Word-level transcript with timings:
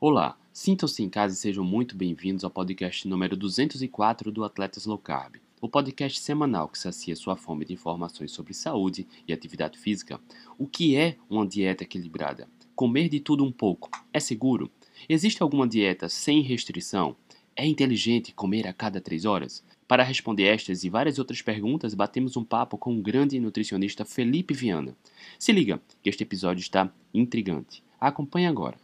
Olá, 0.00 0.38
sintam-se 0.52 1.02
em 1.02 1.10
casa 1.10 1.34
e 1.34 1.36
sejam 1.36 1.64
muito 1.64 1.96
bem-vindos 1.96 2.44
ao 2.44 2.50
podcast 2.52 3.08
número 3.08 3.36
204 3.36 4.30
do 4.30 4.44
Atletas 4.44 4.86
Low 4.86 4.96
Carb, 4.96 5.38
o 5.60 5.68
podcast 5.68 6.20
semanal 6.20 6.68
que 6.68 6.78
sacia 6.78 7.16
sua 7.16 7.34
fome 7.34 7.64
de 7.64 7.72
informações 7.72 8.30
sobre 8.30 8.54
saúde 8.54 9.08
e 9.26 9.32
atividade 9.32 9.76
física. 9.76 10.20
O 10.56 10.68
que 10.68 10.94
é 10.94 11.16
uma 11.28 11.44
dieta 11.44 11.82
equilibrada? 11.82 12.48
Comer 12.76 13.08
de 13.08 13.18
tudo 13.18 13.42
um 13.42 13.50
pouco 13.50 13.90
é 14.12 14.20
seguro? 14.20 14.70
Existe 15.08 15.42
alguma 15.42 15.66
dieta 15.66 16.08
sem 16.08 16.42
restrição? 16.42 17.16
É 17.56 17.66
inteligente 17.66 18.32
comer 18.32 18.68
a 18.68 18.72
cada 18.72 19.00
três 19.00 19.24
horas? 19.24 19.64
Para 19.88 20.04
responder 20.04 20.44
estas 20.44 20.84
e 20.84 20.88
várias 20.88 21.18
outras 21.18 21.42
perguntas, 21.42 21.92
batemos 21.92 22.36
um 22.36 22.44
papo 22.44 22.78
com 22.78 22.96
o 22.96 23.02
grande 23.02 23.40
nutricionista 23.40 24.04
Felipe 24.04 24.54
Viana. 24.54 24.96
Se 25.40 25.50
liga, 25.50 25.82
que 26.00 26.08
este 26.08 26.22
episódio 26.22 26.60
está 26.60 26.88
intrigante. 27.12 27.82
Acompanhe 28.00 28.46
agora. 28.46 28.78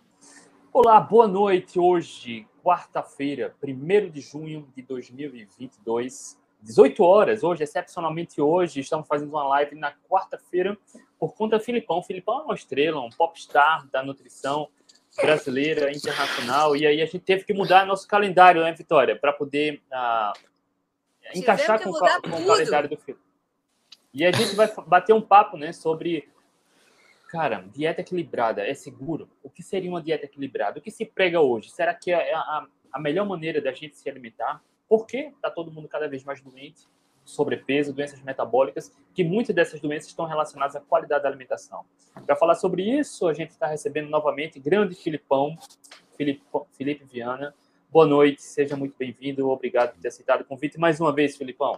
Olá, 0.76 0.98
boa 0.98 1.28
noite. 1.28 1.78
Hoje, 1.78 2.48
quarta-feira, 2.60 3.54
1 3.62 4.10
de 4.10 4.20
junho 4.20 4.66
de 4.74 4.82
2022, 4.82 6.36
18 6.60 7.04
horas. 7.04 7.44
Hoje, 7.44 7.62
excepcionalmente 7.62 8.40
hoje, 8.40 8.80
estamos 8.80 9.06
fazendo 9.06 9.28
uma 9.28 9.46
live 9.46 9.76
na 9.76 9.94
quarta-feira 10.10 10.76
por 11.16 11.32
conta 11.36 11.58
do 11.58 11.64
Filipão. 11.64 11.98
O 11.98 12.02
Filipão 12.02 12.40
é 12.40 12.42
uma 12.42 12.54
estrela, 12.56 13.00
um 13.00 13.08
popstar 13.08 13.86
da 13.92 14.02
nutrição 14.02 14.68
brasileira, 15.14 15.92
internacional. 15.92 16.74
E 16.74 16.84
aí 16.84 17.00
a 17.00 17.06
gente 17.06 17.20
teve 17.20 17.44
que 17.44 17.54
mudar 17.54 17.86
nosso 17.86 18.08
calendário, 18.08 18.60
né, 18.60 18.72
Vitória? 18.72 19.14
Para 19.14 19.32
poder 19.32 19.80
uh, 19.92 20.32
encaixar 21.36 21.80
com, 21.84 21.92
com 21.92 21.98
o 21.98 22.46
calendário 22.48 22.88
do 22.88 22.96
Filipão. 22.96 23.24
E 24.12 24.24
a 24.24 24.32
gente 24.32 24.56
vai 24.56 24.68
bater 24.88 25.12
um 25.12 25.22
papo 25.22 25.56
né, 25.56 25.72
sobre 25.72 26.28
Cara, 27.34 27.64
dieta 27.74 28.00
equilibrada 28.00 28.64
é 28.64 28.72
seguro? 28.74 29.28
O 29.42 29.50
que 29.50 29.60
seria 29.60 29.90
uma 29.90 30.00
dieta 30.00 30.24
equilibrada? 30.24 30.78
O 30.78 30.80
que 30.80 30.88
se 30.88 31.04
prega 31.04 31.40
hoje? 31.40 31.68
Será 31.68 31.92
que 31.92 32.12
é 32.12 32.32
a, 32.32 32.64
a 32.92 33.00
melhor 33.00 33.26
maneira 33.26 33.60
da 33.60 33.72
gente 33.72 33.96
se 33.96 34.08
alimentar? 34.08 34.62
Por 34.88 35.04
que 35.04 35.16
está 35.16 35.50
todo 35.50 35.68
mundo 35.68 35.88
cada 35.88 36.06
vez 36.06 36.22
mais 36.22 36.40
doente? 36.40 36.86
Sobrepeso, 37.24 37.92
doenças 37.92 38.22
metabólicas, 38.22 38.96
que 39.12 39.24
muitas 39.24 39.52
dessas 39.52 39.80
doenças 39.80 40.10
estão 40.10 40.26
relacionadas 40.26 40.76
à 40.76 40.80
qualidade 40.80 41.24
da 41.24 41.28
alimentação. 41.28 41.84
Para 42.24 42.36
falar 42.36 42.54
sobre 42.54 42.84
isso, 42.84 43.26
a 43.26 43.34
gente 43.34 43.50
está 43.50 43.66
recebendo 43.66 44.08
novamente 44.08 44.60
grande 44.60 44.94
Filipão, 44.94 45.58
Felipe, 46.16 46.40
Felipe 46.78 47.04
Viana. 47.04 47.52
Boa 47.90 48.06
noite, 48.06 48.42
seja 48.42 48.76
muito 48.76 48.96
bem-vindo. 48.96 49.50
Obrigado 49.50 49.94
por 49.94 50.00
ter 50.00 50.06
aceitado 50.06 50.42
o 50.42 50.44
convite 50.44 50.78
mais 50.78 51.00
uma 51.00 51.12
vez, 51.12 51.36
Filipão. 51.36 51.76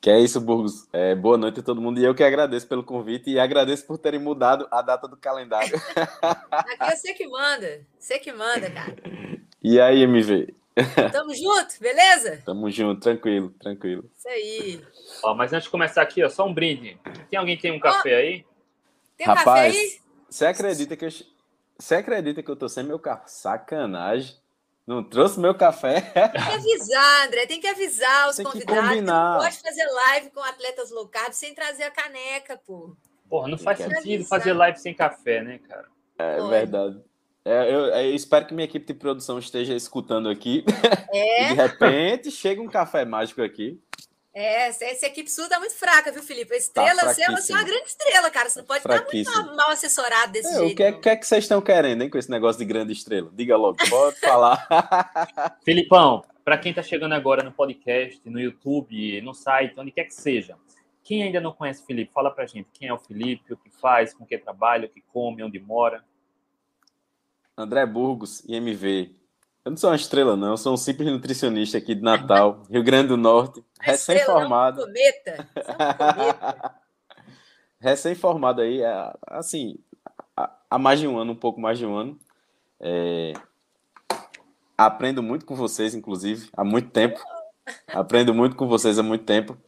Que 0.00 0.08
é 0.08 0.18
isso, 0.18 0.40
Burgos. 0.40 0.88
É, 0.94 1.14
boa 1.14 1.36
noite 1.36 1.60
a 1.60 1.62
todo 1.62 1.80
mundo. 1.80 2.00
E 2.00 2.04
eu 2.04 2.14
que 2.14 2.24
agradeço 2.24 2.66
pelo 2.66 2.82
convite 2.82 3.28
e 3.28 3.38
agradeço 3.38 3.86
por 3.86 3.98
terem 3.98 4.18
mudado 4.18 4.66
a 4.70 4.80
data 4.80 5.06
do 5.06 5.16
calendário. 5.16 5.76
Aqui 6.50 6.82
é 6.84 6.96
você 6.96 7.12
que 7.12 7.28
manda. 7.28 7.86
Você 7.98 8.18
que 8.18 8.32
manda, 8.32 8.70
cara. 8.70 8.96
E 9.62 9.78
aí, 9.78 10.04
MV? 10.04 10.54
Tamo 11.12 11.34
junto, 11.34 11.78
beleza? 11.78 12.40
Tamo 12.46 12.70
junto, 12.70 12.98
tranquilo, 12.98 13.50
tranquilo. 13.60 14.10
Isso 14.16 14.26
aí. 14.26 14.80
Ó, 15.22 15.34
mas 15.34 15.52
antes 15.52 15.64
de 15.64 15.70
começar 15.70 16.00
aqui, 16.00 16.24
ó, 16.24 16.30
só 16.30 16.46
um 16.46 16.54
brinde. 16.54 16.98
Tem 17.28 17.38
alguém 17.38 17.56
que 17.56 17.62
tem 17.62 17.70
um 17.70 17.78
café 17.78 18.16
aí? 18.16 18.46
Tem 19.18 19.28
um 19.28 19.34
Rapaz, 19.34 19.74
café 19.74 19.84
aí? 19.84 20.00
Você 20.30 20.46
acredita 20.46 20.96
que 20.96 21.04
eu... 21.04 21.10
Você 21.78 21.94
acredita 21.94 22.42
que 22.42 22.50
eu 22.50 22.56
tô 22.56 22.70
sem 22.70 22.82
meu 22.82 22.98
carro? 22.98 23.24
Sacanagem. 23.26 24.34
Não 24.90 25.04
trouxe 25.04 25.38
meu 25.38 25.54
café. 25.54 26.00
Tem 26.00 26.32
que 26.32 26.52
avisar, 26.52 27.28
André, 27.28 27.46
tem 27.46 27.60
que 27.60 27.68
avisar 27.68 28.28
os 28.28 28.34
tem 28.34 28.44
convidados. 28.44 28.82
Que 28.82 28.88
combinar. 28.88 29.34
não 29.34 29.44
pode 29.44 29.60
fazer 29.60 29.86
live 29.86 30.30
com 30.30 30.40
atletas 30.40 30.90
low 30.90 31.06
carb 31.06 31.32
sem 31.32 31.54
trazer 31.54 31.84
a 31.84 31.92
caneca, 31.92 32.60
pô. 32.66 32.96
Porra, 33.28 33.46
não 33.46 33.56
faz 33.56 33.78
sentido 33.78 33.98
avisar. 33.98 34.26
fazer 34.26 34.52
live 34.52 34.76
sem 34.80 34.92
café, 34.92 35.44
né, 35.44 35.58
cara? 35.58 35.86
É 36.18 36.40
verdade. 36.40 37.00
É, 37.44 37.72
eu, 37.72 37.84
eu, 37.86 38.14
espero 38.16 38.46
que 38.46 38.52
minha 38.52 38.64
equipe 38.64 38.84
de 38.84 38.94
produção 38.94 39.38
esteja 39.38 39.76
escutando 39.76 40.28
aqui. 40.28 40.64
É. 41.12 41.54
de 41.54 41.54
repente 41.54 42.30
chega 42.32 42.60
um 42.60 42.68
café 42.68 43.04
mágico 43.04 43.42
aqui. 43.42 43.80
É, 44.32 44.68
essa 44.68 45.06
equipe 45.06 45.28
sua 45.28 45.48
tá 45.48 45.58
muito 45.58 45.74
fraca, 45.74 46.12
viu, 46.12 46.22
Felipe? 46.22 46.54
A 46.54 46.56
estrela, 46.56 47.00
tá 47.00 47.12
você, 47.12 47.22
é, 47.22 47.30
você 47.30 47.52
é 47.52 47.56
uma 47.56 47.64
grande 47.64 47.88
estrela, 47.88 48.30
cara. 48.30 48.48
Você 48.48 48.60
não 48.60 48.66
pode 48.66 48.78
estar 48.78 49.04
muito 49.12 49.56
mal 49.56 49.70
assessorado 49.70 50.32
desse 50.32 50.54
é, 50.54 50.58
jeito. 50.58 50.72
O 50.72 50.76
que, 50.76 50.82
é, 50.84 50.92
que 50.92 51.08
é 51.08 51.16
que 51.16 51.26
vocês 51.26 51.44
estão 51.44 51.60
querendo, 51.60 52.02
hein, 52.02 52.08
com 52.10 52.16
esse 52.16 52.30
negócio 52.30 52.58
de 52.58 52.64
grande 52.64 52.92
estrela? 52.92 53.28
Diga 53.34 53.56
logo, 53.56 53.76
pode 53.88 54.18
falar. 54.20 55.58
Filipão, 55.64 56.24
para 56.44 56.56
quem 56.58 56.70
está 56.70 56.82
chegando 56.82 57.12
agora 57.12 57.42
no 57.42 57.50
podcast, 57.50 58.20
no 58.30 58.40
YouTube, 58.40 59.20
no 59.22 59.34
site, 59.34 59.74
onde 59.76 59.90
quer 59.90 60.04
que 60.04 60.14
seja, 60.14 60.56
quem 61.02 61.24
ainda 61.24 61.40
não 61.40 61.52
conhece 61.52 61.82
o 61.82 61.86
Felipe, 61.86 62.12
fala 62.12 62.30
pra 62.30 62.46
gente 62.46 62.68
quem 62.72 62.86
é 62.88 62.92
o 62.92 62.98
Felipe, 62.98 63.52
o 63.52 63.56
que 63.56 63.70
faz, 63.70 64.14
com 64.14 64.24
que 64.24 64.38
trabalha, 64.38 64.86
o 64.86 64.88
que 64.88 65.00
come, 65.12 65.42
onde 65.42 65.58
mora. 65.58 66.04
André 67.56 67.84
Burgos, 67.84 68.44
IMV, 68.48 69.12
eu 69.64 69.70
não 69.70 69.76
sou 69.76 69.90
uma 69.90 69.96
estrela, 69.96 70.36
não. 70.36 70.50
Eu 70.50 70.56
sou 70.56 70.72
um 70.72 70.76
simples 70.76 71.08
nutricionista 71.10 71.78
aqui 71.78 71.94
de 71.94 72.02
Natal, 72.02 72.62
Rio 72.70 72.82
Grande 72.82 73.08
do 73.08 73.16
Norte, 73.16 73.62
recém-formado. 73.80 74.82
cometa. 74.82 75.48
recém-formado 77.78 78.62
aí, 78.62 78.82
é, 78.82 79.12
assim, 79.26 79.78
há 80.70 80.78
mais 80.78 81.00
de 81.00 81.06
um 81.06 81.18
ano, 81.18 81.32
um 81.32 81.36
pouco 81.36 81.60
mais 81.60 81.78
de 81.78 81.84
um 81.84 81.96
ano. 81.96 82.18
É... 82.80 83.32
Aprendo 84.78 85.22
muito 85.22 85.44
com 85.44 85.54
vocês, 85.54 85.94
inclusive, 85.94 86.48
há 86.56 86.64
muito 86.64 86.90
tempo. 86.90 87.20
Aprendo 87.88 88.32
muito 88.32 88.56
com 88.56 88.66
vocês 88.66 88.98
há 88.98 89.02
muito 89.02 89.24
tempo. 89.24 89.58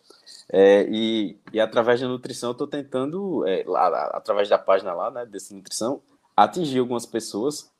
É, 0.50 0.86
e, 0.90 1.38
e 1.52 1.60
através 1.60 2.00
da 2.00 2.08
nutrição, 2.08 2.50
eu 2.50 2.52
estou 2.52 2.66
tentando, 2.66 3.46
é, 3.46 3.64
lá, 3.66 4.06
através 4.14 4.48
da 4.48 4.58
página 4.58 4.92
lá, 4.92 5.10
né, 5.10 5.26
desse 5.26 5.54
nutrição, 5.54 6.02
atingir 6.36 6.78
algumas 6.78 7.06
pessoas 7.06 7.71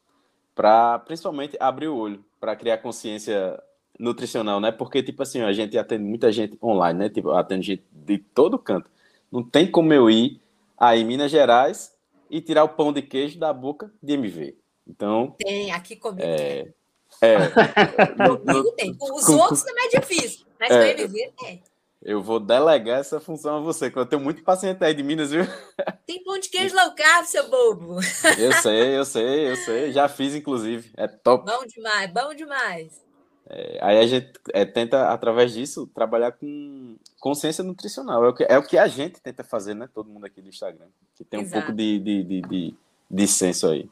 para 0.54 0.98
principalmente 1.00 1.56
abrir 1.58 1.88
o 1.88 1.96
olho, 1.96 2.24
para 2.40 2.56
criar 2.56 2.78
consciência 2.78 3.60
nutricional, 3.98 4.60
né? 4.60 4.72
Porque, 4.72 5.02
tipo 5.02 5.22
assim, 5.22 5.40
a 5.40 5.52
gente 5.52 5.76
atende 5.78 6.04
muita 6.04 6.32
gente 6.32 6.58
online, 6.62 6.98
né? 6.98 7.08
Tipo, 7.08 7.30
atende 7.30 7.66
gente 7.66 7.84
de 7.90 8.18
todo 8.18 8.58
canto. 8.58 8.91
Não 9.30 9.42
tem 9.42 9.70
como 9.70 9.92
eu 9.92 10.10
ir 10.10 10.41
aí 10.78 11.00
em 11.00 11.04
Minas 11.04 11.30
Gerais 11.30 11.94
e 12.28 12.41
tirar 12.41 12.64
o 12.64 12.68
pão 12.68 12.92
de 12.92 13.02
queijo 13.02 13.38
da 13.38 13.52
boca 13.52 13.92
de 14.02 14.14
MV. 14.14 14.56
Então. 14.86 15.34
Tem, 15.38 15.70
aqui 15.72 15.96
comigo. 15.96 16.22
É. 16.22 16.66
é 17.20 17.36
comigo 18.28 18.72
tem. 18.72 18.94
Com 18.94 19.14
os 19.14 19.24
com, 19.24 19.34
outros 19.34 19.62
também 19.62 19.86
é 19.86 20.00
difícil, 20.00 20.46
mas 20.58 20.70
é, 20.70 20.94
com 20.94 21.00
MV 21.02 21.32
tem. 21.38 21.62
Eu 22.04 22.20
vou 22.20 22.40
delegar 22.40 22.98
essa 22.98 23.20
função 23.20 23.58
a 23.58 23.60
você, 23.60 23.88
que 23.88 23.96
eu 23.96 24.04
tenho 24.04 24.20
muito 24.20 24.42
paciente 24.42 24.82
aí 24.82 24.92
de 24.92 25.04
Minas, 25.04 25.30
viu? 25.30 25.44
Tem 26.04 26.22
pão 26.24 26.36
de 26.38 26.48
queijo 26.48 26.74
low 26.74 26.92
carb, 26.96 27.24
seu 27.26 27.48
bobo. 27.48 28.00
Eu 28.38 28.52
sei, 28.54 28.98
eu 28.98 29.04
sei, 29.04 29.50
eu 29.50 29.56
sei. 29.56 29.92
Já 29.92 30.08
fiz, 30.08 30.34
inclusive. 30.34 30.91
É 30.96 31.06
top. 31.06 31.46
Bom 31.46 31.64
demais, 31.64 32.12
bom 32.12 32.34
demais. 32.34 33.00
É, 33.48 33.78
aí 33.80 33.98
a 33.98 34.06
gente 34.06 34.32
é, 34.52 34.64
tenta, 34.64 35.10
através 35.10 35.52
disso, 35.52 35.86
trabalhar 35.94 36.32
com 36.32 36.96
consciência 37.20 37.62
nutricional. 37.62 38.24
É 38.24 38.28
o, 38.28 38.34
que, 38.34 38.44
é 38.44 38.58
o 38.58 38.62
que 38.62 38.78
a 38.78 38.88
gente 38.88 39.20
tenta 39.20 39.44
fazer, 39.44 39.74
né? 39.74 39.88
Todo 39.94 40.10
mundo 40.10 40.26
aqui 40.26 40.41
do 40.41 40.48
Instagram. 40.48 40.86
Que 41.14 41.24
tem 41.24 41.38
um 41.38 41.44
Exato. 41.44 41.66
pouco 41.66 41.76
de, 41.76 42.00
de, 42.00 42.24
de, 42.24 42.41
de, 42.42 42.74
de 43.08 43.26
senso 43.28 43.68
aí. 43.68 43.88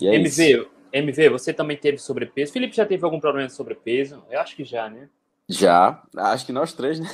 É 0.00 0.14
MV, 0.14 0.66
MV, 0.92 1.28
você 1.28 1.52
também 1.52 1.76
teve 1.76 1.98
sobrepeso. 1.98 2.52
Felipe 2.52 2.74
já 2.74 2.86
teve 2.86 3.04
algum 3.04 3.20
problema 3.20 3.48
de 3.48 3.54
sobrepeso? 3.54 4.24
Eu 4.30 4.40
acho 4.40 4.56
que 4.56 4.64
já, 4.64 4.88
né? 4.88 5.10
Já, 5.48 6.02
acho 6.16 6.46
que 6.46 6.52
nós 6.52 6.72
três, 6.72 6.98
né? 6.98 7.08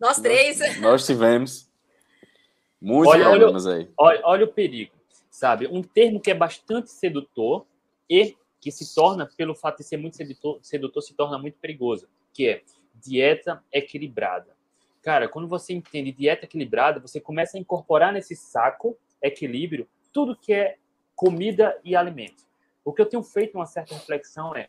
Nós 0.00 0.20
três. 0.20 0.58
Nós, 0.58 0.80
nós 0.80 1.06
tivemos 1.06 1.70
muitos 2.80 3.14
olha, 3.14 3.24
problemas 3.24 3.66
olha, 3.66 3.76
aí. 3.76 3.90
Olha, 3.96 4.20
olha 4.24 4.44
o 4.44 4.52
perigo, 4.52 4.94
sabe? 5.30 5.66
Um 5.68 5.82
termo 5.82 6.20
que 6.20 6.30
é 6.30 6.34
bastante 6.34 6.90
sedutor 6.90 7.66
e 8.08 8.36
que 8.60 8.70
se 8.70 8.94
torna, 8.94 9.28
pelo 9.36 9.54
fato 9.54 9.78
de 9.78 9.84
ser 9.84 9.96
muito 9.96 10.16
sedutor, 10.16 10.58
sedutor 10.62 11.02
se 11.02 11.14
torna 11.14 11.38
muito 11.38 11.58
perigoso, 11.58 12.08
que 12.32 12.48
é 12.48 12.62
dieta 12.94 13.62
equilibrada. 13.72 14.56
Cara, 15.02 15.28
quando 15.28 15.46
você 15.46 15.72
entende 15.72 16.12
dieta 16.12 16.44
equilibrada, 16.44 17.00
você 17.00 17.20
começa 17.20 17.56
a 17.56 17.60
incorporar 17.60 18.12
nesse 18.12 18.34
saco 18.34 18.98
equilíbrio 19.22 19.88
tudo 20.12 20.36
que 20.36 20.52
é 20.52 20.76
comida 21.14 21.78
e 21.84 21.94
alimento. 21.94 22.44
O 22.84 22.92
que 22.92 23.00
eu 23.00 23.06
tenho 23.06 23.22
feito 23.22 23.54
uma 23.54 23.66
certa 23.66 23.94
reflexão 23.94 24.54
é: 24.56 24.68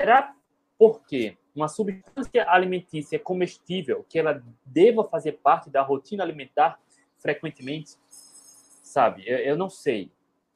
será 0.00 0.34
porque 0.78 1.36
uma 1.54 1.68
substância 1.68 2.48
alimentícia 2.48 3.18
comestível 3.18 4.04
que 4.08 4.18
ela 4.18 4.42
deva 4.64 5.04
fazer 5.04 5.32
parte 5.32 5.70
da 5.70 5.82
rotina 5.82 6.22
alimentar 6.22 6.80
frequentemente, 7.18 7.96
sabe? 8.08 9.24
Eu, 9.26 9.38
eu, 9.38 9.56
não 9.56 9.68
sei. 9.68 10.10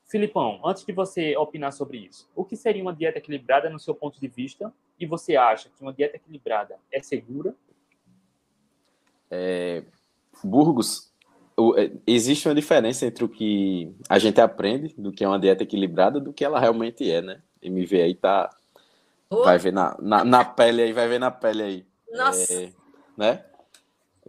Filipão, 0.07 0.61
antes 0.65 0.85
de 0.85 0.93
você 0.93 1.37
opinar 1.37 1.73
sobre 1.73 1.99
isso, 1.99 2.31
o 2.35 2.45
que 2.45 2.57
seria 2.57 2.83
uma 2.83 2.95
dieta 2.95 3.19
equilibrada 3.19 3.71
no 3.71 3.79
seu 3.79 3.95
ponto 3.95 4.21
de 4.21 4.29
vista? 4.29 4.73
E 4.99 5.07
você 5.07 5.37
acha 5.37 5.69
que 5.71 5.83
uma 5.83 5.93
dieta 5.93 6.17
equilibrada 6.17 6.79
é 6.91 7.03
segura? 7.03 7.55
É, 9.31 9.85
Burgos, 10.45 11.13
é, 11.77 11.91
existe 12.07 12.47
uma 12.49 12.55
diferença 12.55 13.07
entre 13.07 13.25
o 13.25 13.29
que 13.29 13.95
a 14.09 14.19
gente 14.19 14.41
aprende 14.41 14.95
do 14.97 15.11
que 15.11 15.25
é 15.25 15.29
uma 15.29 15.39
dieta 15.39 15.63
equilibrada 15.63 16.21
do 16.21 16.33
que 16.33 16.45
ela 16.45 16.61
realmente 16.61 17.11
é, 17.11 17.23
né? 17.23 17.43
MV 17.63 18.03
aí 18.03 18.15
tá 18.15 18.51
Oh. 19.33 19.45
Vai 19.45 19.59
ver 19.59 19.73
na, 19.73 19.97
na, 19.99 20.25
na, 20.25 20.45
pele 20.45 20.83
aí, 20.83 20.93
vai 20.93 21.09
ver 21.09 21.19
na 21.19 21.31
pele 21.31 21.63
aí. 21.63 21.87
Nossa. 22.13 22.53
É, 22.53 22.73
né? 23.17 23.43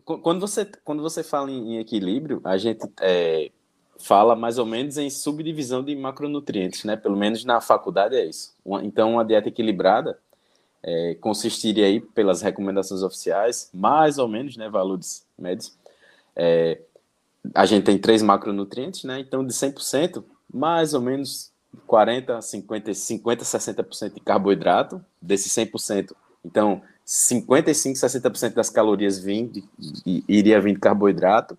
Quando 0.06 0.40
você, 0.40 0.66
quando 0.84 1.04
você 1.04 1.22
fala 1.22 1.52
em, 1.52 1.76
em 1.76 1.80
equilíbrio, 1.80 2.40
a 2.46 2.58
gente 2.58 2.90
é, 3.02 3.52
fala 4.00 4.34
mais 4.34 4.58
ou 4.58 4.66
menos 4.66 4.98
em 4.98 5.10
subdivisão 5.10 5.84
de 5.84 5.94
macronutrientes, 5.94 6.86
né? 6.86 6.96
Pelo 6.96 7.18
menos 7.18 7.44
na 7.44 7.60
faculdade 7.60 8.16
é 8.16 8.26
isso. 8.26 8.56
Então, 8.82 9.14
uma 9.14 9.26
dieta 9.26 9.50
equilibrada 9.50 10.18
é, 10.82 11.16
consistiria 11.16 11.86
aí, 11.86 12.00
pelas 12.00 12.42
recomendações 12.42 13.04
oficiais, 13.04 13.70
mais 13.74 14.18
ou 14.18 14.28
menos, 14.28 14.56
né? 14.56 14.70
Valores 14.70 15.28
médios. 15.38 15.78
É, 16.34 16.82
a 17.54 17.66
gente 17.66 17.84
tem 17.84 17.98
três 17.98 18.22
macronutrientes, 18.22 19.04
né? 19.04 19.20
Então, 19.20 19.46
de 19.46 19.54
100%, 19.54 20.24
mais 20.52 20.94
ou 20.94 21.02
menos 21.02 21.53
40, 21.86 22.42
50, 22.42 22.94
50 22.94 23.44
60% 23.44 24.14
de 24.14 24.20
carboidrato, 24.20 25.04
desses 25.22 25.52
100%. 25.52 26.14
Então, 26.44 26.82
55, 27.06 27.98
60% 27.98 28.54
das 28.54 28.70
calorias 28.70 29.20
vim 29.20 29.48
de, 29.48 29.64
iria 30.28 30.60
vir 30.62 30.74
de 30.74 30.80
carboidrato, 30.80 31.58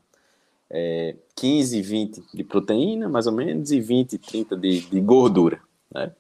é, 0.71 1.17
15, 1.37 1.83
20 1.83 2.23
de 2.33 2.45
proteína, 2.45 3.09
mais 3.09 3.27
ou 3.27 3.33
menos, 3.33 3.71
e 3.71 3.81
20, 3.81 4.19
30 4.19 4.57
de, 4.57 4.81
de 4.81 5.01
gordura, 5.01 5.61
né? 5.93 6.13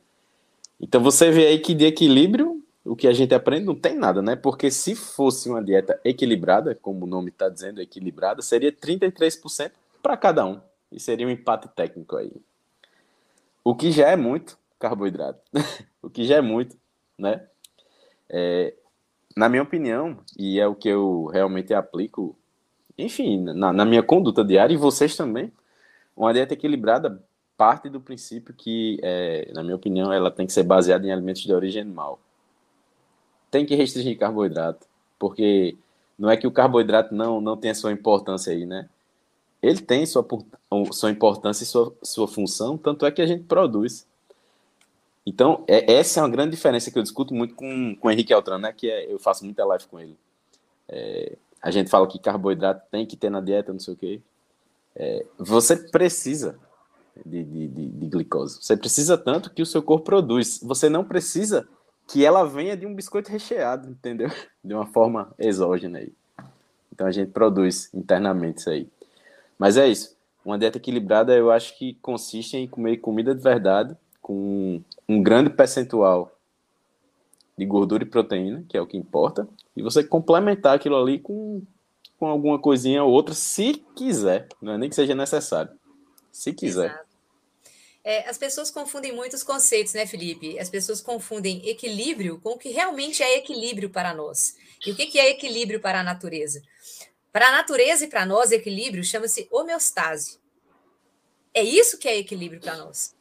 Então 0.80 1.02
você 1.02 1.30
vê 1.30 1.46
aí 1.46 1.58
que 1.58 1.74
de 1.74 1.86
equilíbrio, 1.86 2.62
o 2.84 2.94
que 2.94 3.08
a 3.08 3.12
gente 3.12 3.34
aprende 3.34 3.64
não 3.64 3.74
tem 3.74 3.96
nada, 3.96 4.20
né? 4.20 4.36
Porque 4.36 4.70
se 4.70 4.94
fosse 4.94 5.48
uma 5.48 5.62
dieta 5.62 5.98
equilibrada, 6.04 6.74
como 6.74 7.04
o 7.04 7.08
nome 7.08 7.30
está 7.30 7.48
dizendo, 7.48 7.80
equilibrada, 7.80 8.42
seria 8.42 8.70
33% 8.70 9.70
para 10.02 10.16
cada 10.16 10.44
um. 10.44 10.60
E 10.92 11.00
seria 11.00 11.26
um 11.26 11.30
empate 11.30 11.68
técnico 11.68 12.16
aí. 12.16 12.30
O 13.64 13.74
que 13.74 13.90
já 13.90 14.10
é 14.10 14.16
muito 14.16 14.58
carboidrato. 14.78 15.40
o 16.00 16.10
que 16.10 16.24
já 16.24 16.36
é 16.36 16.40
muito, 16.40 16.76
né? 17.18 17.46
É, 18.28 18.74
na 19.36 19.48
minha 19.48 19.62
opinião, 19.62 20.18
e 20.38 20.60
é 20.60 20.66
o 20.66 20.74
que 20.74 20.88
eu 20.88 21.24
realmente 21.32 21.72
aplico 21.74 22.36
enfim, 22.96 23.40
na, 23.40 23.72
na 23.72 23.84
minha 23.84 24.02
conduta 24.02 24.44
diária, 24.44 24.72
e 24.72 24.76
vocês 24.76 25.16
também, 25.16 25.52
uma 26.16 26.32
dieta 26.32 26.54
equilibrada 26.54 27.22
parte 27.56 27.88
do 27.88 28.00
princípio 28.00 28.54
que, 28.54 28.98
é, 29.02 29.50
na 29.52 29.62
minha 29.62 29.76
opinião, 29.76 30.12
ela 30.12 30.30
tem 30.30 30.46
que 30.46 30.52
ser 30.52 30.62
baseada 30.62 31.06
em 31.06 31.12
alimentos 31.12 31.42
de 31.42 31.52
origem 31.52 31.82
animal. 31.82 32.20
Tem 33.50 33.66
que 33.66 33.74
restringir 33.74 34.18
carboidrato, 34.18 34.86
porque 35.18 35.76
não 36.18 36.30
é 36.30 36.36
que 36.36 36.46
o 36.46 36.52
carboidrato 36.52 37.14
não, 37.14 37.40
não 37.40 37.56
tenha 37.56 37.74
sua 37.74 37.92
importância 37.92 38.52
aí, 38.52 38.64
né? 38.66 38.88
Ele 39.64 39.80
tem 39.80 40.04
sua, 40.04 40.26
sua 40.92 41.10
importância 41.10 41.64
e 41.64 41.66
sua, 41.66 41.94
sua 42.02 42.28
função, 42.28 42.76
tanto 42.76 43.06
é 43.06 43.10
que 43.10 43.22
a 43.22 43.26
gente 43.26 43.44
produz. 43.44 44.06
Então, 45.26 45.64
é, 45.66 45.94
essa 45.94 46.20
é 46.20 46.22
uma 46.22 46.28
grande 46.28 46.50
diferença 46.50 46.90
que 46.90 46.98
eu 46.98 47.02
discuto 47.02 47.32
muito 47.32 47.54
com, 47.54 47.96
com 47.96 48.08
o 48.08 48.10
Henrique 48.10 48.34
Altran, 48.34 48.58
né? 48.58 48.72
Que 48.72 48.90
é, 48.90 49.10
eu 49.10 49.18
faço 49.18 49.44
muita 49.44 49.64
live 49.64 49.86
com 49.86 49.98
ele. 49.98 50.16
É, 50.88 51.36
a 51.62 51.70
gente 51.70 51.88
fala 51.88 52.06
que 52.06 52.18
carboidrato 52.18 52.84
tem 52.90 53.06
que 53.06 53.16
ter 53.16 53.30
na 53.30 53.40
dieta, 53.40 53.72
não 53.72 53.80
sei 53.80 53.94
o 53.94 53.96
quê. 53.96 54.20
É, 54.94 55.24
você 55.38 55.76
precisa 55.76 56.58
de, 57.24 57.42
de, 57.42 57.68
de, 57.68 57.88
de, 57.88 58.06
glicose. 58.06 58.58
Você 58.60 58.76
precisa 58.76 59.16
tanto 59.16 59.50
que 59.50 59.62
o 59.62 59.66
seu 59.66 59.82
corpo 59.82 60.04
produz. 60.04 60.60
Você 60.62 60.90
não 60.90 61.02
precisa 61.02 61.66
que 62.06 62.22
ela 62.22 62.44
venha 62.44 62.76
de 62.76 62.84
um 62.84 62.94
biscoito 62.94 63.30
recheado, 63.30 63.88
entendeu? 63.88 64.28
De 64.62 64.74
uma 64.74 64.86
forma 64.86 65.32
exógena 65.38 65.98
aí. 65.98 66.12
Então 66.92 67.06
a 67.06 67.10
gente 67.10 67.32
produz 67.32 67.92
internamente 67.92 68.60
isso 68.60 68.70
aí. 68.70 68.88
Mas 69.64 69.78
é 69.78 69.88
isso. 69.88 70.14
Uma 70.44 70.58
dieta 70.58 70.76
equilibrada 70.76 71.34
eu 71.34 71.50
acho 71.50 71.78
que 71.78 71.94
consiste 72.02 72.54
em 72.54 72.68
comer 72.68 72.98
comida 72.98 73.34
de 73.34 73.42
verdade 73.42 73.96
com 74.20 74.82
um 75.08 75.22
grande 75.22 75.48
percentual 75.48 76.38
de 77.56 77.64
gordura 77.64 78.02
e 78.02 78.06
proteína, 78.06 78.62
que 78.68 78.76
é 78.76 78.80
o 78.82 78.86
que 78.86 78.98
importa, 78.98 79.48
e 79.74 79.80
você 79.80 80.04
complementar 80.04 80.76
aquilo 80.76 81.00
ali 81.00 81.18
com, 81.18 81.62
com 82.18 82.26
alguma 82.26 82.58
coisinha 82.58 83.02
ou 83.04 83.10
outra, 83.10 83.34
se 83.34 83.82
quiser, 83.96 84.48
não 84.60 84.74
é 84.74 84.76
nem 84.76 84.90
que 84.90 84.94
seja 84.94 85.14
necessário, 85.14 85.72
se 86.30 86.52
quiser. 86.52 87.02
É, 88.04 88.28
as 88.28 88.36
pessoas 88.36 88.70
confundem 88.70 89.14
muitos 89.14 89.42
conceitos, 89.42 89.94
né, 89.94 90.04
Felipe? 90.04 90.58
As 90.58 90.68
pessoas 90.68 91.00
confundem 91.00 91.66
equilíbrio 91.66 92.38
com 92.38 92.50
o 92.50 92.58
que 92.58 92.68
realmente 92.68 93.22
é 93.22 93.38
equilíbrio 93.38 93.88
para 93.88 94.12
nós. 94.12 94.56
E 94.86 94.92
o 94.92 94.94
que, 94.94 95.06
que 95.06 95.18
é 95.18 95.30
equilíbrio 95.30 95.80
para 95.80 96.00
a 96.00 96.04
natureza? 96.04 96.60
Para 97.34 97.48
a 97.48 97.50
natureza 97.50 98.04
e 98.04 98.08
para 98.08 98.24
nós, 98.24 98.52
equilíbrio 98.52 99.02
chama-se 99.02 99.48
homeostase. 99.50 100.38
É 101.52 101.64
isso 101.64 101.98
que 101.98 102.06
é 102.06 102.16
equilíbrio 102.16 102.60
para 102.60 102.76
nós. 102.76 103.16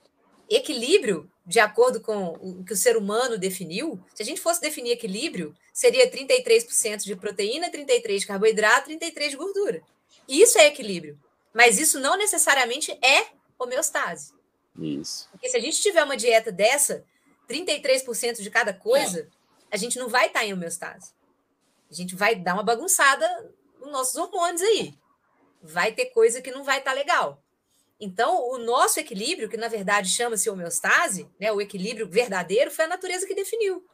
Equilíbrio 0.48 1.27
de 1.44 1.60
acordo 1.60 2.00
com 2.00 2.27
o 2.39 2.63
que 2.63 2.74
o 2.74 2.77
ser 2.77 2.95
humano 2.95 3.39
definiu, 3.39 4.00
se 4.13 4.21
a 4.21 4.25
gente 4.25 4.39
fosse 4.39 4.62
definir 4.62 4.92
equilíbrio, 4.92 5.56
seria 5.74 6.12
33% 6.12 6.98
de 7.06 7.15
proteína, 7.15 7.71
33% 7.71 8.19
de 8.19 8.27
carboidrato, 8.27 8.92
33% 8.92 9.30
de 9.31 9.36
gordura. 9.36 9.81
Isso 10.27 10.60
é 10.60 10.68
equilíbrio. 10.68 11.19
Mas 11.51 11.80
isso 11.80 12.00
não 12.00 12.15
necessariamente 12.15 12.92
é 13.04 13.30
homeostase. 13.57 14.31
Isso. 14.80 15.27
Porque 15.31 15.50
se 15.50 15.57
a 15.57 15.60
gente 15.60 15.81
tiver 15.81 16.04
uma 16.04 16.15
dieta 16.15 16.51
dessa, 16.51 17.04
33% 17.50 18.44
de 18.44 18.51
cada 18.51 18.75
coisa, 18.75 19.27
a 19.71 19.75
gente 19.75 19.98
não 19.98 20.07
vai 20.07 20.27
estar 20.27 20.45
em 20.45 20.54
homeostase. 20.54 21.13
A 21.89 21.94
gente 21.95 22.13
vai 22.13 22.36
dar 22.36 22.54
uma 22.54 22.63
bagunçada 22.63 23.25
nos 23.84 23.92
nossos 23.92 24.16
hormônios 24.16 24.62
aí. 24.62 24.94
Vai 25.62 25.92
ter 25.92 26.08
coisa 26.08 26.42
que 26.42 26.52
não 26.52 26.64
vai 26.64 26.80
estar 26.80 26.94
legal. 26.94 27.42
Então, 28.00 28.50
o 28.50 28.58
nosso 28.58 29.00
equilíbrio, 29.00 29.48
que 29.48 29.56
na 29.56 29.68
verdade 29.68 30.10
chama-se 30.10 30.50
homeostase, 30.50 31.30
né, 31.40 31.52
o 31.52 31.62
equilíbrio 31.62 32.08
verdadeiro, 32.08 32.72
foi 32.72 32.86
a 32.86 32.90
natureza 32.90 33.26
que 33.26 33.36
definiu. 33.36 33.86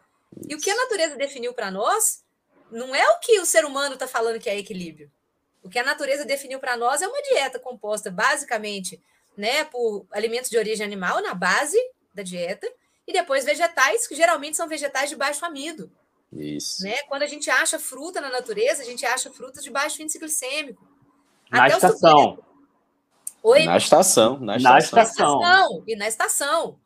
E 0.48 0.56
o 0.56 0.60
que 0.60 0.70
a 0.70 0.76
natureza 0.76 1.16
definiu 1.16 1.54
para 1.54 1.70
nós 1.70 2.24
não 2.72 2.96
é 2.96 3.08
o 3.10 3.20
que 3.20 3.40
o 3.40 3.46
ser 3.46 3.66
humano 3.66 3.96
está 3.96 4.08
falando 4.08 4.40
que 4.40 4.50
é 4.50 4.58
equilíbrio. 4.58 5.12
O 5.62 5.70
que 5.70 5.78
a 5.78 5.84
natureza 5.84 6.26
definiu 6.26 6.60
para 6.60 6.78
nós 6.78 7.02
é 7.02 7.08
uma 7.08 7.22
dieta 7.22 7.60
composta 7.60 8.10
basicamente 8.10 9.02
né, 9.36 9.64
por 9.66 10.06
alimentos 10.12 10.50
de 10.50 10.58
origem 10.58 10.86
animal 10.86 11.22
na 11.22 11.34
base 11.34 11.78
da 12.14 12.24
dieta 12.24 12.68
e 13.06 13.14
depois 13.14 13.46
vegetais, 13.46 14.08
que 14.08 14.16
geralmente 14.16 14.56
são 14.56 14.68
vegetais 14.68 15.10
de 15.10 15.16
baixo 15.16 15.46
amido. 15.46 15.92
Isso. 16.32 16.84
Né? 16.84 16.96
Quando 17.08 17.24
a 17.24 17.28
gente 17.28 17.50
acha 17.50 17.80
fruta 17.80 18.22
na 18.22 18.30
natureza, 18.30 18.82
a 18.82 18.86
gente 18.86 19.06
acha 19.06 19.32
frutas 19.32 19.64
de 19.64 19.72
baixo 19.72 20.02
índice 20.02 20.20
glicêmico. 20.20 20.88
Na 21.50 21.66
Até 21.66 21.76
estação. 21.76 22.44
Oi? 23.42 23.66
Na 23.66 23.78
estação, 23.78 24.40
na 24.40 24.58
estação. 24.58 24.72
Na 24.72 24.80
estação. 24.80 25.40
Na 25.40 25.48
estação. 25.48 25.84
E 25.88 25.96
na 25.96 26.08
estação. 26.08 26.80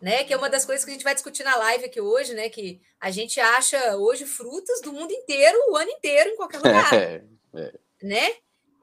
Né, 0.00 0.24
que 0.24 0.32
é 0.32 0.36
uma 0.36 0.50
das 0.50 0.66
coisas 0.66 0.84
que 0.84 0.90
a 0.90 0.94
gente 0.94 1.02
vai 1.02 1.14
discutir 1.14 1.42
na 1.42 1.56
live 1.56 1.86
aqui 1.86 2.00
hoje, 2.00 2.34
né? 2.34 2.50
Que 2.50 2.78
a 3.00 3.10
gente 3.10 3.40
acha 3.40 3.96
hoje 3.96 4.26
frutas 4.26 4.82
do 4.82 4.92
mundo 4.92 5.10
inteiro, 5.10 5.58
o 5.70 5.76
ano 5.76 5.90
inteiro, 5.90 6.30
em 6.30 6.36
qualquer 6.36 6.58
lugar. 6.62 6.92
É, 6.92 7.24
é. 7.54 7.72
Né? 8.02 8.34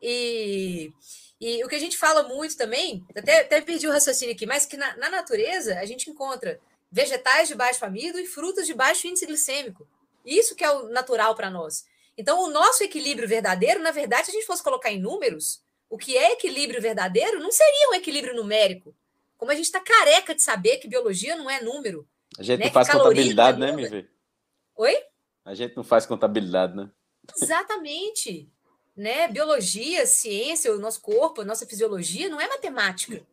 E, 0.01 0.91
e 1.39 1.63
o 1.63 1.67
que 1.67 1.75
a 1.75 1.79
gente 1.79 1.97
fala 1.97 2.23
muito 2.23 2.57
também, 2.57 3.05
até, 3.15 3.41
até 3.41 3.61
perdi 3.61 3.87
o 3.87 3.91
raciocínio 3.91 4.33
aqui, 4.33 4.47
mas 4.47 4.65
que 4.65 4.75
na, 4.75 4.97
na 4.97 5.07
natureza 5.07 5.79
a 5.79 5.85
gente 5.85 6.09
encontra 6.09 6.59
vegetais 6.91 7.47
de 7.47 7.55
baixo 7.55 7.85
amido 7.85 8.19
e 8.19 8.25
frutas 8.25 8.65
de 8.65 8.73
baixo 8.73 9.07
índice 9.07 9.27
glicêmico. 9.27 9.87
Isso 10.25 10.55
que 10.55 10.63
é 10.63 10.71
o 10.71 10.89
natural 10.89 11.35
para 11.35 11.49
nós. 11.49 11.85
Então, 12.17 12.43
o 12.43 12.49
nosso 12.49 12.83
equilíbrio 12.83 13.27
verdadeiro, 13.27 13.81
na 13.81 13.91
verdade, 13.91 14.25
se 14.25 14.31
a 14.31 14.33
gente 14.33 14.45
fosse 14.45 14.63
colocar 14.63 14.91
em 14.91 15.01
números, 15.01 15.61
o 15.89 15.97
que 15.97 16.17
é 16.17 16.33
equilíbrio 16.33 16.81
verdadeiro 16.81 17.39
não 17.39 17.51
seria 17.51 17.89
um 17.89 17.93
equilíbrio 17.93 18.35
numérico. 18.35 18.95
Como 19.37 19.51
a 19.51 19.55
gente 19.55 19.65
está 19.65 19.79
careca 19.79 20.33
de 20.33 20.41
saber 20.41 20.77
que 20.77 20.87
biologia 20.87 21.35
não 21.35 21.49
é 21.49 21.61
número. 21.61 22.07
A 22.37 22.43
gente 22.43 22.59
né? 22.59 22.65
não 22.65 22.71
faz 22.71 22.89
contabilidade, 22.89 23.57
é 23.57 23.59
né, 23.59 23.69
MV? 23.69 24.09
Oi? 24.75 25.03
A 25.45 25.53
gente 25.53 25.75
não 25.75 25.83
faz 25.83 26.05
contabilidade, 26.05 26.75
né? 26.75 26.89
Exatamente. 27.41 28.49
né? 28.95 29.27
Biologia, 29.27 30.05
ciência, 30.05 30.73
o 30.73 30.79
nosso 30.79 31.01
corpo, 31.01 31.41
a 31.41 31.45
nossa 31.45 31.65
fisiologia 31.65 32.29
não 32.29 32.39
é 32.39 32.47
matemática. 32.47 33.25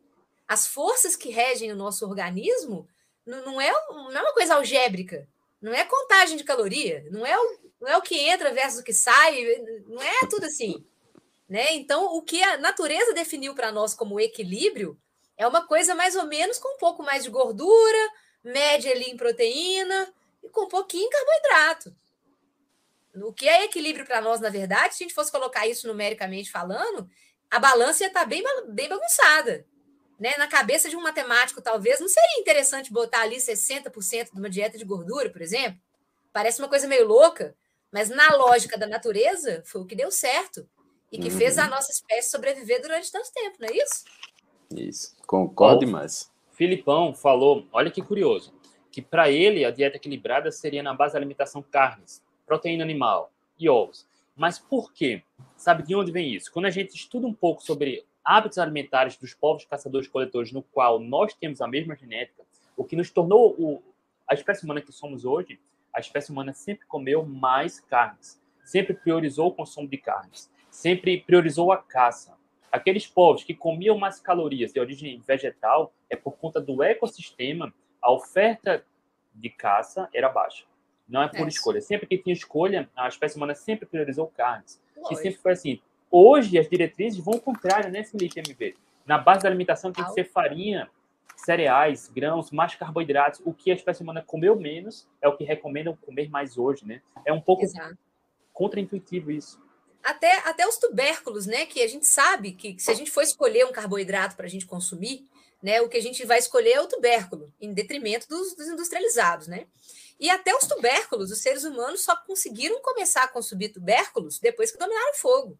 As 0.47 0.67
forças 0.67 1.15
que 1.15 1.29
regem 1.29 1.71
o 1.71 1.75
nosso 1.75 2.05
organismo 2.05 2.87
não 3.25 3.61
é, 3.61 3.71
não 3.89 4.11
é 4.11 4.21
uma 4.21 4.33
coisa 4.33 4.55
algébrica. 4.55 5.27
Não 5.61 5.73
é 5.73 5.85
contagem 5.85 6.37
de 6.37 6.43
caloria. 6.43 7.05
Não 7.11 7.25
é 7.25 7.37
o, 7.37 7.59
não 7.81 7.87
é 7.87 7.97
o 7.97 8.01
que 8.01 8.17
entra 8.17 8.53
versus 8.53 8.79
o 8.79 8.83
que 8.83 8.93
sai. 8.93 9.45
Não 9.87 10.01
é 10.01 10.27
tudo 10.29 10.45
assim. 10.45 10.85
Né? 11.47 11.73
Então, 11.73 12.15
o 12.15 12.21
que 12.21 12.41
a 12.41 12.57
natureza 12.57 13.13
definiu 13.13 13.53
para 13.53 13.71
nós 13.71 13.93
como 13.93 14.19
equilíbrio 14.19 14.97
é 15.37 15.45
uma 15.45 15.65
coisa 15.67 15.93
mais 15.93 16.15
ou 16.15 16.25
menos 16.25 16.57
com 16.57 16.75
um 16.75 16.77
pouco 16.77 17.03
mais 17.03 17.23
de 17.23 17.29
gordura, 17.29 18.09
média 18.43 18.91
ali 18.91 19.05
em 19.05 19.17
proteína 19.17 20.13
e 20.43 20.49
com 20.49 20.61
um 20.61 20.67
pouquinho 20.67 21.05
em 21.05 21.09
carboidrato. 21.09 21.95
O 23.15 23.33
que 23.33 23.47
é 23.47 23.65
equilíbrio 23.65 24.05
para 24.05 24.21
nós, 24.21 24.39
na 24.39 24.49
verdade, 24.49 24.95
se 24.95 25.03
a 25.03 25.07
gente 25.07 25.15
fosse 25.15 25.31
colocar 25.31 25.67
isso 25.67 25.87
numericamente 25.87 26.49
falando, 26.49 27.09
a 27.49 27.59
balança 27.59 28.03
ia 28.03 28.07
estar 28.07 28.21
tá 28.21 28.25
bem, 28.25 28.43
bem 28.69 28.87
bagunçada. 28.87 29.65
Né? 30.21 30.37
Na 30.37 30.45
cabeça 30.45 30.87
de 30.87 30.95
um 30.95 31.01
matemático, 31.01 31.63
talvez, 31.63 31.99
não 31.99 32.07
seria 32.07 32.39
interessante 32.39 32.93
botar 32.93 33.21
ali 33.21 33.37
60% 33.37 34.31
de 34.31 34.39
uma 34.39 34.51
dieta 34.51 34.77
de 34.77 34.85
gordura, 34.85 35.31
por 35.31 35.41
exemplo? 35.41 35.81
Parece 36.31 36.61
uma 36.61 36.69
coisa 36.69 36.87
meio 36.87 37.07
louca, 37.07 37.55
mas 37.91 38.07
na 38.07 38.35
lógica 38.35 38.77
da 38.77 38.85
natureza, 38.85 39.63
foi 39.65 39.81
o 39.81 39.85
que 39.85 39.95
deu 39.95 40.11
certo 40.11 40.69
e 41.11 41.17
que 41.17 41.29
uhum. 41.29 41.37
fez 41.39 41.57
a 41.57 41.63
uhum. 41.63 41.71
nossa 41.71 41.91
espécie 41.91 42.29
sobreviver 42.29 42.79
durante 42.83 43.11
tanto 43.11 43.33
tempo, 43.33 43.57
não 43.59 43.67
é 43.67 43.71
isso? 43.75 44.05
Isso, 44.69 45.15
concordo 45.25 45.87
demais. 45.87 46.31
Filipão 46.51 47.15
falou, 47.15 47.65
olha 47.73 47.89
que 47.89 48.03
curioso, 48.03 48.53
que 48.91 49.01
para 49.01 49.31
ele 49.31 49.65
a 49.65 49.71
dieta 49.71 49.97
equilibrada 49.97 50.51
seria 50.51 50.83
na 50.83 50.93
base 50.93 51.13
da 51.13 51.19
alimentação 51.19 51.63
carnes, 51.63 52.21
proteína 52.45 52.83
animal 52.83 53.31
e 53.57 53.67
ovos. 53.67 54.05
Mas 54.35 54.59
por 54.59 54.93
quê? 54.93 55.23
Sabe 55.57 55.81
de 55.81 55.95
onde 55.95 56.11
vem 56.11 56.31
isso? 56.31 56.51
Quando 56.51 56.67
a 56.67 56.69
gente 56.69 56.95
estuda 56.95 57.25
um 57.25 57.33
pouco 57.33 57.63
sobre 57.63 58.05
hábitos 58.23 58.57
alimentares 58.57 59.17
dos 59.17 59.33
povos 59.33 59.65
caçadores-coletores, 59.65 60.51
no 60.51 60.61
qual 60.61 60.99
nós 60.99 61.33
temos 61.33 61.61
a 61.61 61.67
mesma 61.67 61.95
genética, 61.95 62.43
o 62.77 62.83
que 62.83 62.95
nos 62.95 63.09
tornou 63.09 63.55
o, 63.57 63.83
a 64.27 64.33
espécie 64.33 64.63
humana 64.63 64.81
que 64.81 64.91
somos 64.91 65.25
hoje, 65.25 65.59
a 65.93 65.99
espécie 65.99 66.31
humana 66.31 66.53
sempre 66.53 66.85
comeu 66.87 67.25
mais 67.25 67.79
carnes, 67.79 68.41
sempre 68.63 68.93
priorizou 68.93 69.47
o 69.47 69.53
consumo 69.53 69.87
de 69.87 69.97
carnes, 69.97 70.49
sempre 70.69 71.19
priorizou 71.21 71.71
a 71.71 71.77
caça. 71.77 72.37
Aqueles 72.71 73.05
povos 73.05 73.43
que 73.43 73.53
comiam 73.53 73.97
mais 73.97 74.19
calorias 74.19 74.71
de 74.71 74.79
origem 74.79 75.19
vegetal 75.19 75.93
é 76.09 76.15
por 76.15 76.37
conta 76.37 76.61
do 76.61 76.81
ecossistema, 76.81 77.73
a 78.01 78.11
oferta 78.11 78.85
de 79.33 79.49
caça 79.49 80.09
era 80.13 80.29
baixa. 80.29 80.65
Não 81.07 81.21
é 81.21 81.27
por 81.27 81.45
é. 81.45 81.49
escolha. 81.49 81.81
Sempre 81.81 82.07
que 82.07 82.17
tinha 82.17 82.33
escolha, 82.33 82.89
a 82.95 83.07
espécie 83.09 83.35
humana 83.35 83.53
sempre 83.53 83.85
priorizou 83.85 84.27
carnes. 84.27 84.81
Lógico. 84.95 85.13
E 85.13 85.17
sempre 85.17 85.41
foi 85.41 85.51
assim. 85.51 85.81
Hoje, 86.11 86.59
as 86.59 86.69
diretrizes 86.69 87.23
vão 87.23 87.35
ao 87.35 87.39
contrário, 87.39 87.89
né, 87.89 88.03
Felipe 88.03 88.39
MV? 88.39 88.75
Na 89.05 89.17
base 89.17 89.43
da 89.43 89.49
alimentação 89.49 89.93
tem 89.93 90.03
que 90.03 90.11
ser 90.11 90.25
farinha, 90.25 90.89
cereais, 91.37 92.09
grãos, 92.13 92.51
mais 92.51 92.75
carboidratos. 92.75 93.41
O 93.45 93.53
que 93.53 93.71
a 93.71 93.75
espécie 93.75 94.03
humana 94.03 94.21
comeu 94.21 94.55
menos 94.55 95.07
é 95.21 95.27
o 95.27 95.35
que 95.35 95.43
recomendam 95.43 95.95
comer 95.95 96.29
mais 96.29 96.57
hoje, 96.57 96.85
né? 96.85 97.01
É 97.25 97.31
um 97.31 97.41
pouco 97.41 97.63
Exato. 97.63 97.97
contraintuitivo 98.53 99.31
isso. 99.31 99.59
Até, 100.03 100.37
até 100.47 100.67
os 100.67 100.77
tubérculos, 100.77 101.45
né? 101.45 101.65
Que 101.65 101.81
a 101.81 101.87
gente 101.87 102.05
sabe 102.05 102.51
que 102.53 102.77
se 102.79 102.91
a 102.91 102.93
gente 102.93 103.09
for 103.09 103.23
escolher 103.23 103.65
um 103.65 103.71
carboidrato 103.71 104.35
para 104.35 104.45
a 104.45 104.49
gente 104.49 104.65
consumir, 104.65 105.25
né? 105.61 105.81
O 105.81 105.89
que 105.89 105.97
a 105.97 106.01
gente 106.01 106.25
vai 106.25 106.39
escolher 106.39 106.73
é 106.73 106.81
o 106.81 106.87
tubérculo, 106.87 107.53
em 107.59 107.73
detrimento 107.73 108.27
dos, 108.27 108.55
dos 108.55 108.67
industrializados, 108.67 109.47
né? 109.47 109.65
E 110.19 110.29
até 110.29 110.55
os 110.55 110.67
tubérculos, 110.67 111.31
os 111.31 111.39
seres 111.39 111.63
humanos 111.63 112.03
só 112.03 112.15
conseguiram 112.15 112.79
começar 112.81 113.23
a 113.23 113.27
consumir 113.27 113.69
tubérculos 113.69 114.39
depois 114.39 114.71
que 114.71 114.77
dominaram 114.77 115.11
o 115.11 115.17
fogo. 115.17 115.57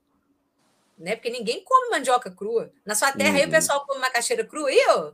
Né? 1.01 1.15
Porque 1.15 1.31
ninguém 1.31 1.63
come 1.63 1.89
mandioca 1.89 2.29
crua. 2.29 2.72
Na 2.86 2.93
sua 2.93 3.12
terra 3.12 3.36
aí 3.36 3.41
o 3.41 3.46
uhum. 3.46 3.51
pessoal 3.51 3.86
come 3.88 4.00
macaxeira 4.00 4.46
crua 4.46 4.70
ó. 4.89 5.12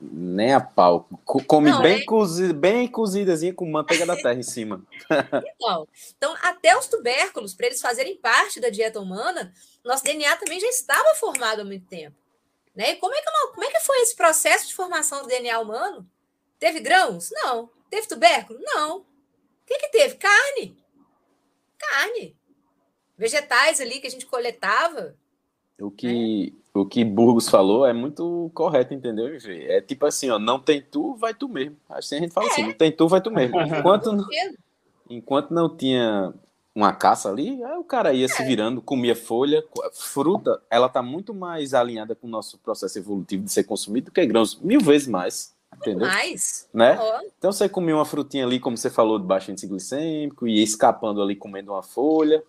Nem 0.00 0.52
a 0.52 0.60
pau. 0.60 1.08
Come 1.24 1.70
Não, 1.70 1.82
bem, 1.82 2.00
é... 2.00 2.04
cozida, 2.04 2.54
bem 2.54 2.86
cozidazinha 2.86 3.52
com 3.52 3.68
manteiga 3.68 4.06
da 4.06 4.16
terra 4.16 4.34
em 4.34 4.42
cima. 4.42 4.84
então, 5.56 5.88
então, 6.16 6.36
até 6.42 6.76
os 6.76 6.86
tubérculos, 6.86 7.54
para 7.54 7.66
eles 7.66 7.80
fazerem 7.80 8.16
parte 8.16 8.60
da 8.60 8.68
dieta 8.68 9.00
humana, 9.00 9.52
nosso 9.84 10.04
DNA 10.04 10.36
também 10.36 10.60
já 10.60 10.68
estava 10.68 11.14
formado 11.16 11.62
há 11.62 11.64
muito 11.64 11.86
tempo. 11.86 12.16
Né? 12.74 12.92
E 12.92 12.96
como 12.96 13.14
é, 13.14 13.20
que, 13.20 13.30
como 13.54 13.64
é 13.64 13.70
que 13.70 13.80
foi 13.80 14.02
esse 14.02 14.14
processo 14.14 14.68
de 14.68 14.74
formação 14.74 15.22
do 15.22 15.28
DNA 15.28 15.58
humano? 15.58 16.08
Teve 16.58 16.80
grãos? 16.80 17.30
Não. 17.32 17.70
Teve 17.90 18.06
tubérculo? 18.06 18.58
Não. 18.62 18.98
O 18.98 19.04
que, 19.66 19.78
que 19.78 19.88
teve? 19.88 20.16
Carne. 20.16 20.76
Carne. 21.78 22.36
Vegetais 23.16 23.80
ali 23.80 24.00
que 24.00 24.06
a 24.06 24.10
gente 24.10 24.26
coletava. 24.26 25.16
O 25.80 25.90
que, 25.90 26.54
é. 26.74 26.78
o 26.78 26.86
que 26.86 27.04
Burgos 27.04 27.48
falou 27.48 27.84
é 27.84 27.92
muito 27.92 28.50
correto, 28.54 28.94
entendeu, 28.94 29.28
É 29.46 29.80
tipo 29.80 30.06
assim, 30.06 30.30
ó, 30.30 30.38
não 30.38 30.58
tem 30.58 30.80
tu, 30.80 31.14
vai 31.14 31.34
tu 31.34 31.48
mesmo. 31.48 31.76
Assim 31.88 32.16
a 32.16 32.20
gente 32.20 32.32
fala 32.32 32.46
assim, 32.46 32.60
é. 32.60 32.64
assim, 32.64 32.70
não 32.70 32.78
tem 32.78 32.92
tu, 32.92 33.08
vai 33.08 33.20
tu 33.20 33.30
mesmo. 33.30 33.60
Enquanto 33.62 34.12
não, 34.12 34.26
enquanto 35.08 35.50
não 35.52 35.68
tinha 35.68 36.32
uma 36.74 36.92
caça 36.92 37.30
ali, 37.30 37.62
aí 37.62 37.76
o 37.78 37.84
cara 37.84 38.12
ia 38.12 38.24
é. 38.24 38.28
se 38.28 38.42
virando, 38.44 38.82
comia 38.82 39.14
folha, 39.14 39.64
fruta, 39.92 40.60
ela 40.68 40.88
tá 40.88 41.02
muito 41.02 41.32
mais 41.32 41.72
alinhada 41.72 42.14
com 42.14 42.26
o 42.26 42.30
nosso 42.30 42.58
processo 42.58 42.98
evolutivo 42.98 43.44
de 43.44 43.52
ser 43.52 43.64
consumido 43.64 44.06
do 44.06 44.12
que 44.12 44.26
grãos, 44.26 44.58
mil 44.60 44.80
vezes 44.80 45.06
mais. 45.06 45.54
Entendeu? 45.76 46.06
Mais. 46.06 46.68
Né? 46.72 46.98
Oh. 47.00 47.26
Então 47.38 47.52
você 47.52 47.68
comia 47.68 47.96
uma 47.96 48.04
frutinha 48.04 48.44
ali, 48.44 48.60
como 48.60 48.76
você 48.76 48.90
falou, 48.90 49.18
de 49.18 49.26
baixo 49.26 49.50
índice 49.50 49.66
glicêmico, 49.66 50.46
e 50.46 50.62
escapando 50.62 51.20
ali 51.20 51.34
comendo 51.34 51.72
uma 51.72 51.82
folha. 51.82 52.42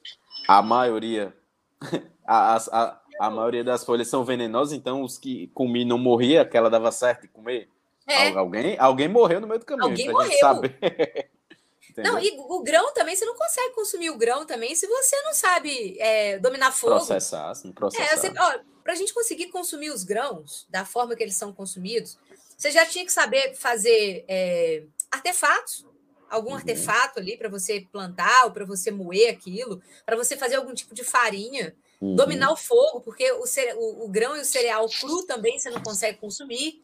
A 0.47 0.61
maioria, 0.61 1.33
a, 2.25 2.55
a, 2.55 2.57
a, 2.71 3.01
maioria 3.29 3.63
das 3.63 3.83
folhas 3.83 4.07
são 4.07 4.23
venenosas, 4.23 4.73
então 4.73 5.01
os 5.01 5.17
que 5.17 5.47
comiam 5.53 5.87
não 5.87 5.97
morria, 5.97 6.41
aquela 6.41 6.69
dava 6.69 6.91
certo 6.91 7.21
de 7.23 7.27
comer. 7.27 7.69
É. 8.07 8.29
Alguém, 8.31 8.77
alguém 8.79 9.07
morreu 9.07 9.41
no 9.41 9.47
meio 9.47 9.59
do 9.59 9.65
caminho. 9.65 9.89
Alguém 9.89 10.11
morreu. 10.11 10.37
não, 11.97 12.19
e 12.19 12.35
o 12.37 12.61
grão 12.61 12.93
também, 12.93 13.15
você 13.15 13.25
não 13.25 13.35
consegue 13.35 13.73
consumir 13.73 14.09
o 14.09 14.17
grão 14.17 14.45
também 14.45 14.75
se 14.75 14.85
você 14.85 15.21
não 15.23 15.33
sabe 15.33 15.97
é, 15.99 16.37
dominar 16.39 16.71
fogo. 16.71 16.95
Processar, 16.95 17.53
não 17.63 17.71
processar. 17.71 18.27
É, 18.27 18.59
para 18.83 18.93
a 18.93 18.95
gente 18.95 19.13
conseguir 19.13 19.47
consumir 19.47 19.89
os 19.89 20.03
grãos 20.03 20.67
da 20.69 20.85
forma 20.85 21.15
que 21.15 21.23
eles 21.23 21.35
são 21.35 21.51
consumidos, 21.51 22.19
você 22.55 22.69
já 22.69 22.85
tinha 22.85 23.03
que 23.03 23.11
saber 23.11 23.55
fazer 23.55 24.23
é, 24.27 24.83
artefatos, 25.11 25.85
algum 26.29 26.51
uhum. 26.51 26.57
artefato 26.57 27.19
ali 27.19 27.37
para 27.37 27.49
você 27.49 27.87
plantar 27.91 28.45
ou 28.45 28.51
para 28.51 28.65
você 28.65 28.91
moer 28.91 29.33
aquilo, 29.33 29.81
para 30.05 30.15
você 30.15 30.37
fazer 30.37 30.55
algum 30.55 30.73
tipo 30.73 30.93
de 30.93 31.03
farinha, 31.03 31.75
uhum. 32.01 32.15
dominar 32.15 32.51
o 32.51 32.57
fogo, 32.57 33.01
porque 33.01 33.31
o, 33.31 33.43
o, 33.77 34.05
o, 34.05 34.07
grão 34.07 34.35
e 34.35 34.41
o 34.41 34.45
cereal 34.45 34.87
cru 34.89 35.23
também 35.23 35.59
você 35.59 35.69
não 35.69 35.81
consegue 35.81 36.17
consumir. 36.17 36.81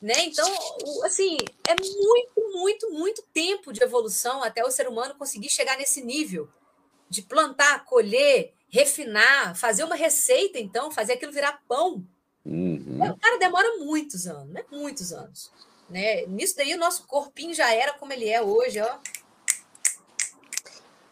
Né? 0.00 0.14
Então, 0.24 0.46
assim, 1.04 1.36
é 1.66 1.74
muito, 1.74 2.52
muito, 2.52 2.90
muito 2.90 3.22
tempo 3.32 3.72
de 3.72 3.82
evolução 3.82 4.42
até 4.42 4.64
o 4.64 4.70
ser 4.70 4.88
humano 4.88 5.14
conseguir 5.14 5.48
chegar 5.48 5.78
nesse 5.78 6.02
nível 6.02 6.48
de 7.08 7.22
plantar, 7.22 7.84
colher, 7.84 8.52
refinar, 8.68 9.56
fazer 9.56 9.84
uma 9.84 9.94
receita, 9.94 10.58
então, 10.58 10.90
fazer 10.90 11.14
aquilo 11.14 11.32
virar 11.32 11.62
pão. 11.66 12.04
Uhum. 12.44 12.98
O 13.10 13.18
cara 13.18 13.38
demora 13.38 13.78
muitos 13.78 14.26
anos, 14.26 14.52
né? 14.52 14.64
Muitos 14.70 15.12
anos. 15.12 15.50
Né? 15.88 16.26
Nisso 16.26 16.56
daí 16.56 16.74
o 16.74 16.78
nosso 16.78 17.06
corpinho 17.06 17.54
já 17.54 17.72
era 17.72 17.92
como 17.94 18.12
ele 18.12 18.28
é 18.28 18.42
hoje, 18.42 18.80
ó. 18.80 18.98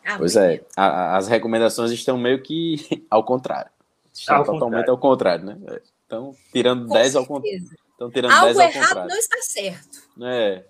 Ah, 0.04 0.18
pois 0.18 0.36
é, 0.36 0.64
a, 0.76 1.16
as 1.16 1.28
recomendações 1.28 1.90
estão 1.90 2.18
meio 2.18 2.42
que 2.42 2.76
ao 3.10 3.24
contrário. 3.24 3.70
Estão 4.12 4.36
ao 4.36 4.44
totalmente 4.44 4.86
contrário. 4.86 4.90
ao 4.90 4.98
contrário, 4.98 5.44
né? 5.44 5.80
Estão 6.02 6.34
tirando 6.52 6.86
Com 6.86 6.94
10 6.94 7.16
ao 7.16 7.26
contrário. 7.26 7.64
Estão 7.90 8.10
tirando 8.10 8.32
Algo 8.32 8.44
10 8.46 8.58
ao 8.58 8.62
errado 8.64 8.88
contrário. 8.88 9.10
não 9.10 9.16
está 9.16 9.36
certo. 9.42 9.98
É. 10.22 10.64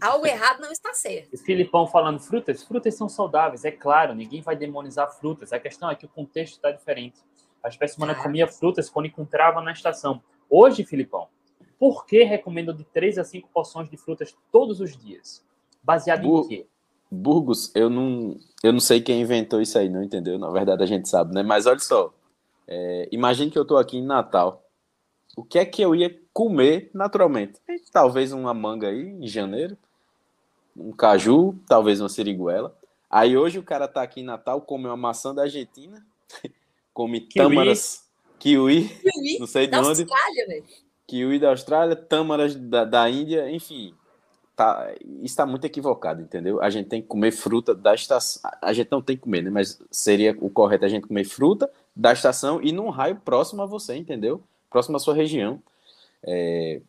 Algo 0.00 0.26
errado 0.26 0.60
não 0.60 0.70
está 0.70 0.92
certo. 0.94 1.28
E 1.32 1.38
Filipão 1.38 1.86
falando 1.86 2.20
frutas, 2.20 2.62
frutas 2.62 2.94
são 2.94 3.08
saudáveis, 3.08 3.64
é 3.64 3.70
claro, 3.70 4.14
ninguém 4.14 4.40
vai 4.42 4.56
demonizar 4.56 5.10
frutas. 5.18 5.52
A 5.52 5.58
questão 5.60 5.90
é 5.90 5.94
que 5.94 6.06
o 6.06 6.08
contexto 6.08 6.54
está 6.54 6.70
diferente. 6.70 7.18
A 7.62 7.68
espécie 7.68 7.96
humana 7.96 8.14
comia 8.14 8.46
frutas 8.46 8.88
quando 8.88 9.06
encontrava 9.06 9.60
na 9.60 9.72
estação. 9.72 10.22
Hoje, 10.48 10.84
Filipão, 10.84 11.28
por 11.78 12.06
que 12.06 12.22
recomendo 12.22 12.72
de 12.72 12.84
3 12.84 13.18
a 13.18 13.24
5 13.24 13.48
porções 13.52 13.88
de 13.90 13.96
frutas 13.96 14.36
todos 14.50 14.80
os 14.80 14.96
dias? 14.96 15.44
Baseado 15.82 16.22
Bur 16.22 16.44
em 16.44 16.48
quê? 16.48 16.66
Burgos, 17.10 17.70
eu 17.74 17.88
não, 17.88 18.38
eu 18.62 18.72
não 18.72 18.80
sei 18.80 19.00
quem 19.00 19.20
inventou 19.20 19.60
isso 19.60 19.78
aí, 19.78 19.88
não 19.88 20.02
entendeu? 20.02 20.38
Na 20.38 20.50
verdade, 20.50 20.82
a 20.82 20.86
gente 20.86 21.08
sabe, 21.08 21.34
né? 21.34 21.42
Mas 21.42 21.66
olha 21.66 21.78
só, 21.78 22.12
é, 22.66 23.08
imagine 23.12 23.50
que 23.50 23.58
eu 23.58 23.62
estou 23.62 23.78
aqui 23.78 23.98
em 23.98 24.04
Natal. 24.04 24.64
O 25.36 25.44
que 25.44 25.58
é 25.58 25.64
que 25.64 25.82
eu 25.82 25.94
ia 25.94 26.18
comer 26.32 26.90
naturalmente? 26.92 27.60
Talvez 27.92 28.32
uma 28.32 28.52
manga 28.52 28.88
aí 28.88 29.08
em 29.08 29.26
janeiro, 29.28 29.76
um 30.76 30.92
caju, 30.92 31.54
talvez 31.68 32.00
uma 32.00 32.08
siriguela. 32.08 32.76
Aí 33.08 33.36
hoje 33.36 33.58
o 33.58 33.62
cara 33.62 33.86
tá 33.86 34.02
aqui 34.02 34.20
em 34.20 34.24
Natal, 34.24 34.60
come 34.60 34.86
uma 34.86 34.96
maçã 34.96 35.34
da 35.34 35.42
Argentina, 35.42 36.04
come 36.92 37.20
kiwi. 37.20 37.48
tâmaras, 37.48 38.08
kiwi, 38.38 38.88
kiwi, 38.88 39.38
não 39.40 39.46
sei 39.46 39.66
de 39.66 39.76
onde. 39.76 40.02
Austrália. 40.02 40.64
Kiwi 41.06 41.38
da 41.38 41.50
Austrália, 41.50 41.94
tâmaras 41.94 42.56
da, 42.56 42.84
da 42.84 43.08
Índia, 43.08 43.48
enfim. 43.50 43.94
Tá, 44.56 44.90
está 45.22 45.44
muito 45.44 45.66
equivocado, 45.66 46.22
entendeu? 46.22 46.62
A 46.62 46.70
gente 46.70 46.88
tem 46.88 47.02
que 47.02 47.06
comer 47.06 47.30
fruta 47.30 47.74
da 47.74 47.94
estação. 47.94 48.40
A 48.62 48.72
gente 48.72 48.90
não 48.90 49.02
tem 49.02 49.14
que 49.14 49.22
comer, 49.22 49.42
né? 49.42 49.50
Mas 49.50 49.78
seria 49.90 50.34
o 50.40 50.48
correto 50.48 50.86
a 50.86 50.88
gente 50.88 51.06
comer 51.06 51.24
fruta 51.24 51.70
da 51.94 52.10
estação 52.10 52.58
e 52.62 52.72
num 52.72 52.88
raio 52.88 53.16
próximo 53.16 53.60
a 53.60 53.66
você, 53.66 53.94
entendeu? 53.96 54.42
Próximo 54.70 54.96
à 54.96 54.98
sua 54.98 55.12
região. 55.12 55.62
É, 56.22 56.80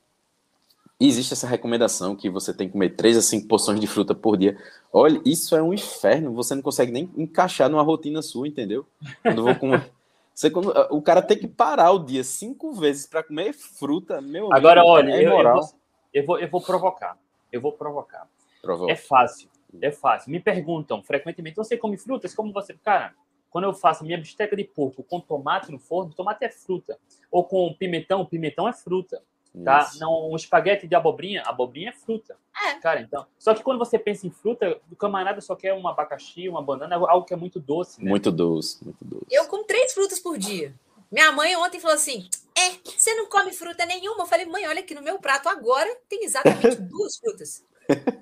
existe 0.98 1.34
essa 1.34 1.46
recomendação 1.46 2.16
que 2.16 2.30
você 2.30 2.54
tem 2.54 2.68
que 2.68 2.72
comer 2.72 2.96
3 2.96 3.18
a 3.18 3.22
5 3.22 3.48
porções 3.50 3.82
de 3.82 3.88
fruta 3.88 4.16
por 4.16 4.38
dia. 4.38 4.58
Olha, 4.92 5.22
isso 5.26 5.54
é 5.54 5.62
um 5.62 5.74
inferno. 5.74 6.34
Você 6.36 6.56
não 6.56 6.62
consegue 6.62 6.94
nem 6.94 7.12
encaixar 7.18 7.70
numa 7.70 7.84
rotina 7.84 8.22
sua, 8.22 8.48
entendeu? 8.48 8.86
Quando 9.22 9.44
vou 9.44 9.56
comer. 9.56 9.92
Você, 10.34 10.52
quando, 10.52 10.70
o 10.92 11.02
cara 11.02 11.20
tem 11.20 11.36
que 11.36 11.48
parar 11.48 11.92
o 11.92 12.00
dia 12.00 12.24
cinco 12.24 12.72
vezes 12.72 13.08
para 13.08 13.24
comer 13.24 13.54
fruta, 13.54 14.22
meu 14.22 14.54
Agora, 14.54 14.82
amigo, 14.82 14.94
olha, 14.94 15.12
é 15.12 15.26
eu, 15.26 15.32
eu, 15.32 15.54
vou, 15.54 15.70
eu, 16.14 16.26
vou, 16.26 16.40
eu 16.40 16.48
vou 16.48 16.62
provocar. 16.62 17.18
Eu 17.58 17.62
vou 17.62 17.72
provocar. 17.72 18.28
Provoca. 18.62 18.92
É 18.92 18.96
fácil. 18.96 19.50
É 19.82 19.92
fácil. 19.92 20.32
Me 20.32 20.40
perguntam 20.40 21.04
frequentemente: 21.04 21.56
você 21.56 21.78
come 21.78 21.98
frutas? 21.98 22.34
Como 22.34 22.54
você. 22.54 22.74
Cara, 22.76 23.14
quando 23.50 23.66
eu 23.66 23.74
faço 23.74 24.04
minha 24.04 24.18
bisteca 24.18 24.56
de 24.56 24.64
porco 24.64 25.04
com 25.04 25.20
tomate 25.20 25.72
no 25.72 25.80
forno, 25.80 26.14
tomate 26.14 26.46
é 26.46 26.50
fruta. 26.50 26.98
Ou 27.32 27.44
com 27.44 27.74
pimentão, 27.74 28.26
pimentão 28.26 28.68
é 28.68 28.74
fruta. 28.74 29.22
Tá? 29.64 29.90
Não, 30.00 30.30
um 30.30 30.36
espaguete 30.36 30.88
de 30.88 30.96
abobrinha, 30.96 31.42
abobrinha 31.44 31.90
é 31.90 31.92
fruta. 31.92 32.38
É. 32.56 32.76
Cara, 32.76 33.02
então. 33.02 33.26
Só 33.40 33.56
que 33.56 33.64
quando 33.64 33.80
você 33.80 33.98
pensa 33.98 34.28
em 34.28 34.30
fruta, 34.30 34.80
o 34.92 34.96
camarada 34.96 35.42
só 35.42 35.56
quer 35.56 35.74
um 35.74 35.88
abacaxi, 35.88 36.48
uma 36.48 36.62
banana, 36.62 36.96
algo 36.96 37.26
que 37.26 37.34
é 37.34 37.38
muito 37.38 37.60
doce. 37.60 38.04
Né? 38.04 38.10
Muito 38.10 38.32
doce, 38.32 38.84
muito 38.84 39.04
doce. 39.04 39.26
Eu 39.32 39.48
como 39.48 39.64
três 39.64 39.94
frutas 39.94 40.20
por 40.20 40.38
dia. 40.38 40.76
Minha 41.12 41.32
mãe 41.32 41.56
ontem 41.56 41.80
falou 41.80 41.96
assim: 41.96 42.30
É, 42.56 42.72
você 42.86 43.14
não 43.16 43.28
come 43.28 43.54
fruta 43.54 43.86
nenhuma? 43.86 44.24
Eu 44.24 44.28
falei, 44.28 44.46
mãe, 44.46 44.68
olha 44.68 44.82
aqui 44.82 44.94
no 44.94 45.02
meu 45.02 45.20
prato 45.20 45.48
agora 45.50 45.94
tem 46.10 46.24
exatamente 46.24 46.76
duas 46.90 47.18
frutas. 47.18 47.64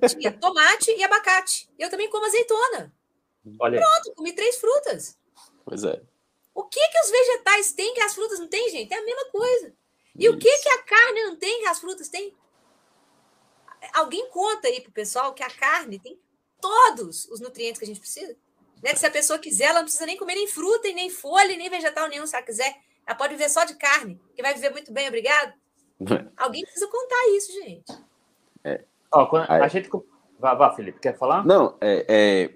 Tinha 0.09 0.31
tomate 0.31 0.91
e 0.91 1.03
abacate. 1.03 1.67
Eu 1.77 1.89
também 1.89 2.09
como 2.09 2.25
azeitona. 2.25 2.93
Olha 3.59 3.79
Pronto, 3.79 4.15
comi 4.15 4.33
três 4.33 4.57
frutas. 4.57 5.17
Pois 5.63 5.83
é. 5.83 6.01
O 6.53 6.63
que 6.63 6.79
que 6.79 6.99
os 6.99 7.09
vegetais 7.09 7.71
têm 7.73 7.93
que 7.93 8.01
as 8.01 8.13
frutas 8.13 8.39
não 8.39 8.47
têm, 8.47 8.69
gente? 8.69 8.93
É 8.93 8.97
a 8.97 9.03
mesma 9.03 9.25
coisa. 9.31 9.73
E 10.17 10.29
o 10.29 10.37
que 10.37 10.57
que 10.59 10.69
a 10.69 10.83
carne 10.83 11.23
não 11.23 11.35
tem 11.35 11.59
que 11.59 11.67
as 11.67 11.79
frutas 11.79 12.07
têm? 12.07 12.33
Alguém 13.93 14.29
conta 14.29 14.67
aí 14.67 14.79
pro 14.79 14.91
pessoal 14.91 15.33
que 15.33 15.43
a 15.43 15.49
carne 15.49 15.99
tem 15.99 16.19
todos 16.61 17.25
os 17.25 17.39
nutrientes 17.39 17.79
que 17.79 17.85
a 17.85 17.87
gente 17.87 17.99
precisa? 17.99 18.35
Né? 18.85 18.91
Que 18.91 18.99
se 18.99 19.05
a 19.07 19.11
pessoa 19.11 19.39
quiser, 19.39 19.65
ela 19.65 19.79
não 19.79 19.85
precisa 19.85 20.05
nem 20.05 20.15
comer 20.15 20.35
nem 20.35 20.47
fruta, 20.47 20.87
nem 20.93 21.09
folha, 21.09 21.57
nem 21.57 21.71
vegetal 21.71 22.07
nenhum, 22.07 22.27
se 22.27 22.35
ela 22.35 22.45
quiser. 22.45 22.71
Ela 23.07 23.17
pode 23.17 23.33
viver 23.33 23.49
só 23.49 23.65
de 23.65 23.73
carne, 23.73 24.21
que 24.35 24.43
vai 24.43 24.53
viver 24.53 24.69
muito 24.69 24.93
bem, 24.93 25.07
obrigado. 25.07 25.53
Alguém 26.37 26.63
precisa 26.63 26.87
contar 26.87 27.35
isso, 27.35 27.51
gente. 27.51 27.91
É. 28.63 28.83
Ó, 29.11 29.27
a 29.35 29.67
gente. 29.67 29.89
Vá, 30.37 30.53
vá, 30.53 30.71
Felipe, 30.75 30.99
quer 30.99 31.17
falar? 31.17 31.43
Não, 31.43 31.75
é, 31.81 32.05
é, 32.07 32.49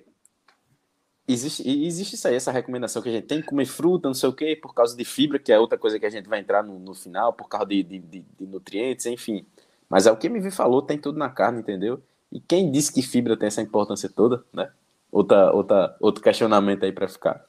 Existe, 1.28 1.62
existe 1.86 2.16
isso 2.16 2.28
aí, 2.28 2.34
essa 2.34 2.52
recomendação 2.52 3.04
que 3.04 3.10
a 3.10 3.12
gente 3.12 3.28
tem 3.28 3.40
que 3.40 3.48
comer 3.48 3.66
fruta, 3.66 4.08
não 4.08 4.16
sei 4.16 4.28
o 4.28 4.34
quê, 4.34 4.56
por 4.56 4.74
causa 4.74 4.98
de 4.98 5.06
fibra, 5.06 5.38
que 5.38 5.52
é 5.52 5.60
outra 5.60 5.78
coisa 5.78 6.00
que 6.00 6.06
a 6.06 6.10
gente 6.10 6.28
vai 6.28 6.40
entrar 6.40 6.64
no, 6.64 6.80
no 6.80 6.96
final, 6.96 7.32
por 7.34 7.48
causa 7.48 7.68
de, 7.68 7.84
de, 7.84 8.00
de, 8.00 8.48
nutrientes, 8.48 9.06
enfim. 9.06 9.46
Mas 9.88 10.08
é 10.08 10.12
o 10.12 10.18
que 10.18 10.28
me 10.28 10.40
vi 10.40 10.50
falou, 10.50 10.82
tem 10.82 10.98
tudo 10.98 11.20
na 11.20 11.30
carne, 11.30 11.60
entendeu? 11.60 12.02
E 12.32 12.40
quem 12.40 12.72
disse 12.72 12.92
que 12.92 13.04
fibra 13.04 13.38
tem 13.38 13.46
essa 13.46 13.62
importância 13.62 14.10
toda, 14.10 14.44
né? 14.52 14.72
Outra, 15.12 15.52
outra, 15.52 15.98
outro 16.00 16.24
questionamento 16.24 16.84
aí 16.84 16.92
para 16.92 17.08
ficar. 17.08 17.46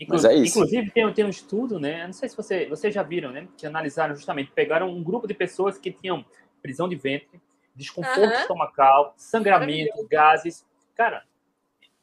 Inclu 0.00 0.14
Mas 0.14 0.24
é 0.24 0.34
isso. 0.34 0.58
Inclusive, 0.58 0.90
tem, 0.90 1.12
tem 1.12 1.24
um 1.24 1.30
estudo, 1.30 1.80
né? 1.80 2.06
Não 2.06 2.12
sei 2.12 2.28
se 2.28 2.36
você, 2.36 2.66
vocês 2.66 2.94
já 2.94 3.02
viram, 3.02 3.32
né? 3.32 3.48
Que 3.56 3.66
analisaram 3.66 4.14
justamente, 4.14 4.52
pegaram 4.52 4.88
um 4.88 5.02
grupo 5.02 5.26
de 5.26 5.34
pessoas 5.34 5.76
que 5.76 5.90
tinham 5.90 6.24
prisão 6.62 6.88
de 6.88 6.96
ventre, 6.96 7.40
desconforto 7.74 8.20
uhum. 8.20 8.40
estomacal, 8.40 9.14
sangramento, 9.16 10.06
gases. 10.08 10.64
Cara, 10.94 11.24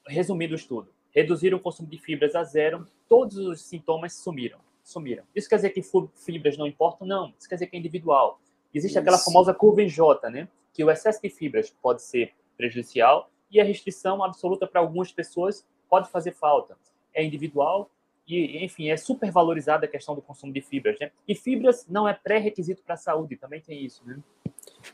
resumindo 0.08 0.54
o 0.54 0.58
estudo, 0.58 0.90
reduziram 1.10 1.58
o 1.58 1.62
consumo 1.62 1.90
de 1.90 1.98
fibras 1.98 2.36
a 2.36 2.44
zero, 2.44 2.86
todos 3.08 3.38
os 3.38 3.62
sintomas 3.62 4.14
sumiram. 4.14 4.60
Sumiram. 4.84 5.24
Isso 5.34 5.50
quer 5.50 5.56
dizer 5.56 5.70
que 5.72 5.82
fibras 6.16 6.58
não 6.58 6.68
importam? 6.68 7.08
Não. 7.08 7.34
Isso 7.40 7.50
quer 7.50 7.56
dizer 7.56 7.68
que 7.68 7.76
é 7.76 7.80
individual. 7.80 8.40
Existe 8.74 8.92
Isso. 8.92 9.00
aquela 9.00 9.18
famosa 9.18 9.54
curva 9.54 9.82
em 9.82 9.90
J, 9.90 10.30
né? 10.30 10.48
Que 10.74 10.84
o 10.84 10.92
excesso 10.92 11.22
de 11.22 11.30
fibras 11.30 11.70
pode 11.82 12.04
ser 12.04 12.34
prejudicial 12.58 13.32
e 13.56 13.62
a 13.62 13.64
restrição 13.64 14.22
absoluta 14.22 14.68
para 14.68 14.82
algumas 14.82 15.14
pessoas 15.14 15.66
pode 15.90 16.10
fazer 16.10 16.34
falta. 16.34 16.78
É 17.14 17.24
individual 17.24 17.90
e, 18.28 18.66
enfim, 18.66 18.90
é 18.90 18.98
super 18.98 19.32
valorizada 19.32 19.86
a 19.86 19.90
questão 19.90 20.14
do 20.14 20.22
consumo 20.22 20.52
de 20.52 20.60
fibras, 20.60 21.00
né? 21.00 21.10
E 21.26 21.34
fibras 21.34 21.88
não 21.88 22.06
é 22.06 22.14
pré-requisito 22.14 22.84
para 22.84 22.96
a 22.96 22.98
saúde, 22.98 23.38
também 23.38 23.62
tem 23.62 23.86
isso, 23.86 24.02
né? 24.06 24.18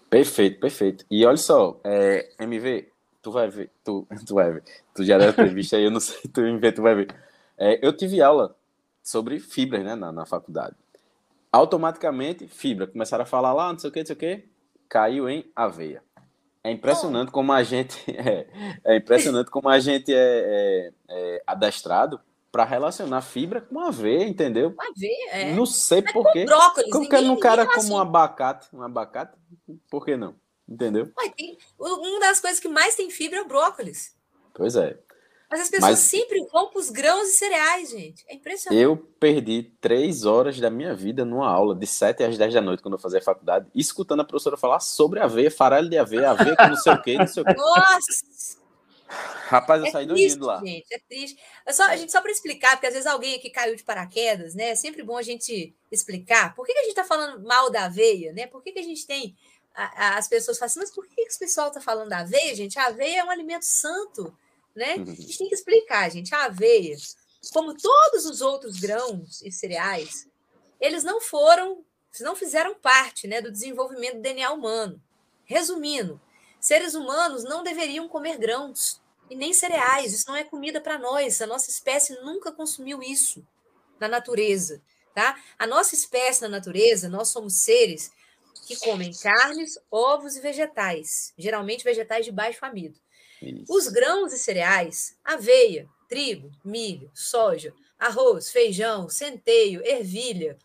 Perfeito, 0.10 0.60
perfeito. 0.60 1.06
E 1.10 1.26
olha 1.26 1.38
só, 1.38 1.80
é, 1.84 2.30
MV, 2.40 2.88
tu 3.20 3.32
vai 3.32 3.50
ver, 3.50 3.72
tu, 3.84 4.08
tu 4.28 4.36
vai 4.36 4.52
ver, 4.52 4.64
tu 4.94 5.04
já 5.04 5.18
deve 5.18 5.34
ter 5.34 5.52
visto 5.52 5.76
aí, 5.76 5.84
eu 5.84 5.92
não 5.92 6.00
sei, 6.00 6.30
tu 6.32 6.42
me 6.42 6.60
vê, 6.60 6.72
tu 6.72 6.84
vai 6.84 6.94
ver. 6.94 7.16
É, 7.58 7.84
eu 7.86 7.92
tive 7.98 8.22
aula 8.22 8.56
sobre 9.02 9.40
fibras, 9.40 9.84
né, 9.84 9.96
na, 9.96 10.12
na 10.12 10.26
faculdade. 10.28 10.76
Automaticamente, 11.52 12.48
fibra, 12.48 12.86
começaram 12.86 13.24
a 13.24 13.28
falar 13.28 13.54
lá, 13.54 13.72
não 13.72 13.80
sei 13.80 13.90
o 13.90 13.94
que, 13.94 14.00
não 14.00 14.06
sei 14.06 14.16
o 14.16 14.20
que, 14.20 14.46
caiu 14.88 15.28
em 15.28 15.50
aveia. 15.56 16.04
É 16.64 16.72
impressionante 16.72 17.32
como 17.32 17.52
a 17.52 17.64
gente 17.64 17.98
é, 18.16 18.48
é 18.86 18.96
impressionante 18.98 19.50
como 19.50 19.68
a 19.70 19.80
gente 19.80 20.14
é, 20.14 20.18
é, 20.18 20.94
é 21.10 21.44
adestrado 21.46 22.20
para 22.52 22.66
relacionar 22.66 23.22
fibra 23.22 23.62
com 23.62 23.80
aveia, 23.80 24.28
entendeu? 24.28 24.76
Aveia, 24.78 25.30
é. 25.32 25.54
Não 25.54 25.66
sei 25.66 26.02
porquê. 26.02 26.46
Brócolis. 26.46 26.92
Como 26.92 27.08
que 27.08 27.16
um 27.16 27.40
cara 27.40 27.66
como 27.66 27.94
um 27.94 27.98
abacate, 27.98 28.68
um 28.74 28.82
abacate, 28.82 29.38
por 29.90 30.06
que 30.06 30.18
não? 30.18 30.36
Entendeu? 30.68 31.12
Ué, 31.18 31.30
tem, 31.36 31.58
uma 31.80 32.20
das 32.20 32.40
coisas 32.40 32.60
que 32.60 32.68
mais 32.68 32.96
tem 32.96 33.10
fibra 33.10 33.40
é 33.40 33.42
o 33.42 33.48
brócolis. 33.48 34.16
Pois 34.54 34.76
é. 34.76 34.98
Mas 35.52 35.60
as 35.60 35.70
pessoas 35.70 35.92
Mas... 35.92 36.00
sempre 36.00 36.48
vão 36.50 36.70
para 36.70 36.80
os 36.80 36.90
grãos 36.90 37.28
e 37.28 37.34
cereais, 37.34 37.90
gente. 37.90 38.24
É 38.30 38.34
impressionante. 38.34 38.82
Eu 38.82 38.96
perdi 39.20 39.64
três 39.82 40.26
horas 40.26 40.58
da 40.58 40.70
minha 40.70 40.96
vida 40.96 41.26
numa 41.26 41.50
aula, 41.50 41.76
de 41.76 41.86
7 41.86 42.24
às 42.24 42.38
10 42.38 42.54
da 42.54 42.62
noite, 42.62 42.82
quando 42.82 42.94
eu 42.94 43.00
fazia 43.00 43.22
faculdade, 43.22 43.68
escutando 43.76 44.22
a 44.22 44.24
professora 44.24 44.56
falar 44.56 44.80
sobre 44.80 45.20
aveia, 45.20 45.52
farelo 45.52 45.90
de 45.90 45.98
aveia, 45.98 46.32
aveia 46.32 46.56
com 46.56 46.68
não 46.68 46.78
sei 46.78 46.94
o 46.94 47.02
quê, 47.02 47.18
não 47.18 47.28
sei 47.28 47.44
o 47.44 47.46
quê. 47.46 47.54
Nossa! 47.54 48.62
Rapaz, 49.50 49.82
eu 49.82 49.88
é 49.88 49.92
saí 49.92 50.08
triste, 50.08 50.40
do 50.40 50.46
lá. 50.46 50.62
Gente, 50.64 50.86
é 50.90 51.00
triste. 51.00 51.38
É 51.66 51.74
só, 51.74 51.84
a 51.84 51.98
gente, 51.98 52.14
só 52.14 52.22
para 52.22 52.32
explicar, 52.32 52.72
porque 52.72 52.88
às 52.88 52.94
vezes 52.94 53.06
alguém 53.06 53.36
aqui 53.36 53.50
caiu 53.50 53.76
de 53.76 53.84
paraquedas, 53.84 54.56
né? 54.56 54.70
É 54.70 54.76
sempre 54.76 55.04
bom 55.04 55.18
a 55.18 55.22
gente 55.22 55.76
explicar 55.92 56.56
por 56.56 56.66
que, 56.66 56.72
que 56.72 56.80
a 56.80 56.84
gente 56.84 56.92
está 56.92 57.04
falando 57.04 57.46
mal 57.46 57.70
da 57.70 57.86
aveia, 57.86 58.32
né? 58.32 58.48
Por 58.48 58.64
que, 58.64 58.72
que 58.72 58.80
a 58.80 58.84
gente 58.84 59.06
tem 59.06 59.36
as 59.74 60.28
pessoas 60.28 60.58
falam 60.58 60.68
assim, 60.68 60.80
mas 60.80 60.92
por 60.92 61.08
que, 61.08 61.26
que 61.26 61.36
o 61.36 61.40
pessoal 61.40 61.70
está 61.70 61.80
falando 61.80 62.10
da 62.10 62.20
aveia, 62.20 62.56
gente? 62.56 62.78
A 62.78 62.88
aveia 62.88 63.22
é 63.22 63.24
um 63.24 63.32
alimento 63.32 63.64
santo, 63.64 64.34
né? 64.76 64.96
Uhum. 64.96 65.04
A 65.04 65.16
gente 65.16 65.38
tem 65.38 65.48
que 65.48 65.56
explicar, 65.56 66.10
gente. 66.10 66.34
A 66.34 66.46
aveia, 66.46 66.96
como 67.54 67.76
todos 67.76 68.26
os 68.26 68.42
outros 68.42 68.80
grãos 68.80 69.42
e 69.42 69.52
cereais, 69.52 70.28
eles 70.80 71.04
não 71.04 71.22
foram, 71.22 71.84
não 72.20 72.36
fizeram 72.36 72.76
parte 72.76 73.28
né, 73.28 73.42
do 73.42 73.52
desenvolvimento 73.52 74.16
do 74.16 74.22
DNA 74.22 74.52
humano. 74.52 75.02
Resumindo, 75.46 76.20
seres 76.60 76.96
humanos 76.96 77.44
não 77.44 77.64
deveriam 77.64 78.08
comer 78.08 78.38
grãos 78.38 79.02
e 79.30 79.36
nem 79.36 79.54
cereais. 79.54 80.14
Isso 80.14 80.28
não 80.28 80.36
é 80.36 80.44
comida 80.44 80.82
para 80.82 80.98
nós. 80.98 81.42
A 81.42 81.48
nossa 81.48 81.70
espécie 81.70 82.14
nunca 82.22 82.52
consumiu 82.52 83.02
isso 83.02 83.46
na 84.00 84.08
natureza. 84.08 84.82
Tá? 85.14 85.38
A 85.60 85.68
nossa 85.68 85.94
espécie 85.94 86.42
na 86.42 86.48
natureza, 86.48 87.10
nós 87.10 87.30
somos 87.30 87.64
seres 87.64 88.12
que 88.66 88.78
comem 88.78 89.12
carnes, 89.14 89.78
ovos 89.90 90.38
e 90.38 90.42
vegetais, 90.42 91.34
geralmente 91.38 91.84
vegetais 91.84 92.26
de 92.26 92.32
baixo 92.32 92.66
amido. 92.66 92.98
Isso. 93.42 93.66
Os 93.68 93.88
grãos 93.88 94.34
e 94.34 94.38
cereais, 94.38 95.18
aveia, 95.24 95.88
trigo, 96.08 96.52
milho, 96.64 97.10
soja, 97.14 97.74
arroz, 97.98 98.52
feijão, 98.52 99.10
centeio, 99.10 99.86
ervilha, 99.86 100.58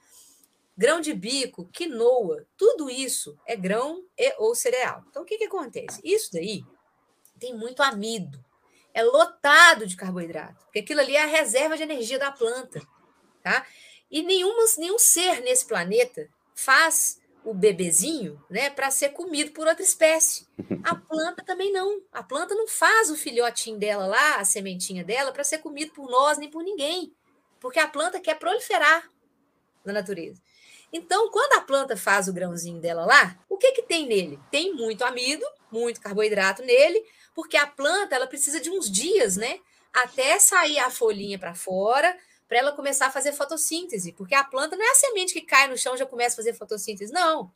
grão 0.77 1.01
de 1.01 1.15
bico, 1.15 1.69
quinoa, 1.73 2.47
tudo 2.57 2.91
isso 2.91 3.39
é 3.47 3.57
grão 3.57 4.05
e 4.19 4.35
ou 4.39 4.55
cereal. 4.55 5.03
Então, 5.09 5.23
o 5.23 5.25
que, 5.25 5.39
que 5.39 5.45
acontece? 5.45 6.01
Isso 6.05 6.31
daí 6.33 6.65
tem 7.39 7.55
muito 7.55 7.83
amido, 7.83 8.43
é 8.93 9.03
lotado 9.03 9.87
de 9.87 9.97
carboidrato, 9.97 10.65
porque 10.65 10.81
aquilo 10.81 11.01
ali 11.01 11.17
é 11.17 11.23
a 11.23 11.27
reserva 11.27 11.77
de 11.77 11.83
energia 11.83 12.19
da 12.19 12.33
planta, 12.33 12.81
tá? 13.43 13.67
E 14.11 14.23
nenhuma, 14.23 14.65
nenhum 14.79 14.99
ser 14.99 15.41
nesse 15.43 15.67
planeta 15.67 16.29
faz 16.55 17.21
o 17.47 17.55
bebezinho, 17.55 18.43
né, 18.51 18.71
para 18.71 18.91
ser 18.91 19.11
comido 19.11 19.53
por 19.53 19.69
outra 19.69 19.83
espécie. 19.83 20.49
A 20.83 20.97
planta 20.99 21.45
também 21.45 21.73
não. 21.73 22.03
A 22.13 22.21
planta 22.21 22.57
não 22.57 22.67
faz 22.67 23.09
o 23.09 23.17
filhotinho 23.17 23.79
dela 23.79 24.05
lá, 24.05 24.37
a 24.37 24.45
sementinha 24.45 25.05
dela, 25.05 25.31
para 25.31 25.45
ser 25.45 25.59
comido 25.59 25.93
por 25.93 26.11
nós 26.11 26.39
nem 26.39 26.51
por 26.51 26.65
ninguém, 26.65 27.15
porque 27.61 27.79
a 27.79 27.87
planta 27.87 28.19
quer 28.19 28.37
proliferar 28.37 29.09
na 29.85 29.93
natureza. 29.93 30.43
Então, 30.93 31.31
quando 31.31 31.53
a 31.53 31.61
planta 31.61 31.97
faz 31.97 32.27
o 32.27 32.33
grãozinho 32.33 32.81
dela 32.81 33.07
lá, 33.07 33.39
o 33.49 33.57
que 33.57 33.71
que 33.73 33.83
tem 33.83 34.07
nele? 34.09 34.41
Tem 34.51 34.75
muito 34.75 35.05
amido, 35.05 35.47
muito 35.71 36.01
carboidrato 36.01 36.63
nele, 36.65 37.01
porque 37.33 37.57
a 37.57 37.67
planta 37.67 38.17
ela 38.17 38.27
precisa 38.27 38.61
de 38.61 38.71
uns 38.71 38.91
dias, 38.91 39.37
né, 39.37 39.61
até 39.93 40.39
sair 40.41 40.81
a 40.81 40.91
folhinha 40.91 41.39
para 41.39 41.55
fora, 41.55 42.17
para 42.49 42.59
ela 42.59 42.73
começar 42.73 43.07
a 43.07 43.11
fazer 43.11 43.33
fotossíntese, 43.33 44.13
porque 44.13 44.35
a 44.35 44.45
planta 44.45 44.77
não 44.77 44.85
é 44.85 44.91
a 44.91 44.95
semente 44.95 45.33
que 45.33 45.41
cai 45.41 45.69
no 45.69 45.77
chão 45.77 45.95
e 45.95 45.99
já 45.99 46.07
começa 46.07 46.35
a 46.35 46.37
fazer 46.37 46.55
fotossíntese, 46.55 47.13
não. 47.13 47.51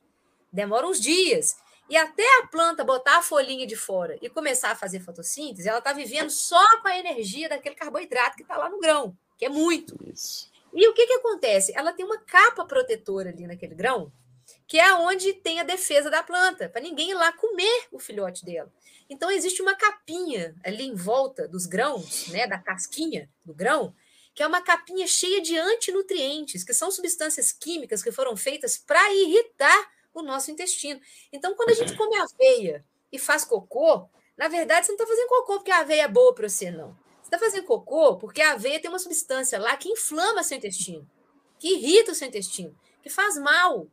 Demora 0.53 0.87
uns 0.87 1.00
dias. 1.00 1.57
E 1.88 1.96
até 1.96 2.24
a 2.38 2.46
planta 2.46 2.85
botar 2.85 3.18
a 3.18 3.22
folhinha 3.22 3.66
de 3.66 3.76
fora 3.76 4.16
e 4.22 4.29
começar 4.29 4.70
a 4.70 4.76
fazer 4.76 5.00
fotossíntese, 5.00 5.68
ela 5.68 5.79
está 5.79 5.92
vivendo 5.92 6.31
só 6.31 6.64
com 6.81 6.88
a 6.88 6.98
energia 6.98 7.48
daquele 7.48 7.74
carboidrato 7.74 8.37
que 8.37 8.42
está 8.42 8.57
lá 8.57 8.68
no 8.68 8.79
grão, 8.79 9.16
que 9.37 9.44
é 9.44 9.48
muito. 9.48 9.96
Isso. 10.07 10.50
E 10.72 10.88
o 10.88 10.94
que, 10.94 11.07
que 11.07 11.14
acontece? 11.14 11.72
Ela 11.74 11.92
tem 11.92 12.07
uma 12.07 12.18
capa 12.18 12.64
protetora 12.64 13.31
ali 13.31 13.46
naquele 13.46 13.74
grão, 13.74 14.12
que 14.66 14.79
é 14.79 14.94
onde 14.94 15.33
tem 15.33 15.59
a 15.59 15.64
defesa 15.64 16.09
da 16.09 16.22
planta, 16.22 16.68
para 16.68 16.81
ninguém 16.81 17.11
ir 17.11 17.14
lá 17.14 17.33
comer 17.33 17.87
o 17.90 17.98
filhote 17.98 18.44
dela. 18.44 18.72
Então, 19.09 19.29
existe 19.29 19.61
uma 19.61 19.74
capinha 19.74 20.55
ali 20.64 20.85
em 20.85 20.94
volta 20.94 21.48
dos 21.48 21.66
grãos, 21.66 22.29
né, 22.29 22.46
da 22.46 22.59
casquinha 22.59 23.29
do 23.44 23.53
grão, 23.53 23.92
que 24.40 24.44
é 24.44 24.46
uma 24.46 24.62
capinha 24.62 25.07
cheia 25.07 25.38
de 25.42 25.55
antinutrientes, 25.59 26.64
que 26.64 26.72
são 26.72 26.90
substâncias 26.90 27.53
químicas 27.53 28.03
que 28.03 28.11
foram 28.11 28.35
feitas 28.35 28.79
para 28.79 29.12
irritar 29.12 29.92
o 30.14 30.22
nosso 30.22 30.50
intestino. 30.50 30.98
Então, 31.31 31.55
quando 31.55 31.68
a 31.68 31.74
gente 31.74 31.94
come 31.94 32.16
aveia 32.16 32.83
e 33.12 33.18
faz 33.18 33.44
cocô, 33.44 34.09
na 34.38 34.48
verdade, 34.48 34.87
você 34.87 34.92
não 34.92 34.96
está 34.96 35.07
fazendo 35.07 35.29
cocô 35.29 35.57
porque 35.59 35.70
a 35.70 35.81
aveia 35.81 36.05
é 36.05 36.09
boa 36.09 36.35
para 36.35 36.48
você, 36.48 36.70
não. 36.70 36.96
Você 37.20 37.26
está 37.26 37.38
fazendo 37.38 37.66
cocô 37.66 38.16
porque 38.16 38.40
a 38.40 38.53
aveia 38.53 38.81
tem 38.81 38.88
uma 38.88 38.98
substância 38.98 39.59
lá 39.59 39.76
que 39.76 39.90
inflama 39.90 40.42
seu 40.42 40.57
intestino, 40.57 41.07
que 41.59 41.74
irrita 41.74 42.12
o 42.12 42.14
seu 42.14 42.26
intestino, 42.26 42.74
que 43.03 43.11
faz 43.11 43.37
mal. 43.37 43.88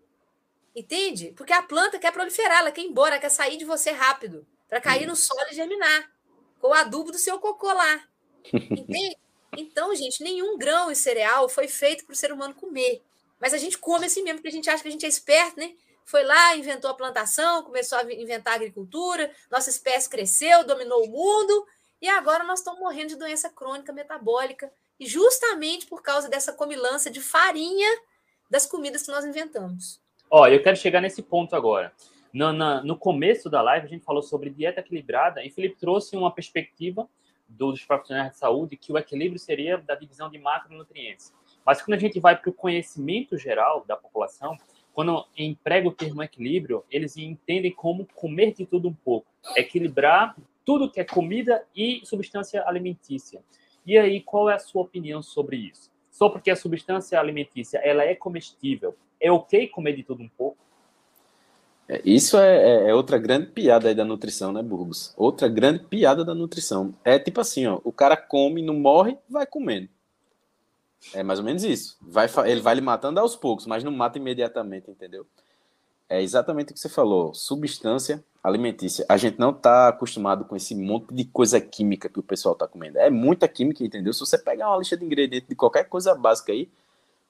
Entende? 0.73 1.33
Porque 1.35 1.51
a 1.51 1.61
planta 1.61 1.99
quer 1.99 2.13
proliferar, 2.13 2.59
ela 2.59 2.71
quer 2.71 2.83
ir 2.83 2.87
embora, 2.87 3.19
quer 3.19 3.31
sair 3.31 3.57
de 3.57 3.65
você 3.65 3.91
rápido, 3.91 4.47
para 4.69 4.79
cair 4.79 5.05
no 5.07 5.15
solo 5.17 5.49
e 5.51 5.55
germinar, 5.55 6.09
com 6.57 6.69
o 6.69 6.73
adubo 6.73 7.11
do 7.11 7.17
seu 7.17 7.37
cocô 7.37 7.67
lá. 7.67 8.07
Entende? 8.53 9.26
Então, 9.55 9.93
gente, 9.95 10.23
nenhum 10.23 10.57
grão 10.57 10.91
e 10.91 10.95
cereal 10.95 11.47
foi 11.47 11.67
feito 11.67 12.05
para 12.05 12.13
o 12.13 12.15
ser 12.15 12.31
humano 12.31 12.53
comer. 12.53 13.01
Mas 13.39 13.53
a 13.53 13.57
gente 13.57 13.77
come 13.77 14.05
assim 14.05 14.23
mesmo, 14.23 14.39
porque 14.39 14.49
a 14.49 14.51
gente 14.51 14.69
acha 14.69 14.81
que 14.81 14.89
a 14.89 14.91
gente 14.91 15.05
é 15.05 15.09
esperto, 15.09 15.59
né? 15.59 15.73
Foi 16.03 16.23
lá, 16.23 16.55
inventou 16.55 16.89
a 16.89 16.93
plantação, 16.93 17.63
começou 17.63 17.97
a 17.97 18.13
inventar 18.13 18.53
a 18.53 18.55
agricultura, 18.55 19.29
nossa 19.51 19.69
espécie 19.69 20.09
cresceu, 20.09 20.65
dominou 20.65 21.03
o 21.03 21.09
mundo, 21.09 21.65
e 22.01 22.07
agora 22.07 22.43
nós 22.43 22.59
estamos 22.59 22.79
morrendo 22.79 23.09
de 23.09 23.17
doença 23.17 23.49
crônica 23.49 23.91
metabólica, 23.91 24.71
E 24.99 25.05
justamente 25.05 25.85
por 25.85 26.01
causa 26.01 26.27
dessa 26.27 26.53
comilança 26.53 27.11
de 27.11 27.21
farinha 27.21 27.87
das 28.49 28.65
comidas 28.65 29.03
que 29.03 29.11
nós 29.11 29.25
inventamos. 29.25 30.01
Olha, 30.29 30.55
eu 30.55 30.63
quero 30.63 30.75
chegar 30.75 31.01
nesse 31.01 31.21
ponto 31.21 31.55
agora. 31.55 31.93
No, 32.33 32.51
na, 32.51 32.81
no 32.83 32.97
começo 32.97 33.49
da 33.49 33.61
live, 33.61 33.85
a 33.85 33.89
gente 33.89 34.03
falou 34.03 34.23
sobre 34.23 34.49
dieta 34.49 34.79
equilibrada 34.79 35.43
e 35.43 35.49
Felipe 35.49 35.77
trouxe 35.79 36.15
uma 36.15 36.33
perspectiva 36.33 37.07
dos 37.47 37.83
profissionais 37.83 38.31
de 38.31 38.37
saúde 38.37 38.77
que 38.77 38.91
o 38.91 38.97
equilíbrio 38.97 39.39
seria 39.39 39.77
da 39.77 39.95
divisão 39.95 40.29
de 40.29 40.37
macronutrientes. 40.37 41.33
Mas 41.65 41.81
quando 41.81 41.95
a 41.95 41.99
gente 41.99 42.19
vai 42.19 42.35
para 42.35 42.49
o 42.49 42.53
conhecimento 42.53 43.37
geral 43.37 43.83
da 43.85 43.95
população, 43.95 44.57
quando 44.93 45.25
emprega 45.37 45.87
o 45.87 45.91
termo 45.91 46.23
equilíbrio, 46.23 46.83
eles 46.89 47.17
entendem 47.17 47.71
como 47.71 48.07
comer 48.15 48.53
de 48.53 48.65
tudo 48.65 48.87
um 48.87 48.93
pouco, 48.93 49.27
equilibrar 49.55 50.35
tudo 50.65 50.89
que 50.91 50.99
é 50.99 51.03
comida 51.03 51.65
e 51.75 52.01
substância 52.03 52.65
alimentícia. 52.67 53.41
E 53.85 53.97
aí, 53.97 54.19
qual 54.21 54.49
é 54.49 54.55
a 54.55 54.59
sua 54.59 54.81
opinião 54.81 55.21
sobre 55.21 55.55
isso? 55.57 55.91
Só 56.09 56.29
porque 56.29 56.49
a 56.49 56.55
substância 56.55 57.19
alimentícia 57.19 57.77
ela 57.77 58.03
é 58.03 58.15
comestível, 58.15 58.95
é 59.19 59.31
ok 59.31 59.67
comer 59.67 59.95
de 59.95 60.03
tudo 60.03 60.23
um 60.23 60.29
pouco? 60.29 60.57
É, 61.89 62.01
isso 62.03 62.37
é, 62.37 62.57
é, 62.57 62.89
é, 62.89 62.93
outra 62.93 63.17
grande 63.17 63.47
piada 63.47 63.87
aí 63.87 63.95
da 63.95 64.03
nutrição, 64.03 64.51
né, 64.51 64.61
Burgos? 64.61 65.13
Outra 65.15 65.47
grande 65.47 65.79
piada 65.79 66.25
da 66.25 66.35
nutrição. 66.35 66.93
É 67.03 67.17
tipo 67.17 67.39
assim, 67.39 67.65
ó, 67.65 67.79
o 67.83 67.91
cara 67.91 68.17
come, 68.17 68.61
não 68.61 68.73
morre, 68.73 69.17
vai 69.29 69.45
comendo. 69.45 69.87
É 71.13 71.23
mais 71.23 71.39
ou 71.39 71.45
menos 71.45 71.63
isso. 71.63 71.97
Vai, 72.01 72.27
ele 72.45 72.61
vai 72.61 72.75
lhe 72.75 72.81
matando 72.81 73.19
aos 73.19 73.35
poucos, 73.35 73.65
mas 73.65 73.83
não 73.83 73.91
mata 73.91 74.17
imediatamente, 74.17 74.91
entendeu? 74.91 75.25
É 76.09 76.21
exatamente 76.21 76.71
o 76.71 76.73
que 76.73 76.79
você 76.79 76.89
falou. 76.89 77.33
Substância 77.33 78.23
alimentícia. 78.43 79.05
A 79.09 79.17
gente 79.17 79.39
não 79.39 79.51
está 79.51 79.89
acostumado 79.89 80.45
com 80.45 80.55
esse 80.55 80.73
monte 80.73 81.13
de 81.13 81.25
coisa 81.25 81.59
química 81.59 82.09
que 82.09 82.19
o 82.19 82.23
pessoal 82.23 82.53
está 82.53 82.67
comendo. 82.67 82.97
É 82.97 83.09
muita 83.09 83.47
química, 83.47 83.83
entendeu? 83.83 84.13
Se 84.13 84.21
você 84.21 84.37
pegar 84.37 84.69
uma 84.69 84.77
lista 84.77 84.97
de 84.97 85.05
ingredientes 85.05 85.49
de 85.49 85.55
qualquer 85.55 85.85
coisa 85.85 86.15
básica 86.15 86.51
aí, 86.51 86.69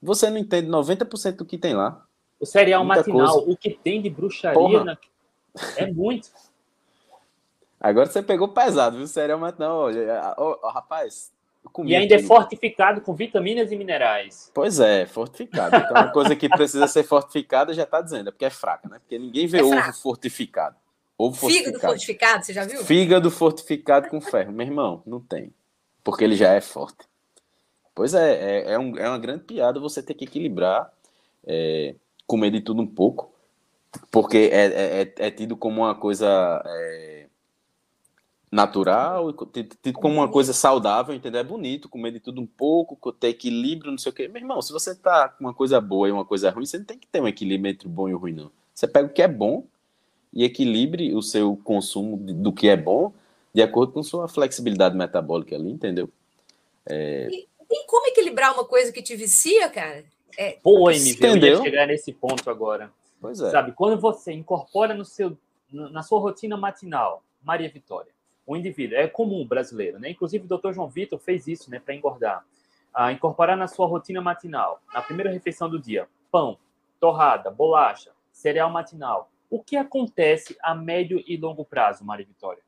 você 0.01 0.29
não 0.29 0.37
entende 0.37 0.67
90% 0.67 1.37
do 1.37 1.45
que 1.45 1.57
tem 1.57 1.73
lá. 1.75 2.05
O 2.39 2.45
cereal 2.45 2.83
Muita 2.85 2.99
matinal, 2.99 3.33
coisa. 3.33 3.51
o 3.51 3.57
que 3.57 3.71
tem 3.71 4.01
de 4.01 4.09
bruxaria 4.09 4.83
na... 4.83 4.97
é 5.75 5.91
muito. 5.91 6.29
Agora 7.79 8.07
você 8.07 8.21
pegou 8.21 8.47
pesado, 8.47 8.97
viu? 8.97 9.05
O 9.05 9.07
cereal 9.07 9.39
matinal. 9.39 9.77
Olha, 9.77 10.35
rapaz. 10.63 11.31
E 11.83 11.95
ainda 11.95 12.15
é 12.15 12.19
fortificado 12.19 13.01
com 13.01 13.13
vitaminas 13.13 13.71
e 13.71 13.75
minerais. 13.75 14.51
Pois 14.53 14.79
é, 14.79 15.05
fortificado. 15.05 15.75
Então, 15.75 15.91
uma 15.91 16.11
coisa 16.11 16.35
que 16.35 16.47
precisa 16.47 16.87
ser 16.87 17.03
fortificada 17.03 17.73
já 17.73 17.83
está 17.83 18.01
dizendo, 18.01 18.29
é 18.29 18.31
porque 18.31 18.45
é 18.45 18.49
fraca, 18.49 18.87
né? 18.87 18.99
Porque 18.99 19.19
ninguém 19.19 19.47
vê 19.47 19.59
é 19.59 19.63
ovo 19.63 19.93
fortificado. 19.93 20.75
Ovo 21.17 21.35
Fígado 21.35 21.79
fortificado. 21.79 21.93
fortificado, 21.93 22.45
você 22.45 22.53
já 22.53 22.63
viu? 22.63 22.83
Fígado 22.85 23.31
fortificado 23.31 24.07
com 24.07 24.21
ferro. 24.21 24.51
Meu 24.51 24.65
irmão, 24.65 25.01
não 25.05 25.19
tem. 25.19 25.53
Porque 26.03 26.23
ele 26.23 26.35
já 26.35 26.53
é 26.53 26.61
forte. 26.61 27.05
Pois 27.93 28.13
é, 28.13 28.33
é, 28.33 28.73
é, 28.73 28.79
um, 28.79 28.95
é 28.97 29.09
uma 29.09 29.17
grande 29.17 29.43
piada 29.43 29.79
você 29.79 30.03
ter 30.03 30.13
que 30.13 30.25
equilibrar 30.25 30.91
é, 31.45 31.95
comer 32.27 32.51
de 32.51 32.61
tudo 32.61 32.81
um 32.81 32.87
pouco, 32.87 33.31
porque 34.11 34.49
é, 34.51 34.65
é, 34.65 35.01
é, 35.01 35.13
é 35.27 35.31
tido 35.31 35.55
como 35.57 35.81
uma 35.81 35.95
coisa 35.95 36.61
é, 36.65 37.25
natural, 38.51 39.33
tido 39.81 39.93
como 39.93 40.15
uma 40.15 40.29
coisa 40.29 40.53
saudável, 40.53 41.15
entendeu? 41.15 41.41
É 41.41 41.43
bonito 41.43 41.89
comer 41.89 42.11
de 42.11 42.19
tudo 42.19 42.41
um 42.41 42.45
pouco, 42.45 43.11
ter 43.11 43.29
equilíbrio, 43.29 43.91
não 43.91 43.97
sei 43.97 44.11
o 44.11 44.15
quê. 44.15 44.27
Meu 44.27 44.41
irmão, 44.41 44.61
se 44.61 44.71
você 44.71 44.93
tá 44.93 45.29
com 45.29 45.45
uma 45.45 45.53
coisa 45.53 45.81
boa 45.81 46.07
e 46.07 46.11
uma 46.11 46.25
coisa 46.25 46.51
ruim, 46.51 46.65
você 46.65 46.77
não 46.77 46.85
tem 46.85 46.99
que 46.99 47.07
ter 47.07 47.21
um 47.21 47.27
equilíbrio 47.27 47.71
entre 47.71 47.87
o 47.87 47.91
bom 47.91 48.09
e 48.09 48.13
o 48.13 48.17
ruim, 48.17 48.33
não. 48.33 48.51
Você 48.75 48.87
pega 48.87 49.07
o 49.07 49.13
que 49.13 49.21
é 49.21 49.27
bom 49.27 49.65
e 50.33 50.43
equilibre 50.43 51.15
o 51.15 51.21
seu 51.21 51.59
consumo 51.63 52.17
do 52.17 52.51
que 52.51 52.67
é 52.67 52.77
bom 52.77 53.13
de 53.53 53.61
acordo 53.63 53.91
com 53.91 54.03
sua 54.03 54.27
flexibilidade 54.27 54.95
metabólica 54.95 55.55
ali, 55.55 55.71
entendeu? 55.71 56.09
É... 56.85 57.27
E 57.31 57.47
tem 57.67 57.85
como 57.87 58.05
equilibrar 58.07 58.53
uma 58.53 58.65
coisa 58.65 58.91
que 58.91 59.01
te 59.01 59.15
vicia, 59.15 59.67
cara? 59.69 60.03
É, 60.37 60.59
Pô, 60.61 60.91
MV, 60.91 61.11
Entendeu? 61.11 61.49
eu 61.49 61.57
ia 61.57 61.63
chegar 61.63 61.87
nesse 61.87 62.13
ponto 62.13 62.49
agora. 62.49 62.91
Pois 63.19 63.41
é. 63.41 63.49
Sabe, 63.49 63.71
quando 63.71 63.99
você 63.99 64.31
incorpora 64.31 64.93
no 64.93 65.03
seu, 65.03 65.35
na 65.71 66.03
sua 66.03 66.19
rotina 66.19 66.55
matinal, 66.55 67.23
Maria 67.41 67.69
Vitória, 67.69 68.11
o 68.45 68.55
indivíduo, 68.55 68.97
é 68.97 69.07
comum 69.07 69.45
brasileiro, 69.45 69.99
né? 69.99 70.11
Inclusive 70.11 70.45
o 70.45 70.57
Dr. 70.57 70.71
João 70.73 70.87
Vitor 70.87 71.19
fez 71.19 71.47
isso, 71.47 71.69
né, 71.69 71.81
para 71.83 71.93
engordar. 71.95 72.45
Ah, 72.93 73.11
incorporar 73.11 73.57
na 73.57 73.67
sua 73.67 73.85
rotina 73.87 74.21
matinal, 74.21 74.81
na 74.93 75.01
primeira 75.01 75.31
refeição 75.31 75.69
do 75.69 75.79
dia, 75.79 76.07
pão, 76.31 76.57
torrada, 76.99 77.51
bolacha, 77.51 78.11
cereal 78.31 78.69
matinal. 78.69 79.29
O 79.49 79.61
que 79.61 79.75
acontece 79.75 80.57
a 80.61 80.73
médio 80.73 81.23
e 81.27 81.35
longo 81.37 81.65
prazo, 81.65 82.05
Maria 82.05 82.25
Vitória? 82.25 82.61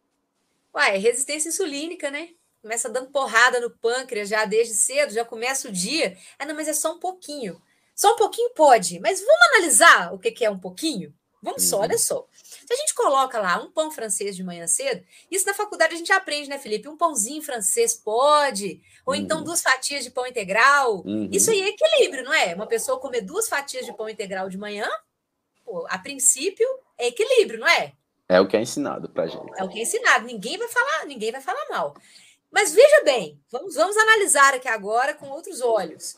Ué, 0.75 0.97
resistência 0.97 1.49
insulínica, 1.49 2.11
né? 2.11 2.29
Começa 2.61 2.89
dando 2.89 3.09
porrada 3.09 3.59
no 3.59 3.69
pâncreas 3.69 4.29
já 4.29 4.45
desde 4.45 4.73
cedo, 4.73 5.13
já 5.13 5.25
começa 5.25 5.67
o 5.67 5.71
dia. 5.71 6.17
Ah, 6.37 6.45
não, 6.45 6.55
mas 6.55 6.67
é 6.67 6.73
só 6.73 6.93
um 6.93 6.99
pouquinho. 6.99 7.61
Só 7.95 8.13
um 8.13 8.17
pouquinho 8.17 8.51
pode, 8.53 8.99
mas 8.99 9.19
vamos 9.19 9.47
analisar 9.53 10.13
o 10.13 10.19
que 10.19 10.45
é 10.45 10.49
um 10.49 10.59
pouquinho? 10.59 11.13
Vamos 11.41 11.63
só, 11.63 11.79
olha 11.79 11.93
uhum. 11.93 11.97
só. 11.97 12.27
Se 12.33 12.73
a 12.73 12.75
gente 12.75 12.93
coloca 12.93 13.39
lá 13.39 13.61
um 13.61 13.71
pão 13.71 13.89
francês 13.89 14.35
de 14.35 14.43
manhã 14.43 14.67
cedo, 14.67 15.05
isso 15.31 15.45
na 15.45 15.53
faculdade 15.53 15.93
a 15.93 15.97
gente 15.97 16.11
aprende, 16.11 16.49
né, 16.49 16.57
Felipe? 16.59 16.89
Um 16.89 16.97
pãozinho 16.97 17.41
francês 17.41 17.93
pode, 17.93 18.81
ou 19.05 19.15
então 19.15 19.39
uhum. 19.39 19.43
duas 19.45 19.61
fatias 19.61 20.03
de 20.03 20.11
pão 20.11 20.27
integral. 20.27 21.01
Uhum. 21.05 21.29
Isso 21.31 21.49
aí 21.49 21.61
é 21.61 21.69
equilíbrio, 21.69 22.25
não 22.25 22.33
é? 22.33 22.53
Uma 22.53 22.67
pessoa 22.67 22.99
comer 22.99 23.21
duas 23.21 23.47
fatias 23.47 23.85
de 23.85 23.93
pão 23.93 24.09
integral 24.09 24.49
de 24.49 24.57
manhã, 24.57 24.87
pô, 25.63 25.85
a 25.89 25.97
princípio 25.97 26.67
é 26.97 27.07
equilíbrio, 27.07 27.59
não 27.59 27.67
é? 27.67 27.93
É 28.27 28.39
o 28.39 28.47
que 28.47 28.57
é 28.57 28.61
ensinado 28.61 29.09
pra 29.09 29.25
gente. 29.25 29.51
É 29.57 29.63
o 29.63 29.69
que 29.69 29.79
é 29.79 29.81
ensinado. 29.81 30.25
Ninguém 30.25 30.57
vai 30.57 30.67
falar, 30.67 31.05
ninguém 31.05 31.31
vai 31.31 31.41
falar 31.41 31.65
mal. 31.69 31.95
Mas 32.51 32.73
veja 32.73 33.03
bem, 33.03 33.39
vamos, 33.51 33.75
vamos 33.75 33.95
analisar 33.97 34.53
aqui 34.53 34.67
agora 34.67 35.13
com 35.13 35.29
outros 35.29 35.61
olhos. 35.61 36.17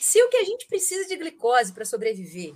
Se 0.00 0.22
o 0.22 0.28
que 0.28 0.36
a 0.36 0.44
gente 0.44 0.66
precisa 0.66 1.06
de 1.06 1.16
glicose 1.16 1.72
para 1.72 1.84
sobreviver 1.84 2.54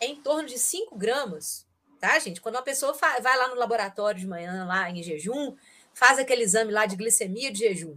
é 0.00 0.06
em 0.06 0.16
torno 0.16 0.46
de 0.46 0.58
5 0.58 0.96
gramas, 0.96 1.66
tá, 1.98 2.18
gente? 2.18 2.40
Quando 2.40 2.56
uma 2.56 2.62
pessoa 2.62 2.92
vai 2.92 3.38
lá 3.38 3.48
no 3.48 3.54
laboratório 3.54 4.20
de 4.20 4.26
manhã, 4.26 4.66
lá 4.66 4.90
em 4.90 5.02
jejum, 5.02 5.56
faz 5.94 6.18
aquele 6.18 6.42
exame 6.42 6.72
lá 6.72 6.84
de 6.84 6.96
glicemia 6.96 7.50
de 7.50 7.60
jejum, 7.60 7.96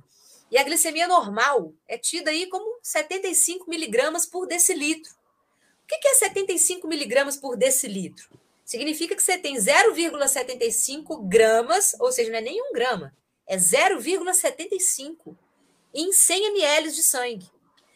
e 0.49 0.57
a 0.57 0.63
glicemia 0.63 1.07
normal 1.07 1.73
é 1.87 1.97
tida 1.97 2.31
aí 2.31 2.47
como 2.47 2.79
75 2.81 3.69
miligramas 3.69 4.25
por 4.25 4.47
decilitro. 4.47 5.13
O 5.83 5.87
que 5.87 6.07
é 6.07 6.13
75 6.13 6.87
miligramas 6.87 7.35
por 7.35 7.57
decilitro? 7.57 8.29
Significa 8.63 9.15
que 9.15 9.23
você 9.23 9.37
tem 9.37 9.55
0,75 9.55 11.27
gramas, 11.27 11.95
ou 11.99 12.11
seja, 12.11 12.31
não 12.31 12.37
é 12.37 12.41
nem 12.41 12.61
um 12.61 12.73
grama, 12.73 13.13
é 13.47 13.57
0,75 13.57 15.35
em 15.93 16.11
100 16.11 16.45
ml 16.47 16.91
de 16.91 17.01
sangue. 17.01 17.49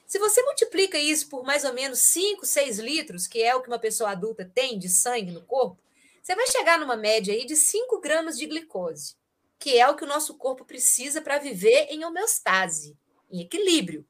Se 0.07 0.17
você 0.17 0.41
multiplica 0.43 0.97
isso 0.97 1.29
por 1.29 1.43
mais 1.43 1.63
ou 1.63 1.73
menos 1.73 1.99
5, 1.99 2.45
6 2.45 2.79
litros, 2.79 3.27
que 3.27 3.41
é 3.41 3.55
o 3.55 3.61
que 3.61 3.67
uma 3.67 3.79
pessoa 3.79 4.11
adulta 4.11 4.43
tem 4.43 4.79
de 4.79 4.89
sangue 4.89 5.31
no 5.31 5.43
corpo, 5.43 5.77
você 6.21 6.35
vai 6.35 6.47
chegar 6.47 6.79
numa 6.79 6.95
média 6.95 7.33
aí 7.33 7.45
de 7.45 7.55
5 7.55 7.99
gramas 7.99 8.37
de 8.37 8.45
glicose, 8.45 9.15
que 9.59 9.77
é 9.77 9.87
o 9.87 9.95
que 9.95 10.03
o 10.03 10.07
nosso 10.07 10.37
corpo 10.37 10.65
precisa 10.65 11.21
para 11.21 11.39
viver 11.39 11.87
em 11.89 12.03
homeostase, 12.05 12.97
em 13.29 13.41
equilíbrio. 13.41 14.05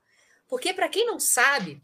Porque, 0.47 0.73
para 0.73 0.89
quem 0.89 1.05
não 1.05 1.19
sabe, 1.19 1.81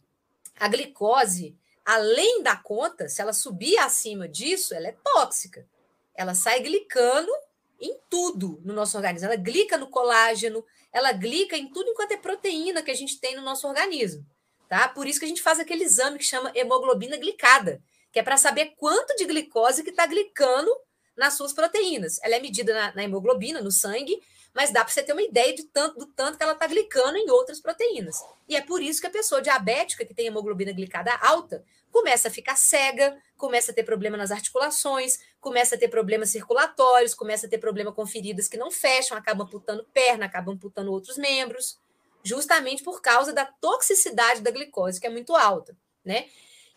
a 0.60 0.68
glicose, 0.68 1.56
além 1.86 2.44
da 2.44 2.56
conta, 2.56 3.08
se 3.08 3.22
ela 3.22 3.34
subir 3.34 3.78
acima 3.78 4.28
disso, 4.28 4.74
ela 4.74 4.88
é 4.88 4.98
tóxica. 5.04 5.68
Ela 6.14 6.34
sai 6.34 6.60
glicando 6.62 7.32
em 7.80 7.98
tudo 8.10 8.60
no 8.64 8.74
nosso 8.74 8.98
organismo. 8.98 9.28
Ela 9.28 9.36
glica 9.36 9.78
no 9.78 9.90
colágeno, 9.90 10.64
ela 10.92 11.12
glica 11.12 11.58
em 11.58 11.72
tudo 11.72 11.90
enquanto 11.90 12.12
é 12.12 12.18
proteína 12.18 12.82
que 12.82 12.92
a 12.92 12.96
gente 12.96 13.20
tem 13.20 13.36
no 13.36 13.42
nosso 13.42 13.68
organismo. 13.68 14.26
Tá? 14.68 14.88
Por 14.90 15.08
isso 15.08 15.20
que 15.20 15.26
a 15.26 15.28
gente 15.28 15.42
faz 15.42 15.60
aquele 15.60 15.84
exame 15.84 16.18
que 16.18 16.26
chama 16.26 16.52
hemoglobina 16.54 17.18
glicada, 17.18 17.82
que 18.12 18.20
é 18.20 18.24
para 18.24 18.38
saber 18.38 18.74
quanto 18.78 19.16
de 19.16 19.26
glicose 19.26 19.84
que 19.84 19.92
está 19.92 20.06
glicando 20.06 20.70
nas 21.16 21.36
suas 21.36 21.54
proteínas. 21.54 22.20
Ela 22.22 22.36
é 22.36 22.40
medida 22.40 22.74
na, 22.74 22.96
na 22.96 23.04
hemoglobina, 23.04 23.62
no 23.62 23.72
sangue, 23.72 24.22
mas 24.54 24.72
dá 24.72 24.84
para 24.84 24.94
você 24.94 25.04
ter 25.04 25.14
uma 25.14 25.22
ideia 25.22 25.54
de 25.54 25.64
tanto, 25.66 26.00
do 26.00 26.08
tanto 26.08 26.38
que 26.38 26.44
ela 26.44 26.54
está 26.54 26.68
glicando 26.68 27.18
em 27.18 27.30
outras 27.30 27.62
proteínas. 27.62 28.18
E 28.50 28.56
é 28.56 28.62
por 28.62 28.82
isso 28.82 29.00
que 29.00 29.08
a 29.08 29.12
pessoa 29.12 29.42
diabética, 29.42 30.06
que 30.06 30.14
tem 30.14 30.28
hemoglobina 30.28 30.72
glicada 30.72 31.16
alta, 31.22 31.64
começa 31.98 32.28
a 32.28 32.32
ficar 32.32 32.56
cega, 32.56 33.18
começa 33.36 33.72
a 33.72 33.74
ter 33.74 33.82
problema 33.82 34.16
nas 34.16 34.30
articulações, 34.30 35.18
começa 35.42 35.74
a 35.74 35.78
ter 35.80 35.88
problemas 35.88 36.30
circulatórios, 36.30 37.16
começa 37.16 37.48
a 37.48 37.50
ter 37.50 37.58
problema 37.58 37.92
com 37.92 38.06
feridas 38.06 38.48
que 38.48 38.56
não 38.56 38.70
fecham, 38.70 39.18
acabam 39.18 39.48
amputando 39.48 39.84
perna, 39.92 40.28
acabam 40.28 40.54
amputando 40.54 40.92
outros 40.92 41.18
membros, 41.18 41.80
justamente 42.24 42.84
por 42.84 43.02
causa 43.02 43.34
da 43.34 43.46
toxicidade 43.46 44.42
da 44.42 44.52
glicose, 44.52 45.02
que 45.02 45.08
é 45.08 45.10
muito 45.10 45.36
alta, 45.36 45.76
né? 46.06 46.28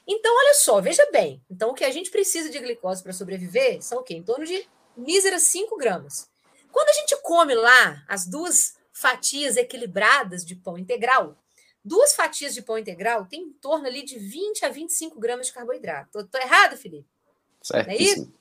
Então, 0.07 0.35
olha 0.35 0.55
só, 0.55 0.81
veja 0.81 1.07
bem. 1.13 1.45
Então, 1.51 1.71
o 1.71 1.75
que 1.75 1.85
a 1.85 1.91
gente 1.91 2.11
precisa 2.11 2.49
de 2.49 2.59
glicose 2.59 3.03
para 3.03 3.13
sobreviver 3.13 3.83
são 3.83 3.99
o 3.99 4.03
quê? 4.03 4.15
Em 4.15 4.23
torno 4.23 4.47
de 4.47 4.67
míseras 4.97 5.43
5 5.43 5.77
gramas. 5.77 6.31
Quando 6.73 6.89
a 6.89 6.95
gente 6.95 7.15
come 7.23 7.55
lá 7.55 8.03
as 8.09 8.27
duas 8.27 8.75
fatias 8.91 9.59
equilibradas 9.59 10.47
de 10.47 10.57
pão 10.57 10.79
integral, 10.79 11.37
duas 11.85 12.15
fatias 12.15 12.55
de 12.55 12.63
pão 12.63 12.79
integral 12.79 13.27
tem 13.27 13.43
em 13.43 13.53
torno 13.53 13.87
ali 13.87 14.03
de 14.03 14.19
20 14.19 14.65
a 14.65 14.69
25 14.69 15.19
gramas 15.19 15.47
de 15.47 15.53
carboidrato. 15.53 16.21
Estou 16.21 16.41
errado, 16.41 16.77
Felipe? 16.77 17.09
Certo. 17.63 17.89
É 17.89 17.97
isso? 17.97 18.33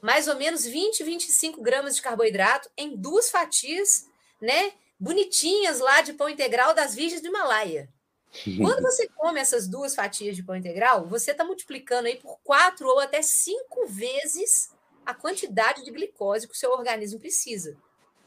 Mais 0.00 0.28
ou 0.28 0.36
menos 0.36 0.64
20, 0.64 1.02
25 1.02 1.60
gramas 1.60 1.96
de 1.96 2.02
carboidrato 2.02 2.70
em 2.76 2.96
duas 2.96 3.30
fatias, 3.30 4.06
né? 4.40 4.72
bonitinhas 4.98 5.78
lá 5.78 6.00
de 6.00 6.12
pão 6.12 6.28
integral 6.28 6.74
das 6.74 6.94
Virgens 6.94 7.20
do 7.20 7.28
Himalaia. 7.28 7.88
Quando 8.58 8.82
você 8.82 9.08
come 9.08 9.40
essas 9.40 9.68
duas 9.68 9.94
fatias 9.94 10.36
de 10.36 10.42
pão 10.42 10.56
integral, 10.56 11.06
você 11.06 11.30
está 11.30 11.44
multiplicando 11.44 12.08
aí 12.08 12.16
por 12.16 12.38
quatro 12.42 12.88
ou 12.88 12.98
até 12.98 13.22
cinco 13.22 13.86
vezes 13.86 14.70
a 15.06 15.14
quantidade 15.14 15.84
de 15.84 15.90
glicose 15.90 16.46
que 16.46 16.54
o 16.54 16.56
seu 16.56 16.70
organismo 16.72 17.18
precisa. 17.18 17.76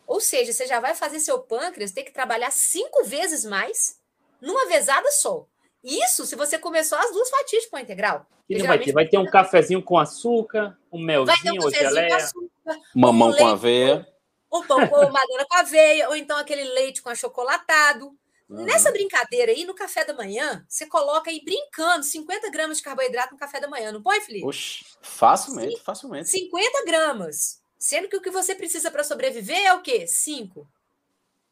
Ou 0.08 0.20
seja, 0.20 0.52
você 0.52 0.66
já 0.66 0.80
vai 0.80 0.96
fazer 0.96 1.20
seu 1.20 1.40
pâncreas 1.40 1.92
ter 1.92 2.04
que 2.04 2.12
trabalhar 2.12 2.52
cinco 2.52 3.04
vezes 3.04 3.46
mais 3.46 4.01
numa 4.42 4.66
vezada 4.66 5.10
só. 5.12 5.46
Isso 5.84 6.26
se 6.26 6.36
você 6.36 6.58
começou 6.58 6.98
as 6.98 7.12
duas 7.12 7.30
fatias 7.30 7.64
de 7.64 7.70
pão 7.70 7.80
integral. 7.80 8.26
E 8.50 8.58
não 8.58 8.68
vai 8.68 8.80
ter? 8.80 8.92
Vai 8.92 9.08
ter 9.08 9.18
um 9.18 9.26
cafezinho 9.26 9.82
com 9.82 9.98
açúcar, 9.98 10.78
um 10.92 11.00
melzinho 11.00 11.62
um 11.62 11.64
ou 11.64 11.72
geleia. 11.72 12.18
Açúcar, 12.18 12.80
Mamão 12.94 13.30
um 13.30 13.36
com 13.36 13.48
aveia. 13.48 14.08
Um 14.52 14.64
pão 14.64 14.86
com 14.88 15.10
madura 15.10 15.46
com 15.50 15.56
aveia, 15.56 16.10
ou 16.10 16.16
então 16.16 16.38
aquele 16.38 16.64
leite 16.66 17.02
com 17.02 17.10
achocolatado. 17.10 18.14
Uhum. 18.50 18.66
Nessa 18.66 18.92
brincadeira 18.92 19.54
aí, 19.54 19.64
no 19.64 19.74
café 19.74 20.04
da 20.04 20.14
manhã, 20.14 20.66
você 20.68 20.86
coloca 20.86 21.30
aí 21.30 21.42
brincando 21.42 22.04
50 22.04 22.50
gramas 22.52 22.78
de 22.78 22.84
carboidrato 22.84 23.34
no 23.34 23.40
café 23.40 23.62
da 23.62 23.70
manhã, 23.70 23.94
não 23.94 24.02
põe, 24.02 24.20
Felipe? 24.20 24.46
Oxe, 24.46 24.84
facilmente, 25.02 25.78
Sim, 25.78 25.84
facilmente. 25.84 26.30
50 26.30 26.86
gramas. 26.86 27.62
Sendo 27.80 28.10
que 28.10 28.18
o 28.18 28.22
que 28.22 28.30
você 28.30 28.54
precisa 28.54 28.92
para 28.92 29.06
sobreviver 29.06 29.58
é 29.58 29.74
o 29.74 29.82
quê? 29.82 30.06
5. 30.06 30.68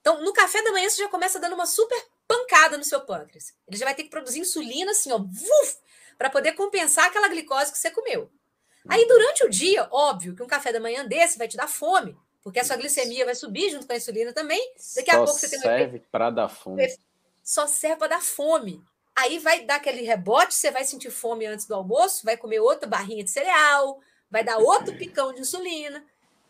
Então, 0.01 0.21
no 0.21 0.33
café 0.33 0.61
da 0.61 0.71
manhã, 0.73 0.89
você 0.89 1.01
já 1.01 1.07
começa 1.07 1.39
dando 1.39 1.55
uma 1.55 1.65
super 1.65 1.97
pancada 2.29 2.77
no 2.77 2.83
seu 2.83 3.01
pâncreas. 3.01 3.55
Ele 3.67 3.75
já 3.75 3.85
vai 3.85 3.95
ter 3.95 4.03
que 4.03 4.11
produzir 4.11 4.39
insulina, 4.39 4.91
assim, 4.91 5.11
ó, 5.11 5.19
para 6.15 6.29
poder 6.29 6.51
compensar 6.51 7.05
aquela 7.05 7.27
glicose 7.27 7.71
que 7.71 7.77
você 7.79 7.89
comeu. 7.89 8.31
Aí, 8.87 9.07
durante 9.07 9.43
o 9.43 9.49
dia, 9.49 9.87
óbvio 9.91 10.35
que 10.35 10.43
um 10.43 10.47
café 10.47 10.71
da 10.71 10.79
manhã 10.79 11.05
desse 11.05 11.39
vai 11.39 11.47
te 11.47 11.57
dar 11.57 11.67
fome. 11.67 12.15
Porque 12.43 12.59
a 12.59 12.63
sua 12.63 12.77
glicemia 12.77 13.25
vai 13.25 13.35
subir 13.35 13.71
junto 13.71 13.85
com 13.85 13.93
a 13.93 13.97
insulina 13.97 14.31
também. 14.31 14.73
Daqui 14.95 15.11
Só 15.11 15.17
a 15.17 15.25
pouco 15.25 15.39
você 15.39 15.49
tem 15.49 15.59
um 15.59 15.61
serve 15.61 15.99
para 16.11 16.29
dar 16.29 16.47
fome. 16.47 16.87
Só 17.43 17.67
serve 17.67 17.97
para 17.97 18.07
dar 18.09 18.21
fome. 18.21 18.81
Aí 19.15 19.39
vai 19.39 19.65
dar 19.65 19.75
aquele 19.75 20.03
rebote, 20.03 20.53
você 20.53 20.71
vai 20.71 20.85
sentir 20.85 21.09
fome 21.09 21.45
antes 21.45 21.65
do 21.65 21.75
almoço, 21.75 22.23
vai 22.23 22.37
comer 22.37 22.59
outra 22.59 22.87
barrinha 22.87 23.23
de 23.23 23.29
cereal, 23.29 23.99
vai 24.31 24.43
dar 24.43 24.57
outro 24.59 24.95
picão 24.95 25.33
de 25.33 25.41
insulina. 25.41 26.05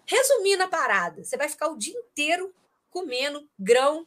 Resumindo 0.06 0.64
a 0.64 0.68
parada, 0.68 1.24
você 1.24 1.36
vai 1.36 1.50
ficar 1.50 1.70
o 1.70 1.78
dia 1.78 1.98
inteiro 1.98 2.54
comendo 2.92 3.50
grão, 3.58 4.06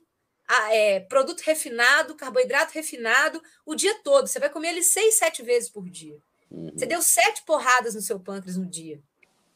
é, 0.71 1.01
produto 1.01 1.41
refinado, 1.41 2.15
carboidrato 2.15 2.75
refinado, 2.75 3.43
o 3.65 3.75
dia 3.75 3.95
todo. 4.03 4.27
Você 4.27 4.39
vai 4.39 4.51
comer 4.51 4.69
ele 4.69 4.83
seis, 4.83 5.15
sete 5.15 5.43
vezes 5.43 5.69
por 5.69 5.89
dia. 5.89 6.19
Você 6.51 6.85
uhum. 6.85 6.89
deu 6.89 7.03
sete 7.03 7.43
porradas 7.45 7.95
no 7.95 8.03
seu 8.03 8.21
pâncreas 8.21 8.57
no 8.57 8.67
dia 8.67 9.03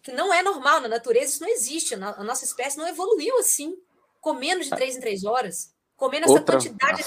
que 0.07 0.13
não 0.13 0.33
é 0.33 0.41
normal 0.41 0.81
na 0.81 0.87
natureza, 0.87 1.33
isso 1.33 1.43
não 1.43 1.49
existe. 1.49 1.95
A 1.95 2.23
nossa 2.23 2.45
espécie 2.45 2.79
não 2.79 2.87
evoluiu 2.87 3.37
assim, 3.39 3.77
comendo 4.21 4.63
de 4.63 4.71
três 4.71 4.95
em 4.95 5.01
três 5.01 5.25
horas, 5.25 5.75
comendo 5.97 6.27
essa 6.27 6.35
Outra... 6.35 6.55
quantidade 6.55 7.05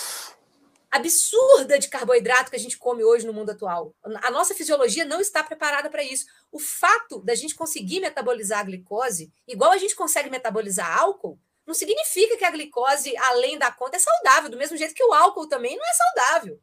absurda 0.92 1.80
de 1.80 1.88
carboidrato 1.88 2.50
que 2.50 2.58
a 2.58 2.60
gente 2.60 2.78
come 2.78 3.02
hoje 3.02 3.26
no 3.26 3.32
mundo 3.32 3.52
atual. 3.52 3.96
A 4.04 4.30
nossa 4.30 4.54
fisiologia 4.54 5.06
não 5.06 5.22
está 5.22 5.42
preparada 5.42 5.90
para 5.90 6.04
isso. 6.04 6.26
O 6.52 6.60
fato 6.60 7.20
da 7.22 7.34
gente 7.36 7.56
conseguir 7.56 8.02
metabolizar 8.02 8.60
a 8.60 8.64
glicose, 8.64 9.32
igual 9.48 9.72
a 9.72 9.78
gente 9.78 9.96
consegue 9.96 10.30
metabolizar 10.30 11.00
álcool, 11.00 11.40
não 11.70 11.76
significa 11.76 12.36
que 12.36 12.44
a 12.44 12.52
glicose, 12.52 13.16
além 13.16 13.58
da 13.58 13.72
conta, 13.72 13.96
é 13.96 14.00
saudável, 14.00 14.50
do 14.50 14.58
mesmo 14.58 14.76
jeito 14.76 14.94
que 14.94 15.04
o 15.04 15.14
álcool 15.14 15.48
também 15.48 15.78
não 15.78 15.86
é 15.86 15.94
saudável. 15.94 16.60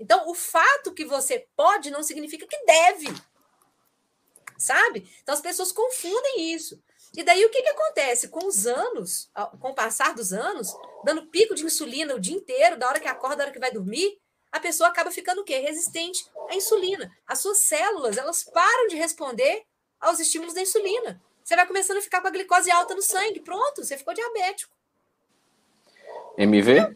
Então, 0.00 0.28
o 0.30 0.34
fato 0.34 0.94
que 0.94 1.04
você 1.04 1.46
pode 1.54 1.90
não 1.90 2.02
significa 2.02 2.46
que 2.46 2.64
deve 2.64 3.12
sabe? 4.58 5.08
Então 5.22 5.34
as 5.34 5.40
pessoas 5.40 5.72
confundem 5.72 6.52
isso. 6.52 6.82
E 7.16 7.22
daí 7.22 7.42
o 7.44 7.50
que, 7.50 7.62
que 7.62 7.68
acontece? 7.68 8.28
Com 8.28 8.46
os 8.46 8.66
anos, 8.66 9.30
com 9.60 9.70
o 9.70 9.74
passar 9.74 10.14
dos 10.14 10.32
anos, 10.32 10.74
dando 11.04 11.26
pico 11.28 11.54
de 11.54 11.64
insulina 11.64 12.14
o 12.14 12.20
dia 12.20 12.36
inteiro, 12.36 12.76
da 12.76 12.88
hora 12.88 13.00
que 13.00 13.08
acorda, 13.08 13.36
da 13.36 13.44
hora 13.44 13.52
que 13.52 13.58
vai 13.58 13.70
dormir, 13.70 14.20
a 14.52 14.60
pessoa 14.60 14.88
acaba 14.88 15.10
ficando 15.10 15.40
o 15.40 15.44
quê? 15.44 15.58
Resistente 15.58 16.28
à 16.50 16.54
insulina. 16.54 17.10
As 17.26 17.38
suas 17.38 17.58
células, 17.58 18.18
elas 18.18 18.44
param 18.44 18.88
de 18.88 18.96
responder 18.96 19.62
aos 20.00 20.18
estímulos 20.18 20.54
da 20.54 20.60
insulina. 20.60 21.22
Você 21.48 21.56
vai 21.56 21.66
começando 21.66 21.96
a 21.96 22.02
ficar 22.02 22.20
com 22.20 22.28
a 22.28 22.30
glicose 22.30 22.70
alta 22.70 22.94
no 22.94 23.00
sangue. 23.00 23.40
Pronto, 23.40 23.82
você 23.82 23.96
ficou 23.96 24.12
diabético. 24.12 24.70
MV? 26.36 26.94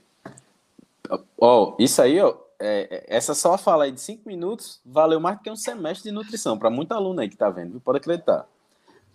Ó, 1.38 1.70
oh, 1.70 1.76
isso 1.78 2.02
aí, 2.02 2.20
ó, 2.20 2.36
é, 2.60 2.86
é, 2.90 3.16
essa 3.16 3.34
só 3.34 3.56
fala 3.56 3.84
aí 3.84 3.92
de 3.92 4.02
cinco 4.02 4.28
minutos 4.28 4.78
valeu 4.84 5.18
mais 5.18 5.38
do 5.38 5.42
que 5.42 5.50
um 5.50 5.56
semestre 5.56 6.10
de 6.10 6.14
nutrição 6.14 6.58
para 6.58 6.68
muito 6.68 6.92
aluno 6.92 7.22
aí 7.22 7.30
que 7.30 7.34
está 7.34 7.48
vendo, 7.48 7.80
pode 7.80 7.96
acreditar. 7.96 8.46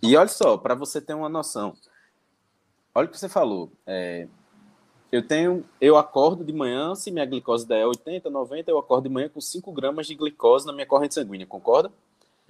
E 0.02 0.16
olha 0.16 0.26
só, 0.26 0.56
para 0.56 0.74
você 0.74 1.00
ter 1.00 1.14
uma 1.14 1.28
noção, 1.28 1.72
olha 2.92 3.06
o 3.06 3.08
que 3.08 3.16
você 3.16 3.28
falou. 3.28 3.70
É, 3.86 4.26
eu 5.12 5.24
tenho, 5.24 5.64
eu 5.80 5.96
acordo 5.96 6.44
de 6.44 6.52
manhã, 6.52 6.96
se 6.96 7.12
minha 7.12 7.24
glicose 7.24 7.64
der 7.64 7.86
80, 7.86 8.28
90, 8.28 8.68
eu 8.72 8.78
acordo 8.78 9.04
de 9.04 9.14
manhã 9.14 9.28
com 9.28 9.40
5 9.40 9.70
gramas 9.70 10.08
de 10.08 10.16
glicose 10.16 10.66
na 10.66 10.72
minha 10.72 10.86
corrente 10.86 11.14
sanguínea, 11.14 11.46
concorda? 11.46 11.92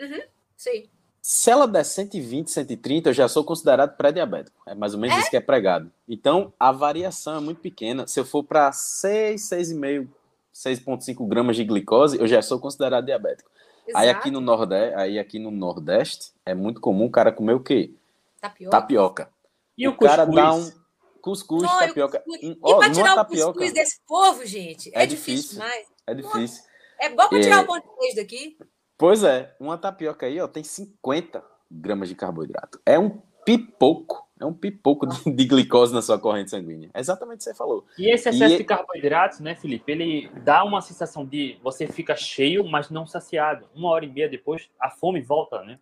Uhum, 0.01 0.22
sim. 0.57 0.88
Se 1.28 1.50
ela 1.50 1.68
der 1.68 1.84
120, 1.84 2.50
130, 2.50 3.10
eu 3.10 3.12
já 3.12 3.28
sou 3.28 3.44
considerado 3.44 3.94
pré-diabético. 3.98 4.62
É 4.66 4.74
mais 4.74 4.94
ou 4.94 4.98
menos 4.98 5.14
é? 5.14 5.20
isso 5.20 5.28
que 5.28 5.36
é 5.36 5.40
pregado. 5.42 5.92
Então, 6.08 6.54
a 6.58 6.72
variação 6.72 7.36
é 7.36 7.40
muito 7.40 7.60
pequena. 7.60 8.06
Se 8.06 8.18
eu 8.18 8.24
for 8.24 8.42
para 8.42 8.72
6, 8.72 9.38
6,5 9.42 10.08
6,5 10.54 11.28
gramas 11.28 11.54
de 11.54 11.64
glicose, 11.64 12.18
eu 12.18 12.26
já 12.26 12.40
sou 12.40 12.58
considerado 12.58 13.04
diabético. 13.04 13.50
Exato. 13.86 14.02
Aí 14.02 14.08
aqui 14.08 14.30
no 14.30 14.40
Nordeste, 14.40 14.94
aí 14.96 15.18
aqui 15.18 15.38
no 15.38 15.50
Nordeste 15.50 16.32
é 16.46 16.54
muito 16.54 16.80
comum 16.80 17.04
o 17.04 17.10
cara 17.10 17.30
comer 17.30 17.52
o 17.52 17.60
quê? 17.60 17.92
Tapioca. 18.40 18.70
Tapioca. 18.70 19.30
E 19.76 19.86
o, 19.86 19.90
o 19.90 19.98
cara 19.98 20.24
dá 20.24 20.54
um 20.54 20.72
cuscuz, 21.20 21.62
Não, 21.62 21.78
tapioca. 21.78 22.20
Cuscuz. 22.20 22.42
E 22.42 22.58
oh, 22.62 22.78
para 22.78 22.90
tirar 22.90 23.12
o 23.12 23.16
tapioca, 23.16 23.52
cuscuz 23.52 23.72
desse 23.74 24.00
povo, 24.06 24.46
gente, 24.46 24.90
é, 24.94 25.02
é 25.02 25.06
difícil 25.06 25.58
demais. 25.58 25.86
É 26.06 26.14
difícil. 26.14 26.64
É 26.98 27.10
bom 27.10 27.28
para 27.28 27.38
tirar 27.42 27.58
é... 27.58 27.60
o 27.60 27.66
pão 27.66 27.78
de 27.78 28.14
daqui. 28.16 28.56
Pois 28.98 29.22
é, 29.22 29.54
uma 29.61 29.78
tapioca 29.78 30.26
aí, 30.26 30.40
ó, 30.40 30.48
tem 30.48 30.64
50 30.64 31.40
gramas 31.70 32.08
de 32.08 32.16
carboidrato. 32.16 32.80
É 32.84 32.98
um 32.98 33.22
pipoco. 33.44 34.26
É 34.40 34.44
um 34.44 34.52
pipoco 34.52 35.06
de, 35.06 35.30
de, 35.32 35.44
glicose 35.46 35.94
na 35.94 36.02
sua 36.02 36.18
corrente 36.18 36.50
sanguínea. 36.50 36.90
É 36.92 36.98
exatamente 36.98 37.37
o 37.37 37.38
que 37.38 37.44
você 37.44 37.54
falou. 37.54 37.87
E 37.96 38.12
esse 38.12 38.28
excesso 38.28 38.54
e... 38.54 38.58
de 38.58 38.64
carboidratos, 38.64 39.40
né, 39.40 39.54
Felipe? 39.54 39.90
Ele 39.92 40.28
dá 40.44 40.64
uma 40.64 40.80
sensação 40.80 41.24
de 41.24 41.58
você 41.62 41.87
fica 41.87 42.16
cheio, 42.16 42.64
mas 42.68 42.90
não 42.90 43.06
saciado. 43.06 43.66
Uma 43.74 43.88
hora 43.90 44.04
e 44.04 44.12
meia 44.12 44.28
depois, 44.28 44.68
a 44.80 44.90
fome 44.90 45.20
volta, 45.20 45.62
né? 45.62 45.78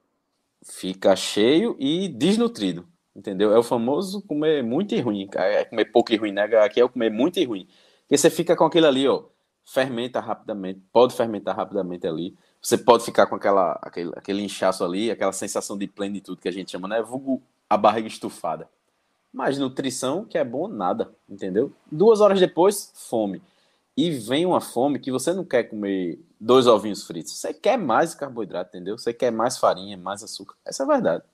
Fica 0.62 1.16
cheio 1.16 1.74
e 1.79 2.09
desnutrido. 2.09 2.87
Entendeu? 3.14 3.50
É 3.52 3.59
o 3.59 3.62
famoso 3.62 4.22
comer 4.26 4.62
muito 4.62 4.94
e 4.94 5.00
ruim. 5.00 5.29
É 5.35 5.64
comer 5.64 5.87
pouco 5.87 6.12
e 6.12 6.16
ruim, 6.16 6.33
né? 6.33 6.44
Aqui 6.59 6.81
é 6.81 6.85
o 6.85 6.88
comer 6.88 7.11
muito 7.11 7.40
e 7.40 7.44
ruim. 7.44 7.66
Porque 8.02 8.18
você 8.18 8.29
fica 8.29 8.55
com 8.55 8.64
aquilo 8.64 8.87
ali, 8.87 9.09
ó. 9.09 9.24
Fermenta 9.64 10.20
rapidamente, 10.20 10.81
pode 10.92 11.14
fermentar 11.14 11.57
rapidamente 11.57 12.07
ali. 12.07 12.37
Você 12.61 12.77
pode 12.77 13.05
ficar 13.05 13.27
com 13.27 13.37
aquela, 13.37 13.79
aquele, 13.83 14.12
aquele 14.16 14.42
inchaço 14.42 14.85
ali, 14.85 15.11
aquela 15.11 15.33
sensação 15.33 15.77
de 15.79 15.87
plenitude 15.87 16.40
que 16.40 16.49
a 16.49 16.53
gente 16.53 16.71
chama, 16.71 16.88
né? 16.88 17.01
Vulgo 17.03 17.42
a 17.69 17.77
barriga 17.77 18.09
estufada. 18.09 18.69
Mas 19.33 19.59
nutrição, 19.59 20.25
que 20.25 20.38
é 20.38 20.45
bom, 20.45 20.66
nada, 20.66 21.14
entendeu? 21.29 21.73
Duas 21.90 22.21
horas 22.21 22.40
depois, 22.40 22.92
fome. 22.95 23.42
E 23.97 24.11
vem 24.11 24.45
uma 24.45 24.61
fome 24.61 24.99
que 24.99 25.11
você 25.11 25.33
não 25.33 25.45
quer 25.45 25.64
comer 25.64 26.19
dois 26.40 26.66
ovinhos 26.66 27.07
fritos. 27.07 27.33
Você 27.33 27.53
quer 27.55 27.79
mais 27.79 28.14
carboidrato, 28.14 28.71
entendeu? 28.71 28.99
Você 28.99 29.12
quer 29.12 29.31
mais 29.31 29.59
farinha, 29.59 29.97
mais 29.97 30.23
açúcar. 30.23 30.55
Essa 30.64 30.83
é 30.83 30.85
a 30.85 30.88
verdade. 30.88 31.25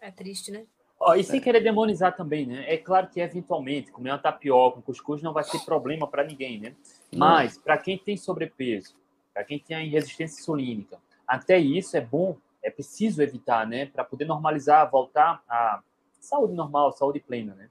É 0.00 0.10
triste, 0.10 0.50
né? 0.50 0.64
Oh, 0.98 1.14
e 1.14 1.24
sem 1.24 1.40
é. 1.40 1.42
querer 1.42 1.60
demonizar 1.60 2.14
também, 2.14 2.46
né? 2.46 2.64
É 2.66 2.76
claro 2.76 3.08
que 3.08 3.20
eventualmente 3.20 3.90
comer 3.90 4.10
uma 4.10 4.18
tapioca, 4.18 4.78
um 4.78 4.82
cuscuz 4.82 5.22
não 5.22 5.32
vai 5.32 5.44
ser 5.44 5.60
problema 5.60 6.06
para 6.06 6.24
ninguém, 6.24 6.60
né? 6.60 6.74
Mas 7.14 7.56
para 7.56 7.78
quem 7.78 7.96
tem 7.96 8.18
sobrepeso, 8.18 8.94
para 9.40 9.44
quem 9.44 9.58
tem 9.58 9.88
resistência 9.88 10.38
insulínica, 10.38 10.98
até 11.26 11.58
isso 11.58 11.96
é 11.96 12.00
bom 12.00 12.36
é 12.62 12.70
preciso 12.70 13.22
evitar, 13.22 13.66
né, 13.66 13.86
para 13.86 14.04
poder 14.04 14.26
normalizar, 14.26 14.90
voltar 14.90 15.42
à 15.48 15.82
saúde 16.20 16.52
normal, 16.52 16.92
saúde 16.92 17.18
plena, 17.20 17.54
né? 17.54 17.70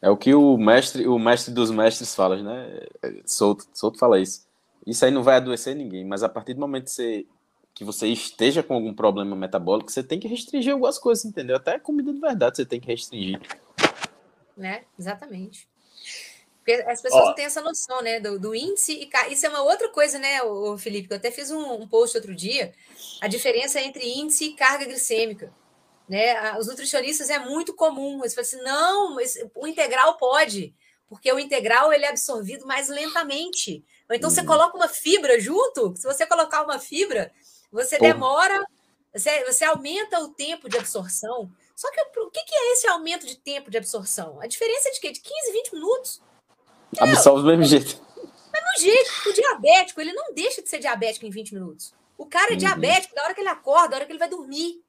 É 0.00 0.08
o 0.08 0.16
que 0.16 0.34
o 0.34 0.56
mestre, 0.56 1.06
o 1.06 1.18
mestre 1.18 1.52
dos 1.52 1.70
mestres 1.70 2.14
fala, 2.14 2.42
né? 2.42 2.86
Souto, 3.26 3.66
Souto 3.74 3.98
fala 3.98 4.18
isso. 4.18 4.46
Isso 4.86 5.04
aí 5.04 5.10
não 5.10 5.22
vai 5.22 5.36
adoecer 5.36 5.76
ninguém, 5.76 6.06
mas 6.06 6.22
a 6.22 6.28
partir 6.28 6.54
do 6.54 6.60
momento 6.60 6.84
que 6.84 6.90
você, 6.90 7.26
que 7.74 7.84
você 7.84 8.08
esteja 8.08 8.62
com 8.62 8.72
algum 8.72 8.94
problema 8.94 9.36
metabólico, 9.36 9.92
você 9.92 10.02
tem 10.02 10.18
que 10.18 10.26
restringir 10.26 10.72
algumas 10.72 10.98
coisas, 10.98 11.26
entendeu? 11.26 11.56
Até 11.56 11.78
comida 11.78 12.14
de 12.14 12.20
verdade 12.20 12.56
você 12.56 12.64
tem 12.64 12.80
que 12.80 12.86
restringir. 12.86 13.40
Né? 14.56 14.84
Exatamente. 14.98 15.68
Porque 16.66 16.82
as 16.82 17.00
pessoas 17.00 17.22
oh. 17.22 17.26
não 17.26 17.34
têm 17.36 17.44
essa 17.44 17.60
noção, 17.60 18.02
né? 18.02 18.18
Do, 18.18 18.40
do, 18.40 18.52
índice 18.52 18.92
e 18.92 19.32
isso 19.32 19.46
é 19.46 19.48
uma 19.48 19.62
outra 19.62 19.88
coisa, 19.88 20.18
né, 20.18 20.42
o 20.42 20.76
Felipe? 20.76 21.06
Eu 21.08 21.16
até 21.16 21.30
fiz 21.30 21.52
um, 21.52 21.74
um, 21.74 21.86
post 21.86 22.16
outro 22.16 22.34
dia, 22.34 22.74
a 23.20 23.28
diferença 23.28 23.80
entre 23.80 24.04
índice 24.04 24.46
e 24.46 24.54
carga 24.54 24.84
glicêmica. 24.84 25.54
Né? 26.08 26.58
Os 26.58 26.66
nutricionistas 26.66 27.30
é 27.30 27.38
muito 27.38 27.72
comum. 27.72 28.18
Eles 28.18 28.34
falam 28.34 28.48
assim: 28.48 28.62
não, 28.62 29.16
o 29.54 29.66
integral 29.68 30.16
pode, 30.16 30.74
porque 31.08 31.32
o 31.32 31.38
integral 31.38 31.92
ele 31.92 32.04
é 32.04 32.08
absorvido 32.08 32.66
mais 32.66 32.88
lentamente. 32.88 33.84
Ou 34.10 34.16
então 34.16 34.28
uhum. 34.28 34.34
você 34.34 34.44
coloca 34.44 34.76
uma 34.76 34.88
fibra 34.88 35.38
junto, 35.38 35.94
se 35.94 36.02
você 36.02 36.26
colocar 36.26 36.64
uma 36.64 36.80
fibra, 36.80 37.30
você 37.70 37.96
demora, 37.96 38.64
você, 39.14 39.44
você 39.44 39.64
aumenta 39.64 40.18
o 40.18 40.34
tempo 40.34 40.68
de 40.68 40.76
absorção. 40.76 41.48
Só 41.76 41.88
que 41.92 42.00
o 42.00 42.30
que 42.30 42.40
é 42.40 42.72
esse 42.72 42.88
aumento 42.88 43.24
de 43.24 43.36
tempo 43.36 43.70
de 43.70 43.78
absorção? 43.78 44.40
A 44.40 44.48
diferença 44.48 44.88
é 44.88 44.92
de 44.92 45.00
quê? 45.00 45.12
De 45.12 45.20
15, 45.20 45.52
20 45.52 45.72
minutos. 45.74 46.20
Absorve 46.98 47.42
do 47.42 47.48
mesmo 47.48 47.64
jeito. 47.64 47.96
Do 47.96 48.52
mesmo 48.52 48.78
jeito. 48.78 49.28
O 49.28 49.32
diabético, 49.32 50.00
ele 50.00 50.12
não 50.12 50.32
deixa 50.32 50.62
de 50.62 50.68
ser 50.68 50.78
diabético 50.78 51.26
em 51.26 51.30
20 51.30 51.54
minutos. 51.54 51.94
O 52.16 52.26
cara 52.26 52.50
é 52.50 52.52
uhum. 52.52 52.58
diabético 52.58 53.14
da 53.14 53.24
hora 53.24 53.34
que 53.34 53.40
ele 53.40 53.48
acorda, 53.48 53.88
da 53.90 53.96
hora 53.96 54.06
que 54.06 54.12
ele 54.12 54.18
vai 54.18 54.28
dormir. 54.28 54.82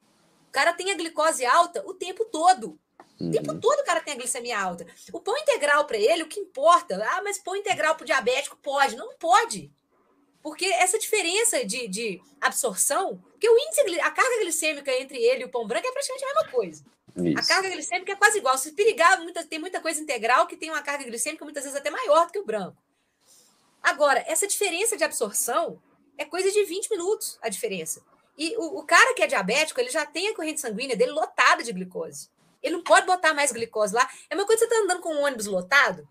O 0.48 0.52
cara 0.52 0.72
tem 0.72 0.90
a 0.90 0.94
glicose 0.94 1.44
alta 1.44 1.82
o 1.86 1.92
tempo 1.92 2.24
todo. 2.24 2.78
O 3.20 3.30
tempo 3.30 3.52
uhum. 3.52 3.60
todo 3.60 3.80
o 3.80 3.84
cara 3.84 4.00
tem 4.00 4.14
a 4.14 4.16
glicemia 4.16 4.60
alta. 4.60 4.86
O 5.12 5.20
pão 5.20 5.36
integral 5.36 5.84
para 5.86 5.98
ele, 5.98 6.22
o 6.22 6.28
que 6.28 6.40
importa? 6.40 7.04
Ah, 7.10 7.20
mas 7.22 7.38
pão 7.38 7.56
integral 7.56 7.96
para 7.96 8.04
o 8.04 8.06
diabético 8.06 8.56
pode. 8.62 8.96
Não 8.96 9.14
pode. 9.16 9.70
Porque 10.40 10.64
essa 10.64 10.98
diferença 10.98 11.64
de, 11.64 11.88
de 11.88 12.22
absorção, 12.40 13.20
porque 13.32 13.48
o 13.48 13.58
índice, 13.58 14.00
a 14.00 14.10
carga 14.10 14.40
glicêmica 14.40 14.92
entre 14.92 15.18
ele 15.18 15.42
e 15.42 15.44
o 15.44 15.50
pão 15.50 15.66
branco 15.66 15.86
é 15.86 15.92
praticamente 15.92 16.24
a 16.24 16.28
mesma 16.28 16.50
coisa. 16.50 16.84
Isso. 17.24 17.38
A 17.38 17.46
carga 17.46 17.70
glicêmica 17.70 18.12
é 18.12 18.16
quase 18.16 18.38
igual. 18.38 18.56
Se 18.58 18.72
perigar, 18.72 19.20
muita, 19.20 19.44
tem 19.44 19.58
muita 19.58 19.80
coisa 19.80 20.00
integral 20.00 20.46
que 20.46 20.56
tem 20.56 20.70
uma 20.70 20.82
carga 20.82 21.04
glicêmica 21.04 21.44
muitas 21.44 21.64
vezes 21.64 21.78
até 21.78 21.90
maior 21.90 22.26
do 22.26 22.32
que 22.32 22.38
o 22.38 22.44
branco. 22.44 22.76
Agora, 23.82 24.24
essa 24.26 24.46
diferença 24.46 24.96
de 24.96 25.04
absorção 25.04 25.80
é 26.16 26.24
coisa 26.24 26.50
de 26.50 26.64
20 26.64 26.90
minutos 26.90 27.38
a 27.40 27.48
diferença. 27.48 28.02
E 28.36 28.56
o, 28.56 28.78
o 28.78 28.84
cara 28.84 29.14
que 29.14 29.22
é 29.22 29.26
diabético, 29.26 29.80
ele 29.80 29.90
já 29.90 30.06
tem 30.06 30.28
a 30.28 30.34
corrente 30.34 30.60
sanguínea 30.60 30.96
dele 30.96 31.12
lotada 31.12 31.62
de 31.62 31.72
glicose. 31.72 32.30
Ele 32.62 32.76
não 32.76 32.82
pode 32.82 33.06
botar 33.06 33.34
mais 33.34 33.52
glicose 33.52 33.94
lá. 33.94 34.08
É 34.28 34.34
uma 34.34 34.46
coisa 34.46 34.62
que 34.62 34.68
você 34.68 34.74
está 34.74 34.84
andando 34.84 35.02
com 35.02 35.14
um 35.14 35.24
ônibus 35.24 35.46
lotado 35.46 36.08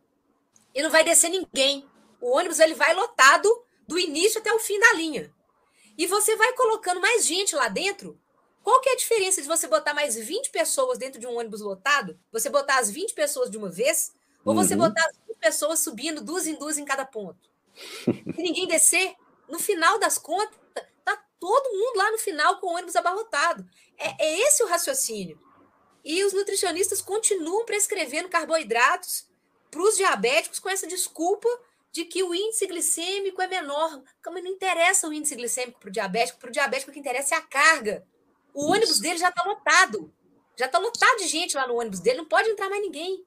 e 0.74 0.82
não 0.82 0.90
vai 0.90 1.04
descer 1.04 1.30
ninguém. 1.30 1.88
O 2.20 2.36
ônibus 2.36 2.60
ele 2.60 2.74
vai 2.74 2.94
lotado 2.94 3.50
do 3.88 3.98
início 3.98 4.40
até 4.40 4.52
o 4.52 4.60
fim 4.60 4.80
da 4.80 4.94
linha. 4.94 5.34
E 5.98 6.06
você 6.06 6.36
vai 6.36 6.54
colocando 6.54 7.02
mais 7.02 7.26
gente 7.26 7.56
lá 7.56 7.68
dentro. 7.68 8.20
Qual 8.68 8.82
que 8.82 8.90
é 8.90 8.92
a 8.92 8.98
diferença 8.98 9.42
de 9.42 9.48
você 9.48 9.66
botar 9.66 9.94
mais 9.94 10.18
20 10.18 10.50
pessoas 10.50 10.98
dentro 10.98 11.22
de 11.22 11.26
um 11.26 11.38
ônibus 11.38 11.62
lotado? 11.62 12.20
Você 12.34 12.50
botar 12.50 12.80
as 12.80 12.92
20 12.92 13.14
pessoas 13.14 13.50
de 13.50 13.58
uma 13.58 13.70
vez? 13.70 14.12
Ou 14.44 14.54
você 14.54 14.74
uhum. 14.74 14.82
botar 14.82 15.06
as 15.06 15.16
20 15.26 15.38
pessoas 15.38 15.80
subindo 15.80 16.20
duas 16.20 16.46
em 16.46 16.54
duas 16.56 16.78
em 16.78 16.84
cada 16.84 17.06
ponto? 17.06 17.50
Se 18.04 18.42
ninguém 18.42 18.68
descer, 18.68 19.16
no 19.48 19.58
final 19.58 19.98
das 20.00 20.18
contas, 20.18 20.60
tá 21.06 21.16
todo 21.40 21.78
mundo 21.78 21.96
lá 21.96 22.12
no 22.12 22.18
final 22.18 22.60
com 22.60 22.68
o 22.68 22.74
ônibus 22.76 22.98
abarrotado. 22.98 23.66
É, 23.98 24.26
é 24.26 24.40
esse 24.42 24.62
o 24.62 24.68
raciocínio. 24.68 25.40
E 26.04 26.22
os 26.26 26.34
nutricionistas 26.34 27.02
continuam 27.02 27.64
prescrevendo 27.64 28.28
carboidratos 28.28 29.30
para 29.72 29.82
os 29.82 29.96
diabéticos 29.96 30.60
com 30.60 30.68
essa 30.68 30.86
desculpa 30.86 31.48
de 31.90 32.04
que 32.04 32.22
o 32.22 32.36
índice 32.36 32.68
glicêmico 32.68 33.42
é 33.42 33.48
menor. 33.48 34.04
Como 34.22 34.42
não 34.42 34.52
interessa 34.52 35.08
o 35.08 35.14
índice 35.14 35.38
glicêmico 35.38 35.80
para 35.80 35.88
o 35.88 35.92
diabético, 35.94 36.38
para 36.38 36.50
o 36.50 36.52
diabético 36.52 36.92
o 36.92 36.94
que 36.94 37.00
interessa 37.00 37.34
é 37.34 37.38
a 37.38 37.42
carga. 37.42 38.06
O 38.58 38.62
Isso. 38.62 38.72
ônibus 38.72 39.00
dele 39.00 39.20
já 39.20 39.30
está 39.30 39.44
lotado. 39.44 40.12
Já 40.58 40.66
está 40.66 40.80
lotado 40.80 41.18
de 41.20 41.28
gente 41.28 41.56
lá 41.56 41.68
no 41.68 41.80
ônibus 41.80 42.00
dele, 42.00 42.18
não 42.18 42.26
pode 42.26 42.50
entrar 42.50 42.68
mais 42.68 42.82
ninguém. 42.82 43.24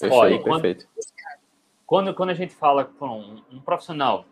Perfeito, 0.00 0.42
quando, 0.42 0.62
perfeito. 0.62 0.88
Quando, 1.84 2.14
quando 2.14 2.30
a 2.30 2.34
gente 2.34 2.54
fala 2.54 2.86
com 2.86 3.20
um, 3.20 3.44
um 3.52 3.60
profissional 3.60 4.24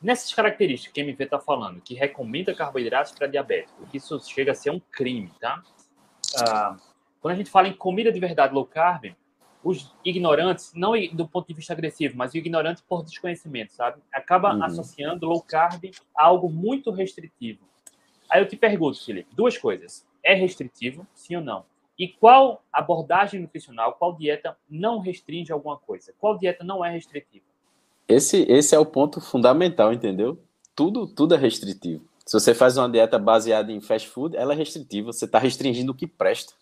nessas 0.00 0.32
características 0.32 0.94
que 0.94 1.00
a 1.02 1.04
MV 1.04 1.22
está 1.22 1.38
falando, 1.38 1.82
que 1.82 1.92
recomenda 1.92 2.54
carboidratos 2.54 3.12
para 3.12 3.26
diabético, 3.26 3.86
isso 3.92 4.18
chega 4.20 4.52
a 4.52 4.54
ser 4.54 4.70
um 4.70 4.80
crime, 4.80 5.30
tá? 5.38 5.62
Ah, 6.38 6.78
quando 7.20 7.34
a 7.34 7.36
gente 7.36 7.50
fala 7.50 7.68
em 7.68 7.74
comida 7.74 8.10
de 8.10 8.18
verdade 8.18 8.54
low 8.54 8.64
carb, 8.64 9.14
os 9.62 9.92
ignorantes, 10.04 10.72
não 10.74 10.92
do 11.12 11.28
ponto 11.28 11.46
de 11.48 11.54
vista 11.54 11.72
agressivo, 11.72 12.16
mas 12.16 12.32
o 12.32 12.38
ignorante 12.38 12.82
por 12.88 13.04
desconhecimento, 13.04 13.72
sabe? 13.72 14.00
Acaba 14.12 14.54
uhum. 14.54 14.64
associando 14.64 15.26
low 15.26 15.42
carb 15.42 15.90
a 16.16 16.24
algo 16.24 16.48
muito 16.48 16.90
restritivo. 16.90 17.60
Aí 18.28 18.40
eu 18.40 18.48
te 18.48 18.56
pergunto, 18.56 19.04
Felipe, 19.04 19.28
duas 19.34 19.58
coisas. 19.58 20.06
É 20.22 20.34
restritivo, 20.34 21.06
sim 21.14 21.36
ou 21.36 21.42
não? 21.42 21.64
E 21.98 22.08
qual 22.08 22.62
abordagem 22.72 23.40
nutricional, 23.40 23.94
qual 23.94 24.16
dieta 24.16 24.56
não 24.68 25.00
restringe 25.00 25.52
alguma 25.52 25.76
coisa? 25.76 26.14
Qual 26.18 26.38
dieta 26.38 26.64
não 26.64 26.84
é 26.84 26.90
restritiva? 26.90 27.44
Esse, 28.08 28.42
esse 28.50 28.74
é 28.74 28.78
o 28.78 28.86
ponto 28.86 29.20
fundamental, 29.20 29.92
entendeu? 29.92 30.42
Tudo, 30.74 31.06
tudo 31.06 31.34
é 31.34 31.38
restritivo. 31.38 32.04
Se 32.24 32.32
você 32.32 32.54
faz 32.54 32.76
uma 32.76 32.88
dieta 32.88 33.18
baseada 33.18 33.70
em 33.72 33.80
fast 33.80 34.08
food, 34.08 34.36
ela 34.36 34.54
é 34.54 34.56
restritiva. 34.56 35.12
Você 35.12 35.24
está 35.24 35.38
restringindo 35.38 35.92
o 35.92 35.94
que 35.94 36.06
presta. 36.06 36.54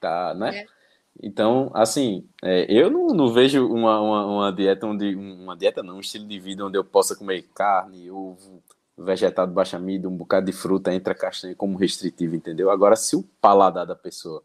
Tá, 0.00 0.32
né? 0.34 0.60
É. 0.60 0.77
Então, 1.20 1.70
assim, 1.74 2.24
é, 2.42 2.66
eu 2.72 2.90
não, 2.90 3.08
não 3.08 3.32
vejo 3.32 3.66
uma, 3.66 4.00
uma, 4.00 4.26
uma, 4.26 4.52
dieta 4.52 4.86
onde. 4.86 5.14
Uma 5.16 5.56
dieta 5.56 5.82
não, 5.82 5.96
um 5.96 6.00
estilo 6.00 6.26
de 6.26 6.38
vida 6.38 6.64
onde 6.64 6.78
eu 6.78 6.84
possa 6.84 7.16
comer 7.16 7.42
carne, 7.54 8.10
ovo, 8.10 8.62
vegetal 8.96 9.46
de 9.46 9.52
baixa 9.52 9.76
amido, 9.76 10.08
um 10.08 10.16
bocado 10.16 10.46
de 10.46 10.52
fruta, 10.52 10.92
entra 10.92 11.14
castanha 11.14 11.54
como 11.54 11.76
restritivo, 11.76 12.36
entendeu? 12.36 12.70
Agora, 12.70 12.94
se 12.94 13.16
o 13.16 13.22
paladar 13.40 13.86
da 13.86 13.96
pessoa 13.96 14.42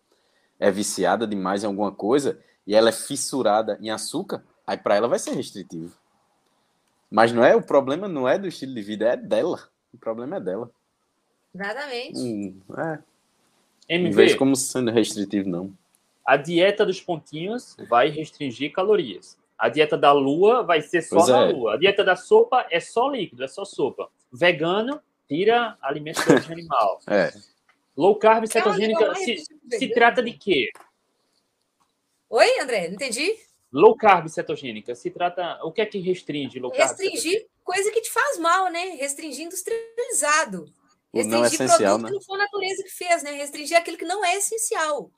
é 0.60 0.72
viciada 0.72 1.28
demais 1.28 1.64
em 1.64 1.68
alguma 1.68 1.92
coisa 1.92 2.40
e 2.66 2.76
ela 2.76 2.90
é 2.90 2.94
fissurada 2.94 3.78
em 3.82 3.90
açúcar, 3.90 4.44
aí 4.66 4.78
para 4.78 4.96
ela 4.96 5.08
vai 5.08 5.20
ser 5.20 5.34
restritivo. 5.34 5.96
Mas 7.10 7.32
não 7.32 7.44
é 7.44 7.56
o 7.56 7.62
problema 7.62 8.08
não 8.08 8.28
é 8.28 8.40
do 8.40 8.48
estilo 8.48 8.74
de 8.74 8.82
vida, 8.82 9.06
é 9.06 9.18
dela. 9.18 9.60
O 9.94 9.98
problema 9.98 10.38
é 10.38 10.40
dela. 10.40 10.72
Exatamente. 11.54 12.20
Hum, 12.20 12.60
é. 12.76 13.00
MV, 13.90 14.10
não 14.10 14.16
vejo 14.16 14.38
como 14.38 14.56
sendo 14.56 14.90
restritivo, 14.90 15.48
não. 15.48 15.72
A 16.26 16.38
dieta 16.38 16.86
dos 16.86 17.02
pontinhos 17.02 17.76
vai 17.90 18.10
restringir 18.10 18.72
calorias. 18.72 19.38
A 19.58 19.70
dieta 19.70 19.98
da 19.98 20.12
lua 20.12 20.64
vai 20.64 20.82
ser 20.82 21.02
só 21.02 21.18
pois 21.18 21.28
na 21.28 21.46
é. 21.46 21.52
lua. 21.52 21.74
A 21.74 21.78
dieta 21.78 22.04
da 22.04 22.16
sopa 22.16 22.66
é 22.72 22.80
só 22.80 23.10
líquido, 23.10 23.44
é 23.44 23.48
só 23.48 23.66
sopa. 23.66 24.10
Vegano, 24.32 25.02
tira 25.28 25.78
alimento 25.82 26.22
de 26.24 26.52
animal. 26.52 27.00
É. 27.08 27.32
Low 27.96 28.16
carb 28.16 28.48
cetogênica 28.48 29.14
se, 29.16 29.44
se 29.70 29.88
trata 29.90 30.24
de 30.24 30.34
quê? 30.34 30.70
Oi, 32.30 32.60
André, 32.60 32.88
não 32.88 32.96
entendi. 32.96 33.36
Low 33.72 33.96
carb 33.96 34.28
cetogênica 34.28 34.96
se 34.96 35.12
trata. 35.12 35.60
O 35.64 35.72
que 35.72 35.82
é 35.82 35.86
que 35.86 36.00
restringe 36.00 36.60
low 36.60 36.72
carb? 36.72 36.90
Restringir 36.90 37.48
coisa 37.64 37.92
que 37.92 38.02
te 38.02 38.12
faz 38.12 38.40
mal, 38.40 38.72
né? 38.72 38.96
Restringir 39.00 39.46
industrializado. 39.46 40.66
Restringir 41.14 41.38
não 41.38 41.44
é 41.44 41.48
essencial, 41.48 42.00
produto 42.00 42.02
né? 42.02 42.08
que 42.08 42.14
não 42.16 42.22
foi 42.22 42.36
a 42.36 42.44
natureza 42.44 42.84
que 42.84 42.90
fez, 42.90 43.24
né? 43.24 43.32
Restringir 43.34 43.78
aquilo 43.78 43.98
que 43.98 44.06
não 44.06 44.26
é 44.26 44.38
essencial 44.38 45.12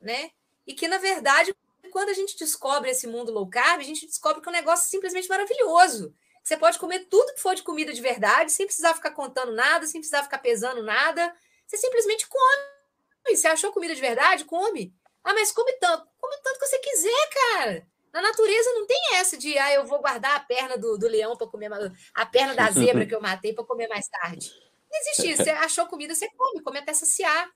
né? 0.00 0.30
E 0.66 0.74
que, 0.74 0.88
na 0.88 0.98
verdade, 0.98 1.54
quando 1.90 2.10
a 2.10 2.14
gente 2.14 2.38
descobre 2.38 2.90
esse 2.90 3.06
mundo 3.06 3.32
low 3.32 3.48
carb, 3.48 3.80
a 3.80 3.84
gente 3.84 4.06
descobre 4.06 4.42
que 4.42 4.48
é 4.48 4.50
um 4.50 4.54
negócio 4.54 4.88
simplesmente 4.88 5.28
maravilhoso. 5.28 6.14
Você 6.42 6.56
pode 6.56 6.78
comer 6.78 7.00
tudo 7.10 7.34
que 7.34 7.40
for 7.40 7.54
de 7.54 7.62
comida 7.62 7.92
de 7.92 8.00
verdade, 8.00 8.52
sem 8.52 8.66
precisar 8.66 8.94
ficar 8.94 9.10
contando 9.10 9.52
nada, 9.52 9.86
sem 9.86 10.00
precisar 10.00 10.22
ficar 10.22 10.38
pesando 10.38 10.82
nada. 10.82 11.34
Você 11.66 11.76
simplesmente 11.76 12.26
come. 12.26 13.36
Você 13.36 13.46
achou 13.46 13.72
comida 13.72 13.94
de 13.94 14.00
verdade? 14.00 14.44
Come. 14.44 14.94
Ah, 15.22 15.34
mas 15.34 15.52
come 15.52 15.72
tanto. 15.74 16.08
Come 16.18 16.36
tanto 16.42 16.58
que 16.58 16.66
você 16.66 16.78
quiser, 16.78 17.28
cara. 17.30 17.86
Na 18.12 18.22
natureza 18.22 18.72
não 18.72 18.86
tem 18.86 19.16
essa 19.16 19.36
de, 19.36 19.58
ah, 19.58 19.74
eu 19.74 19.84
vou 19.84 20.00
guardar 20.00 20.36
a 20.36 20.40
perna 20.40 20.78
do, 20.78 20.96
do 20.96 21.06
leão 21.06 21.36
para 21.36 21.46
comer, 21.46 21.70
a 22.14 22.26
perna 22.26 22.54
da 22.54 22.70
zebra 22.72 23.04
que 23.04 23.14
eu 23.14 23.20
matei 23.20 23.52
para 23.52 23.64
comer 23.64 23.86
mais 23.88 24.08
tarde. 24.08 24.50
Não 24.90 24.98
existe 25.00 25.30
isso. 25.30 25.44
Você 25.44 25.50
achou 25.50 25.86
comida, 25.86 26.14
você 26.14 26.30
come, 26.30 26.62
come 26.62 26.78
até 26.78 26.94
saciar. 26.94 27.50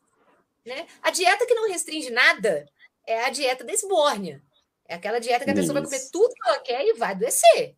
Né? 0.64 0.86
A 1.02 1.10
dieta 1.10 1.46
que 1.46 1.54
não 1.54 1.68
restringe 1.68 2.10
nada 2.10 2.66
é 3.06 3.24
a 3.24 3.30
dieta 3.30 3.64
da 3.64 3.72
esbórnia. 3.72 4.42
É 4.86 4.94
aquela 4.94 5.18
dieta 5.18 5.44
que 5.44 5.50
a 5.50 5.54
pessoa 5.54 5.80
Isso. 5.80 5.90
vai 5.90 5.98
comer 5.98 6.10
tudo 6.10 6.34
que 6.34 6.48
ela 6.48 6.58
quer 6.60 6.86
e 6.86 6.92
vai 6.94 7.12
adoecer. 7.12 7.76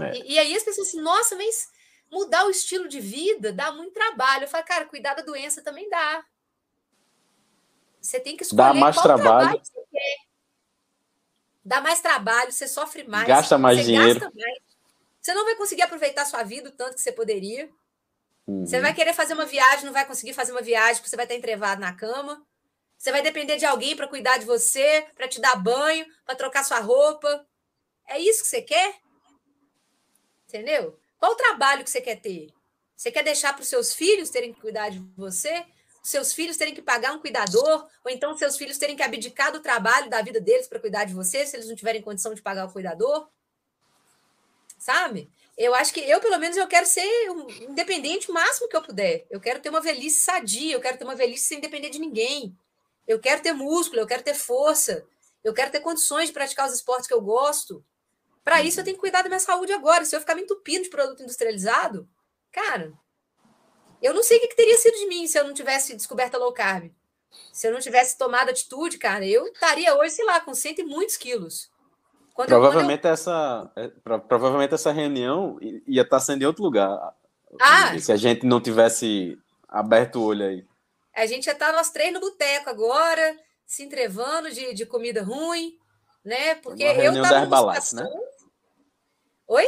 É. 0.00 0.16
E, 0.16 0.32
e, 0.32 0.38
aí 0.38 0.56
as 0.56 0.62
pessoas 0.62 0.88
assim, 0.88 1.00
nossa, 1.00 1.36
mas 1.36 1.68
mudar 2.10 2.44
o 2.46 2.50
estilo 2.50 2.88
de 2.88 3.00
vida 3.00 3.52
dá 3.52 3.72
muito 3.72 3.92
trabalho. 3.92 4.44
Eu 4.44 4.48
falo, 4.48 4.64
cara, 4.64 4.86
cuidar 4.86 5.14
da 5.14 5.22
doença 5.22 5.62
também 5.62 5.88
dá. 5.88 6.24
Você 8.00 8.20
tem 8.20 8.36
que 8.36 8.42
escolher 8.42 8.68
dá 8.68 8.74
mais 8.74 8.96
trabalho. 9.00 9.22
trabalho 9.22 9.60
você 9.62 9.84
quer. 9.90 10.16
Dá 11.64 11.80
mais 11.80 12.00
trabalho, 12.00 12.52
você 12.52 12.68
sofre 12.68 13.04
mais. 13.04 13.26
Gasta 13.26 13.56
mais 13.56 13.82
dinheiro. 13.82 14.20
Mais. 14.20 14.58
Você 15.20 15.32
não 15.32 15.44
vai 15.44 15.56
conseguir 15.56 15.82
aproveitar 15.82 16.22
a 16.22 16.26
sua 16.26 16.42
vida 16.42 16.68
o 16.68 16.72
tanto 16.72 16.96
que 16.96 17.00
você 17.00 17.10
poderia. 17.10 17.70
Uhum. 18.46 18.66
Você 18.66 18.80
vai 18.80 18.94
querer 18.94 19.14
fazer 19.14 19.34
uma 19.34 19.46
viagem, 19.46 19.84
não 19.84 19.92
vai 19.92 20.06
conseguir 20.06 20.34
fazer 20.34 20.52
uma 20.52 20.62
viagem 20.62 20.96
porque 20.96 21.08
você 21.08 21.16
vai 21.16 21.24
estar 21.24 21.34
entrevado 21.34 21.80
na 21.80 21.94
cama. 21.94 22.44
Você 22.96 23.10
vai 23.10 23.22
depender 23.22 23.56
de 23.56 23.66
alguém 23.66 23.96
para 23.96 24.08
cuidar 24.08 24.38
de 24.38 24.46
você, 24.46 25.06
para 25.14 25.28
te 25.28 25.40
dar 25.40 25.56
banho, 25.56 26.06
para 26.24 26.34
trocar 26.34 26.64
sua 26.64 26.80
roupa. 26.80 27.46
É 28.06 28.18
isso 28.18 28.42
que 28.42 28.48
você 28.48 28.62
quer? 28.62 28.96
Entendeu? 30.48 30.98
Qual 31.18 31.32
o 31.32 31.36
trabalho 31.36 31.84
que 31.84 31.90
você 31.90 32.00
quer 32.00 32.16
ter? 32.16 32.48
Você 32.96 33.10
quer 33.10 33.24
deixar 33.24 33.52
para 33.52 33.62
os 33.62 33.68
seus 33.68 33.94
filhos 33.94 34.30
terem 34.30 34.52
que 34.52 34.60
cuidar 34.60 34.90
de 34.90 34.98
você? 35.16 35.64
Seus 36.02 36.32
filhos 36.32 36.56
terem 36.56 36.74
que 36.74 36.82
pagar 36.82 37.12
um 37.12 37.20
cuidador? 37.20 37.88
Ou 38.04 38.10
então 38.10 38.36
seus 38.36 38.56
filhos 38.56 38.78
terem 38.78 38.94
que 38.94 39.02
abdicar 39.02 39.50
do 39.50 39.60
trabalho, 39.60 40.10
da 40.10 40.22
vida 40.22 40.40
deles 40.40 40.68
para 40.68 40.78
cuidar 40.78 41.04
de 41.04 41.14
você, 41.14 41.44
se 41.46 41.56
eles 41.56 41.68
não 41.68 41.74
tiverem 41.74 42.02
condição 42.02 42.34
de 42.34 42.42
pagar 42.42 42.66
o 42.66 42.72
cuidador? 42.72 43.28
Sabe? 44.78 45.30
Eu 45.56 45.74
acho 45.74 45.92
que 45.94 46.00
eu, 46.00 46.20
pelo 46.20 46.38
menos, 46.38 46.56
eu 46.56 46.66
quero 46.66 46.86
ser 46.86 47.06
independente 47.62 48.30
o 48.30 48.34
máximo 48.34 48.68
que 48.68 48.76
eu 48.76 48.82
puder. 48.82 49.26
Eu 49.30 49.40
quero 49.40 49.60
ter 49.60 49.68
uma 49.68 49.80
velhice 49.80 50.22
sadia, 50.22 50.74
eu 50.74 50.80
quero 50.80 50.98
ter 50.98 51.04
uma 51.04 51.14
velhice 51.14 51.46
sem 51.46 51.60
depender 51.60 51.90
de 51.90 51.98
ninguém. 51.98 52.56
Eu 53.06 53.20
quero 53.20 53.42
ter 53.42 53.52
músculo, 53.52 54.00
eu 54.00 54.06
quero 54.06 54.22
ter 54.22 54.34
força, 54.34 55.06
eu 55.44 55.52
quero 55.54 55.70
ter 55.70 55.80
condições 55.80 56.26
de 56.28 56.32
praticar 56.32 56.66
os 56.66 56.74
esportes 56.74 57.06
que 57.06 57.14
eu 57.14 57.20
gosto. 57.20 57.84
Para 58.42 58.62
isso, 58.62 58.80
eu 58.80 58.84
tenho 58.84 58.96
que 58.96 59.00
cuidar 59.00 59.22
da 59.22 59.28
minha 59.28 59.40
saúde 59.40 59.72
agora. 59.72 60.04
Se 60.04 60.16
eu 60.16 60.20
ficar 60.20 60.34
me 60.34 60.42
entupindo 60.42 60.82
de 60.84 60.90
produto 60.90 61.22
industrializado, 61.22 62.08
cara, 62.52 62.92
Eu 64.02 64.12
não 64.12 64.22
sei 64.22 64.36
o 64.36 64.40
que, 64.42 64.48
que 64.48 64.56
teria 64.56 64.76
sido 64.76 64.98
de 64.98 65.06
mim 65.06 65.26
se 65.26 65.38
eu 65.38 65.44
não 65.44 65.54
tivesse 65.54 65.96
descoberto 65.96 66.34
a 66.34 66.38
low 66.38 66.52
carb. 66.52 66.92
Se 67.52 67.66
eu 67.66 67.72
não 67.72 67.80
tivesse 67.80 68.18
tomado 68.18 68.50
atitude, 68.50 68.98
cara, 68.98 69.26
eu 69.26 69.46
estaria 69.46 69.96
hoje, 69.96 70.14
sei 70.16 70.24
lá, 70.26 70.40
com 70.42 70.54
cento 70.54 70.80
e 70.80 70.84
muitos 70.84 71.16
quilos. 71.16 71.70
Quando 72.34 72.48
provavelmente, 72.48 73.04
eu, 73.04 73.10
eu... 73.10 73.14
Essa, 73.14 73.70
é, 73.76 73.88
provavelmente 74.28 74.74
essa 74.74 74.90
reunião 74.90 75.56
ia 75.86 76.02
estar 76.02 76.18
sendo 76.18 76.42
em 76.42 76.46
outro 76.46 76.64
lugar. 76.64 77.14
Ah, 77.60 77.96
se 77.98 78.10
a 78.10 78.16
gente 78.16 78.44
não 78.44 78.60
tivesse 78.60 79.38
aberto 79.68 80.16
o 80.16 80.24
olho 80.24 80.44
aí. 80.44 80.66
A 81.14 81.26
gente 81.26 81.44
já 81.44 81.52
está 81.52 81.72
nós 81.72 81.90
três 81.90 82.12
no 82.12 82.18
boteco 82.18 82.68
agora, 82.68 83.38
se 83.64 83.84
entrevando 83.84 84.50
de, 84.50 84.74
de 84.74 84.84
comida 84.84 85.22
ruim, 85.22 85.78
né? 86.24 86.56
Porque 86.56 86.82
eu 86.82 87.14
tava 87.14 87.28
da 87.28 87.42
Herbalife, 87.42 87.94
né? 87.94 88.10
Oi? 89.46 89.66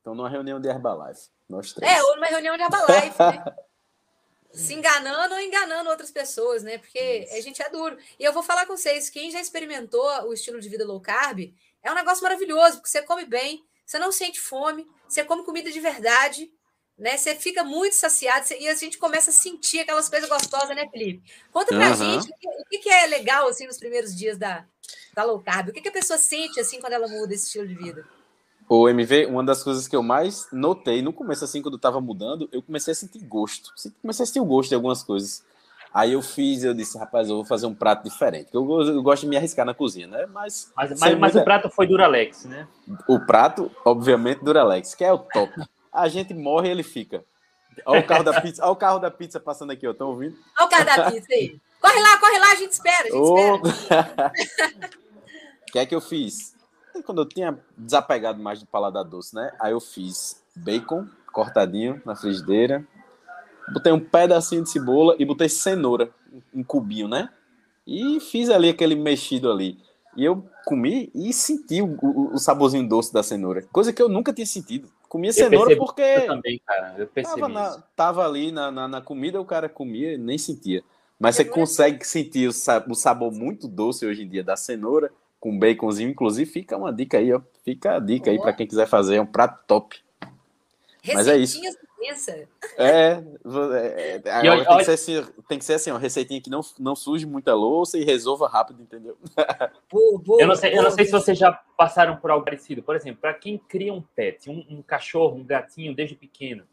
Então, 0.00 0.16
numa 0.16 0.28
reunião 0.28 0.60
de 0.60 0.68
Herbalife, 0.68 1.28
nós 1.48 1.72
três. 1.72 1.92
É, 1.92 2.02
ou 2.02 2.16
numa 2.16 2.26
reunião 2.26 2.56
de 2.56 2.62
Herbalife, 2.64 3.18
né? 3.18 3.44
se 4.52 4.74
enganando 4.74 5.34
ou 5.34 5.40
enganando 5.40 5.90
outras 5.90 6.10
pessoas, 6.10 6.64
né? 6.64 6.78
Porque 6.78 7.28
a 7.30 7.40
gente 7.40 7.62
é 7.62 7.68
duro. 7.68 7.96
E 8.18 8.24
eu 8.24 8.32
vou 8.32 8.42
falar 8.42 8.66
com 8.66 8.76
vocês, 8.76 9.08
quem 9.08 9.30
já 9.30 9.40
experimentou 9.40 10.08
o 10.24 10.32
estilo 10.32 10.60
de 10.60 10.68
vida 10.68 10.84
low 10.84 11.00
carb, 11.00 11.54
é 11.84 11.92
um 11.92 11.94
negócio 11.94 12.22
maravilhoso, 12.22 12.78
porque 12.78 12.88
você 12.88 13.02
come 13.02 13.26
bem, 13.26 13.62
você 13.84 13.98
não 13.98 14.10
sente 14.10 14.40
fome, 14.40 14.86
você 15.06 15.22
come 15.22 15.44
comida 15.44 15.70
de 15.70 15.78
verdade, 15.78 16.50
né? 16.98 17.16
Você 17.16 17.34
fica 17.34 17.62
muito 17.62 17.94
saciado 17.94 18.46
e 18.58 18.66
a 18.66 18.74
gente 18.74 18.96
começa 18.98 19.30
a 19.30 19.34
sentir 19.34 19.80
aquelas 19.80 20.08
coisas 20.08 20.28
gostosas, 20.28 20.74
né, 20.74 20.88
Felipe? 20.90 21.22
Conta 21.52 21.74
pra 21.74 21.90
uhum. 21.90 21.94
gente 21.94 22.32
o 22.32 22.80
que, 22.80 22.88
é 22.88 23.06
legal 23.06 23.48
assim 23.48 23.66
nos 23.66 23.78
primeiros 23.78 24.16
dias 24.16 24.38
da, 24.38 24.64
da 25.12 25.24
low 25.24 25.40
carb. 25.40 25.68
O 25.68 25.72
que, 25.72 25.82
que 25.82 25.88
a 25.88 25.92
pessoa 25.92 26.18
sente 26.18 26.58
assim 26.58 26.80
quando 26.80 26.94
ela 26.94 27.06
muda 27.06 27.34
esse 27.34 27.46
estilo 27.46 27.68
de 27.68 27.74
vida? 27.74 28.06
O 28.66 28.88
MV, 28.88 29.26
uma 29.26 29.44
das 29.44 29.62
coisas 29.62 29.86
que 29.86 29.94
eu 29.94 30.02
mais 30.02 30.48
notei 30.50 31.02
no 31.02 31.12
começo, 31.12 31.44
assim, 31.44 31.60
quando 31.60 31.74
eu 31.74 31.80
tava 31.80 32.00
mudando, 32.00 32.48
eu 32.50 32.62
comecei 32.62 32.92
a 32.92 32.94
sentir 32.94 33.18
gosto. 33.18 33.74
Comecei 34.00 34.22
a 34.22 34.26
sentir 34.26 34.40
o 34.40 34.44
gosto 34.46 34.70
de 34.70 34.74
algumas 34.74 35.02
coisas. 35.02 35.44
Aí 35.94 36.12
eu 36.12 36.20
fiz, 36.20 36.64
eu 36.64 36.74
disse, 36.74 36.98
rapaz, 36.98 37.28
eu 37.28 37.36
vou 37.36 37.44
fazer 37.44 37.66
um 37.66 37.74
prato 37.74 38.02
diferente. 38.02 38.48
Eu, 38.52 38.68
eu 38.82 39.00
gosto 39.00 39.22
de 39.22 39.28
me 39.28 39.36
arriscar 39.36 39.64
na 39.64 39.72
cozinha, 39.72 40.08
né? 40.08 40.26
Mas, 40.26 40.72
mas, 40.76 40.98
mas, 40.98 41.18
mas 41.18 41.36
o 41.36 41.44
prato 41.44 41.70
foi 41.70 41.86
Duralex, 41.86 42.46
né? 42.46 42.66
O 43.08 43.20
prato, 43.20 43.70
obviamente, 43.84 44.42
Duralex, 44.42 44.94
que 44.94 45.04
é 45.04 45.12
o 45.12 45.18
top. 45.18 45.52
A 45.92 46.08
gente 46.08 46.34
morre 46.34 46.68
e 46.68 46.72
ele 46.72 46.82
fica. 46.82 47.24
Olha 47.86 48.00
o 48.00 48.06
carro 48.06 48.24
da 48.24 48.40
pizza, 48.40 48.62
olha 48.62 48.72
o 48.72 48.76
carro 48.76 48.98
da 48.98 49.10
pizza 49.10 49.38
passando 49.38 49.70
aqui, 49.70 49.86
ó. 49.86 49.92
Estão 49.92 50.08
ouvindo? 50.08 50.36
Olha 50.58 50.66
o 50.66 50.68
carro 50.68 50.84
da 50.84 51.10
pizza 51.12 51.32
aí. 51.32 51.60
Corre 51.80 52.00
lá, 52.00 52.18
corre 52.18 52.38
lá, 52.38 52.52
a 52.52 52.56
gente 52.56 52.72
espera, 52.72 53.02
a 53.02 53.04
gente 53.04 53.16
oh. 53.16 53.66
espera. 53.66 54.32
O 55.62 55.70
que 55.70 55.78
é 55.78 55.86
que 55.86 55.94
eu 55.94 56.00
fiz? 56.00 56.54
quando 57.02 57.22
eu 57.22 57.26
tinha 57.26 57.58
desapegado 57.76 58.40
mais 58.40 58.60
do 58.60 58.66
paladar 58.66 59.04
doce, 59.04 59.34
né? 59.34 59.52
Aí 59.60 59.72
eu 59.72 59.80
fiz 59.80 60.42
bacon 60.54 61.06
cortadinho 61.32 62.00
na 62.04 62.14
frigideira, 62.14 62.86
botei 63.72 63.92
um 63.92 64.00
pedacinho 64.00 64.62
de 64.62 64.70
cebola 64.70 65.16
e 65.18 65.24
botei 65.24 65.48
cenoura 65.48 66.10
em 66.54 66.62
cubinho, 66.62 67.08
né? 67.08 67.28
E 67.86 68.18
fiz 68.20 68.50
ali 68.50 68.68
aquele 68.68 68.94
mexido 68.94 69.50
ali. 69.50 69.78
E 70.16 70.24
eu 70.24 70.44
comi 70.64 71.10
e 71.14 71.32
senti 71.32 71.82
o, 71.82 71.98
o, 72.00 72.34
o 72.34 72.38
saborzinho 72.38 72.88
doce 72.88 73.12
da 73.12 73.22
cenoura, 73.22 73.62
coisa 73.72 73.92
que 73.92 74.00
eu 74.00 74.08
nunca 74.08 74.32
tinha 74.32 74.46
sentido. 74.46 74.88
Comia 75.08 75.32
cenoura 75.32 75.76
porque. 75.76 76.02
Eu 76.02 76.26
também, 76.26 76.60
cara. 76.66 76.94
Eu 76.98 77.06
percebi. 77.06 77.40
Tava, 77.40 77.52
na, 77.52 77.82
tava 77.94 78.26
ali 78.26 78.50
na, 78.50 78.70
na, 78.70 78.88
na, 78.88 79.00
comida, 79.00 79.40
o 79.40 79.44
cara 79.44 79.68
comia 79.68 80.14
e 80.14 80.18
nem 80.18 80.36
sentia. 80.36 80.82
Mas 81.20 81.36
você 81.36 81.44
consegue 81.44 82.04
sentir 82.04 82.48
o, 82.48 82.52
o 82.90 82.94
sabor 82.94 83.30
muito 83.30 83.68
doce 83.68 84.04
hoje 84.04 84.24
em 84.24 84.28
dia 84.28 84.42
da 84.42 84.56
cenoura 84.56 85.12
com 85.38 85.56
baconzinho, 85.56 86.10
inclusive 86.10 86.50
fica 86.50 86.76
uma 86.76 86.92
dica 86.92 87.18
aí, 87.18 87.32
ó. 87.32 87.40
Fica 87.64 87.96
a 87.96 88.00
dica 88.00 88.30
aí 88.30 88.40
para 88.40 88.52
quem 88.52 88.66
quiser 88.66 88.88
fazer, 88.88 89.16
é 89.16 89.20
um 89.20 89.26
prato 89.26 89.62
top. 89.66 89.96
Mas 91.12 91.28
é 91.28 91.36
isso. 91.36 91.60
É, 92.76 93.22
é, 93.46 94.22
é 94.24 94.30
agora 94.30 94.64
tem, 94.64 94.78
que 94.78 94.84
ser 94.84 94.92
assim, 94.92 95.32
tem 95.48 95.58
que 95.58 95.64
ser 95.64 95.74
assim, 95.74 95.90
uma 95.90 95.98
receitinha 95.98 96.40
que 96.40 96.50
não, 96.50 96.60
não 96.78 96.94
suje 96.96 97.26
muita 97.26 97.54
louça 97.54 97.98
e 97.98 98.04
resolva 98.04 98.48
rápido, 98.48 98.82
entendeu? 98.82 99.16
Boa, 99.90 100.18
boa, 100.18 100.42
eu, 100.42 100.46
não 100.46 100.56
sei, 100.56 100.76
eu 100.76 100.82
não 100.82 100.90
sei 100.90 101.04
se 101.04 101.12
vocês 101.12 101.38
já 101.38 101.52
passaram 101.52 102.16
por 102.16 102.30
algo 102.30 102.44
parecido. 102.44 102.82
Por 102.82 102.96
exemplo, 102.96 103.20
para 103.20 103.34
quem 103.34 103.58
cria 103.58 103.92
um 103.92 104.02
pet, 104.02 104.50
um, 104.50 104.64
um, 104.68 104.82
cachorro, 104.82 105.36
um 105.36 105.44
gatinho 105.44 105.94
desde 105.94 106.16
pequeno, 106.16 106.64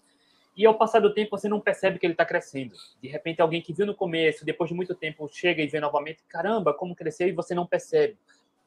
e 0.56 0.66
ao 0.66 0.78
passar 0.78 1.00
do 1.00 1.14
tempo 1.14 1.38
você 1.38 1.48
não 1.48 1.60
percebe 1.60 2.00
que 2.00 2.06
ele 2.06 2.14
está 2.14 2.26
crescendo. 2.26 2.76
De 3.02 3.08
repente, 3.08 3.42
alguém 3.42 3.62
que 3.62 3.74
viu 3.74 3.86
no 3.86 3.96
começo, 3.96 4.44
depois 4.44 4.70
de 4.70 4.76
muito 4.76 4.96
tempo, 4.96 5.30
chega 5.32 5.62
e 5.62 5.68
vê 5.68 5.80
novamente, 5.80 6.24
caramba, 6.28 6.74
como 6.74 6.96
cresceu, 6.96 7.28
e 7.28 7.32
você 7.32 7.54
não 7.54 7.66
percebe 7.66 8.18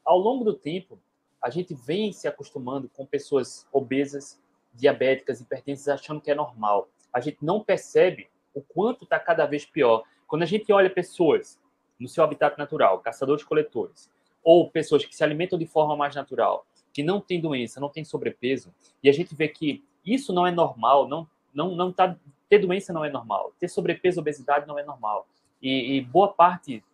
ao 0.05 0.19
longo 0.19 0.45
do 0.45 0.55
tempo, 0.55 0.99
a 1.41 1.51
gente 1.51 1.75
vem 1.75 2.13
se 2.13 2.29
acostumando 2.29 2.89
com 2.89 3.05
pessoas 3.05 3.67
obesas, 3.73 4.41
diabéticas, 4.75 5.41
hipertensas, 5.41 5.89
achando 5.89 6.21
que 6.21 6.31
é 6.31 6.35
normal. 6.35 6.89
A 7.13 7.21
gente 7.21 7.39
não 7.43 7.61
percebe 7.61 8.29
o 8.53 8.61
quanto 8.61 9.05
está 9.05 9.19
cada 9.19 9.47
vez 9.47 9.65
pior. 9.65 10.05
Quando 10.27 10.43
a 10.43 10.47
gente 10.47 10.73
olha 10.73 10.91
pessoas 10.91 11.61
no 11.99 12.09
seu 12.09 12.25
habitat 12.25 12.59
natural, 12.59 13.01
caçadores-coletores, 13.01 14.11
ou 14.43 14.71
pessoas 14.71 15.05
que 15.05 15.17
se 15.17 15.25
alimentam 15.25 15.59
de 15.59 15.67
forma 15.67 15.97
mais 15.97 16.15
natural, 16.15 16.67
que 16.93 17.03
não 17.03 17.21
têm 17.21 17.41
doença, 17.41 17.81
não 17.81 17.89
têm 17.89 18.05
sobrepeso, 18.05 18.73
e 19.03 19.09
a 19.09 19.13
gente 19.13 19.35
vê 19.35 19.49
que 19.49 19.83
isso 20.05 20.33
não 20.33 20.47
é 20.47 20.51
normal, 20.51 21.09
não, 21.09 21.27
não, 21.53 21.75
não 21.75 21.93
tá, 21.93 22.17
ter 22.49 22.59
doença 22.59 22.93
não 22.93 23.05
é 23.05 23.11
normal, 23.11 23.53
ter 23.59 23.69
sobrepeso, 23.69 24.21
obesidade 24.21 24.67
não 24.67 24.79
é 24.79 24.85
normal. 24.85 25.27
E, 25.63 25.97
e 25.97 26.01
boa 26.03 26.29
parte 26.29 26.85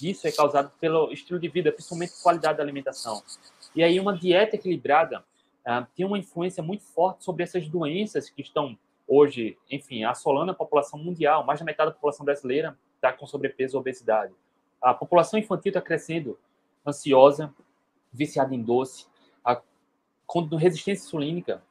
disso 0.00 0.26
é 0.26 0.32
causado 0.32 0.72
pelo 0.80 1.12
estilo 1.12 1.38
de 1.38 1.48
vida, 1.48 1.70
principalmente 1.70 2.20
qualidade 2.22 2.58
da 2.58 2.64
alimentação. 2.64 3.22
E 3.74 3.82
aí 3.82 4.00
uma 4.00 4.16
dieta 4.16 4.56
equilibrada 4.56 5.24
uh, 5.68 5.86
tem 5.94 6.06
uma 6.06 6.18
influência 6.18 6.62
muito 6.62 6.82
forte 6.82 7.22
sobre 7.22 7.42
essas 7.42 7.68
doenças 7.68 8.30
que 8.30 8.40
estão 8.40 8.76
hoje, 9.06 9.56
enfim, 9.70 10.04
assolando 10.04 10.50
a 10.50 10.54
população 10.54 10.98
mundial. 10.98 11.44
Mais 11.44 11.60
da 11.60 11.66
metade 11.66 11.90
da 11.90 11.94
população 11.94 12.24
brasileira 12.24 12.76
está 12.96 13.12
com 13.12 13.26
sobrepeso 13.26 13.76
ou 13.76 13.80
obesidade. 13.80 14.32
A 14.80 14.94
população 14.94 15.38
infantil 15.38 15.70
está 15.70 15.80
crescendo 15.80 16.38
ansiosa, 16.86 17.54
viciada 18.12 18.54
em 18.54 18.62
doce, 18.62 19.06
a, 19.44 19.60
com 20.26 20.40
resistência 20.56 21.06
insulínica, 21.06 21.62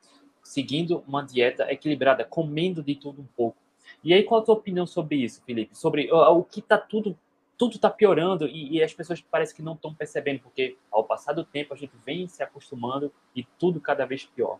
seguindo 0.44 1.04
uma 1.08 1.24
dieta 1.24 1.72
equilibrada, 1.72 2.24
comendo 2.24 2.84
de 2.84 2.96
tudo 2.96 3.22
um 3.22 3.28
pouco. 3.36 3.58
E 4.04 4.14
aí, 4.14 4.24
qual 4.24 4.42
a 4.42 4.44
tua 4.44 4.56
opinião 4.56 4.86
sobre 4.86 5.18
isso, 5.18 5.42
Felipe? 5.44 5.78
Sobre 5.78 6.12
uh, 6.12 6.38
o 6.38 6.44
que 6.44 6.60
está 6.60 6.78
tudo 6.78 7.18
tudo 7.58 7.76
está 7.76 7.90
piorando 7.90 8.48
e, 8.48 8.78
e, 8.78 8.84
as 8.84 8.94
pessoas 8.94 9.20
parecem 9.20 9.56
que 9.56 9.62
não 9.62 9.74
estão 9.74 9.94
percebendo, 9.94 10.42
porque 10.42 10.78
ao 10.92 11.04
passar 11.04 11.34
do 11.34 11.44
tempo 11.44 11.74
a 11.74 11.78
gente 11.78 11.94
vem 12.06 12.28
se 12.28 12.44
acostumando 12.44 13.12
e 13.36 13.44
tudo 13.58 13.82
cada 13.82 14.06
vez 14.06 14.26
pior. 14.26 14.60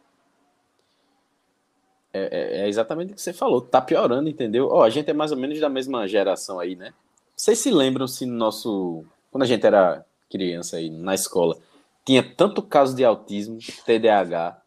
É, 2.12 2.22
é, 2.22 2.62
é 2.62 2.68
exatamente 2.68 3.12
o 3.12 3.16
que 3.16 3.22
você 3.22 3.34
falou, 3.34 3.62
tá 3.62 3.80
piorando, 3.80 4.28
entendeu? 4.28 4.70
Ó, 4.72 4.84
a 4.84 4.90
gente 4.90 5.10
é 5.10 5.14
mais 5.14 5.32
ou 5.32 5.38
menos 5.38 5.60
da 5.60 5.70
mesma 5.70 6.08
geração 6.08 6.60
aí, 6.60 6.76
né? 6.76 6.94
Vocês 7.36 7.60
se 7.60 7.70
lembram 7.70 8.08
se 8.08 8.26
no 8.26 8.36
nosso. 8.36 9.06
Quando 9.30 9.44
a 9.44 9.46
gente 9.46 9.64
era 9.64 10.04
criança 10.30 10.78
aí 10.78 10.90
na 10.90 11.14
escola, 11.14 11.56
tinha 12.04 12.24
tanto 12.24 12.64
caso 12.64 12.96
de 12.96 13.06
autismo, 13.06 13.60
TDAH, 13.86 14.60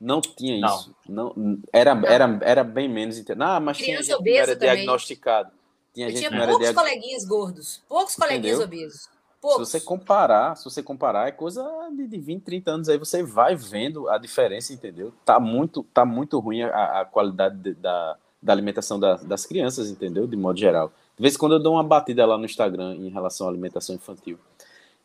não 0.00 0.20
tinha 0.20 0.66
isso. 0.66 0.92
Não. 1.08 1.32
não 1.36 1.58
era, 1.72 1.90
Era, 2.06 2.38
era 2.42 2.64
bem 2.64 2.88
menos. 2.88 3.22
Ah, 3.38 3.60
mas 3.60 3.76
Criança 3.76 4.16
tinha 4.16 4.18
gente 4.18 4.36
era 4.36 4.56
também. 4.56 4.74
diagnosticado. 4.74 5.52
Tinha, 5.94 6.08
eu 6.08 6.14
tinha 6.14 6.30
poucos 6.30 6.58
diag... 6.58 6.74
coleguinhas 6.74 7.24
gordos, 7.24 7.82
poucos 7.88 8.14
Entendeu? 8.16 8.28
coleguinhas 8.28 8.60
obesos. 8.60 9.08
Poucos. 9.40 9.68
Se 9.68 9.80
você 9.80 9.84
comparar, 9.84 10.56
se 10.56 10.64
você 10.64 10.82
comparar, 10.82 11.28
é 11.28 11.32
coisa 11.32 11.66
de, 11.96 12.06
de 12.06 12.18
20, 12.18 12.42
30 12.42 12.70
anos 12.70 12.88
aí, 12.88 12.98
você 12.98 13.22
vai 13.22 13.56
vendo 13.56 14.08
a 14.08 14.18
diferença, 14.18 14.72
entendeu? 14.72 15.12
Tá 15.24 15.40
muito, 15.40 15.82
tá 15.94 16.04
muito 16.04 16.38
ruim 16.38 16.62
a, 16.62 17.00
a 17.00 17.04
qualidade 17.06 17.56
de, 17.56 17.72
da, 17.74 18.16
da 18.42 18.52
alimentação 18.52 19.00
da, 19.00 19.16
das 19.16 19.46
crianças, 19.46 19.90
entendeu? 19.90 20.26
De 20.26 20.36
modo 20.36 20.58
geral. 20.58 20.92
De 21.16 21.22
vez 21.22 21.34
em 21.34 21.38
quando 21.38 21.52
eu 21.52 21.58
dou 21.58 21.74
uma 21.74 21.84
batida 21.84 22.26
lá 22.26 22.36
no 22.36 22.44
Instagram 22.44 22.94
em 22.96 23.08
relação 23.08 23.46
à 23.46 23.50
alimentação 23.50 23.94
infantil. 23.94 24.38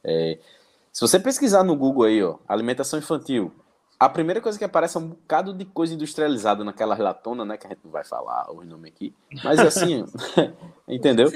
É, 0.04 0.38
se 0.92 1.02
você 1.02 1.20
pesquisar 1.20 1.64
no 1.64 1.76
Google 1.76 2.04
aí, 2.04 2.22
ó, 2.22 2.36
alimentação 2.48 3.00
infantil, 3.00 3.54
a 4.00 4.10
primeira 4.10 4.42
coisa 4.42 4.58
que 4.58 4.66
aparece 4.66 4.98
é 4.98 5.00
um 5.00 5.10
bocado 5.10 5.54
de 5.54 5.64
coisa 5.64 5.94
industrializada 5.94 6.64
naquela 6.64 6.94
relatona, 6.94 7.46
né? 7.46 7.58
Que 7.58 7.66
a 7.66 7.70
gente 7.70 7.80
não 7.84 7.92
vai 7.92 8.04
falar 8.04 8.52
o 8.52 8.64
nome 8.64 8.90
aqui. 8.90 9.14
Mas 9.44 9.60
assim, 9.60 10.06
entendeu? 10.88 11.32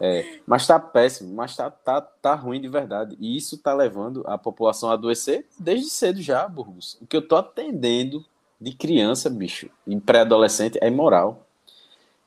É, 0.00 0.40
mas 0.44 0.66
tá 0.66 0.80
péssimo, 0.80 1.32
mas 1.32 1.54
tá, 1.54 1.70
tá, 1.70 2.00
tá 2.00 2.34
ruim 2.34 2.60
de 2.60 2.68
verdade. 2.68 3.16
E 3.20 3.36
isso 3.36 3.56
tá 3.56 3.72
levando 3.72 4.24
a 4.26 4.36
população 4.36 4.90
a 4.90 4.94
adoecer 4.94 5.46
desde 5.58 5.90
cedo 5.90 6.20
já, 6.20 6.46
Burgos. 6.48 6.98
O 7.00 7.06
que 7.06 7.16
eu 7.16 7.26
tô 7.26 7.36
atendendo 7.36 8.24
de 8.60 8.72
criança, 8.72 9.30
bicho, 9.30 9.70
em 9.86 10.00
pré-adolescente 10.00 10.78
é 10.80 10.88
imoral. 10.88 11.46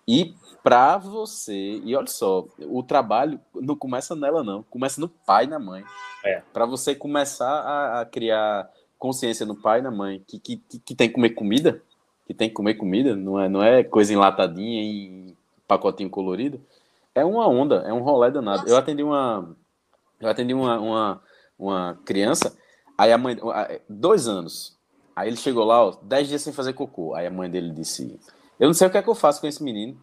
E 0.07 0.35
pra 0.63 0.97
você, 0.97 1.81
e 1.83 1.95
olha 1.95 2.07
só, 2.07 2.45
o 2.59 2.81
trabalho 2.81 3.39
não 3.53 3.75
começa 3.75 4.15
nela, 4.15 4.43
não. 4.43 4.63
Começa 4.63 5.01
no 5.01 5.09
pai 5.09 5.43
e 5.43 5.47
na 5.47 5.59
mãe. 5.59 5.83
É. 6.23 6.41
Para 6.53 6.65
você 6.65 6.95
começar 6.95 7.49
a, 7.49 8.01
a 8.01 8.05
criar 8.05 8.69
consciência 9.05 9.45
no 9.45 9.55
pai 9.55 9.79
e 9.79 9.83
na 9.83 9.91
mãe 9.91 10.23
que, 10.25 10.39
que, 10.39 10.57
que 10.57 10.95
tem 10.95 11.07
que 11.07 11.13
comer 11.13 11.29
comida, 11.29 11.79
que 12.25 12.33
tem 12.33 12.49
que 12.49 12.55
comer 12.55 12.73
comida, 12.73 13.15
não 13.15 13.39
é, 13.39 13.47
não 13.47 13.61
é 13.61 13.83
coisa 13.83 14.11
enlatadinha 14.11 14.81
e 14.81 15.37
pacotinho 15.67 16.09
colorido. 16.09 16.59
É 17.13 17.23
uma 17.23 17.47
onda, 17.47 17.83
é 17.85 17.93
um 17.93 18.01
rolê 18.01 18.31
danado. 18.31 18.63
Nossa. 18.63 18.69
Eu 18.71 18.77
atendi 18.77 19.03
uma. 19.03 19.55
Eu 20.19 20.27
atendi 20.27 20.53
uma, 20.55 20.79
uma, 20.79 21.21
uma 21.59 21.99
criança, 22.03 22.57
aí 22.97 23.13
a 23.13 23.17
mãe. 23.17 23.37
Dois 23.87 24.27
anos. 24.27 24.75
Aí 25.15 25.29
ele 25.29 25.37
chegou 25.37 25.63
lá, 25.63 25.85
ó, 25.85 25.97
dez 26.01 26.27
dias 26.27 26.41
sem 26.41 26.51
fazer 26.51 26.73
cocô. 26.73 27.13
Aí 27.13 27.27
a 27.27 27.31
mãe 27.31 27.47
dele 27.47 27.69
disse: 27.69 28.19
Eu 28.59 28.67
não 28.67 28.73
sei 28.73 28.87
o 28.87 28.89
que 28.89 28.97
é 28.97 29.03
que 29.03 29.09
eu 29.09 29.15
faço 29.15 29.39
com 29.39 29.45
esse 29.45 29.63
menino. 29.63 29.95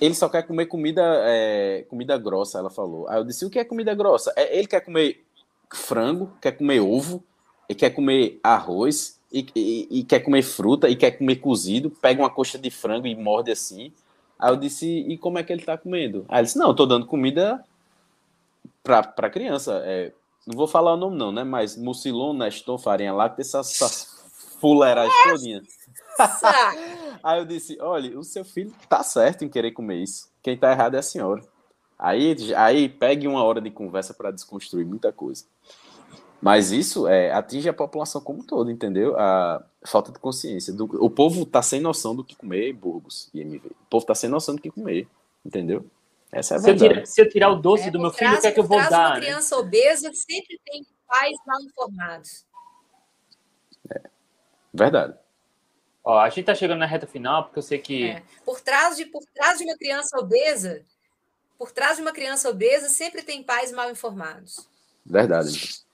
Ele 0.00 0.14
só 0.14 0.30
quer 0.30 0.44
comer 0.44 0.64
comida, 0.66 1.02
é, 1.26 1.84
comida 1.90 2.16
grossa, 2.16 2.58
ela 2.58 2.70
falou. 2.70 3.06
Aí 3.08 3.18
eu 3.18 3.24
disse: 3.24 3.44
o 3.44 3.50
que 3.50 3.58
é 3.58 3.64
comida 3.64 3.94
grossa? 3.94 4.32
É, 4.34 4.56
ele 4.56 4.66
quer 4.66 4.80
comer 4.80 5.22
frango, 5.70 6.32
quer 6.40 6.52
comer 6.52 6.80
ovo, 6.80 7.22
ele 7.68 7.78
quer 7.78 7.90
comer 7.90 8.38
arroz, 8.42 9.20
e, 9.32 9.46
e, 9.56 9.88
e, 10.00 10.04
quer 10.04 10.20
comer 10.20 10.42
fruta, 10.42 10.88
e 10.88 10.94
quer 10.94 11.12
comer 11.12 11.36
cozido, 11.36 11.90
pega 11.90 12.20
uma 12.20 12.28
coxa 12.28 12.58
de 12.58 12.70
frango 12.70 13.06
e 13.06 13.16
morde 13.16 13.50
assim. 13.50 13.90
Aí 14.38 14.50
eu 14.50 14.56
disse: 14.56 14.86
e 14.86 15.16
como 15.16 15.38
é 15.38 15.42
que 15.42 15.52
ele 15.52 15.62
tá 15.62 15.78
comendo? 15.78 16.26
Aí 16.28 16.40
ele 16.40 16.46
disse: 16.46 16.58
não, 16.58 16.68
eu 16.68 16.74
tô 16.74 16.84
dando 16.84 17.06
comida 17.06 17.64
pra, 18.82 19.02
pra 19.02 19.30
criança. 19.30 19.80
É, 19.84 20.12
não 20.46 20.56
vou 20.56 20.66
falar 20.66 20.94
o 20.94 20.96
nome, 20.96 21.16
não, 21.16 21.32
né? 21.32 21.44
Mas 21.44 21.76
mucilon, 21.76 22.34
Neston, 22.34 22.76
farinha 22.76 23.12
lá, 23.12 23.28
tem 23.28 23.42
essas, 23.42 23.70
essas 23.70 24.56
fuleiragens 24.60 25.14
todinha. 25.22 25.62
Aí 27.22 27.38
eu 27.38 27.46
disse: 27.46 27.78
olha, 27.80 28.18
o 28.18 28.24
seu 28.24 28.44
filho 28.44 28.72
tá 28.88 29.02
certo 29.02 29.44
em 29.44 29.48
querer 29.48 29.70
comer 29.72 30.02
isso. 30.02 30.30
Quem 30.42 30.58
tá 30.58 30.72
errado 30.72 30.94
é 30.94 30.98
a 30.98 31.02
senhora. 31.02 31.42
Aí, 31.98 32.36
aí 32.56 32.88
pegue 32.88 33.28
uma 33.28 33.44
hora 33.44 33.60
de 33.60 33.70
conversa 33.70 34.12
para 34.12 34.32
desconstruir 34.32 34.84
muita 34.84 35.12
coisa. 35.12 35.44
Mas 36.42 36.72
isso 36.72 37.06
é, 37.06 37.30
atinge 37.30 37.68
a 37.68 37.72
população 37.72 38.20
como 38.20 38.40
um 38.40 38.44
todo, 38.44 38.68
entendeu? 38.68 39.16
A 39.16 39.64
falta 39.86 40.10
de 40.10 40.18
consciência. 40.18 40.72
Do, 40.72 40.86
o 41.00 41.08
povo 41.08 41.46
tá 41.46 41.62
sem 41.62 41.80
noção 41.80 42.16
do 42.16 42.24
que 42.24 42.34
comer 42.34 42.70
em 42.70 42.74
Burgos 42.74 43.30
e 43.32 43.40
MV. 43.40 43.68
O 43.68 43.86
povo 43.88 44.04
tá 44.04 44.12
sem 44.12 44.28
noção 44.28 44.56
do 44.56 44.60
que 44.60 44.68
comer, 44.68 45.06
entendeu? 45.46 45.86
Essa 46.32 46.54
é 46.54 46.56
a 46.56 46.58
se 46.58 46.66
verdade. 46.66 46.84
Eu 46.84 46.94
tira, 46.94 47.06
se 47.06 47.20
eu 47.20 47.28
tirar 47.28 47.48
o 47.50 47.54
doce 47.54 47.86
É, 47.86 47.90
do 47.92 48.00
meu 48.00 48.10
filho, 48.10 48.34
o 48.34 48.40
que 48.40 48.46
é 48.48 48.50
que 48.50 48.58
eu 48.58 48.64
por 48.64 48.70
vou 48.70 48.78
trás 48.78 48.90
dar? 48.90 49.06
Uma 49.10 49.14
né? 49.14 49.20
criança 49.20 49.56
obesa 49.56 50.10
sempre 50.12 50.60
tem 50.64 50.84
pais 51.06 51.36
mal 51.46 51.60
informados. 51.62 52.44
Verdade. 54.74 55.14
Ó, 56.02 56.18
a 56.18 56.28
gente 56.28 56.46
tá 56.46 56.56
chegando 56.56 56.80
na 56.80 56.86
reta 56.86 57.06
final, 57.06 57.44
porque 57.44 57.60
eu 57.60 57.62
sei 57.62 57.78
que. 57.78 58.10
É. 58.10 58.22
Por, 58.44 58.60
trás 58.60 58.96
de, 58.96 59.06
por 59.06 59.22
trás 59.32 59.58
de 59.58 59.64
uma 59.64 59.76
criança 59.76 60.18
obesa, 60.18 60.82
por 61.56 61.70
trás 61.70 61.96
de 61.98 62.02
uma 62.02 62.12
criança 62.12 62.50
obesa, 62.50 62.88
sempre 62.88 63.22
tem 63.22 63.44
pais 63.44 63.70
mal 63.70 63.88
informados. 63.92 64.68
Verdade. 65.06 65.84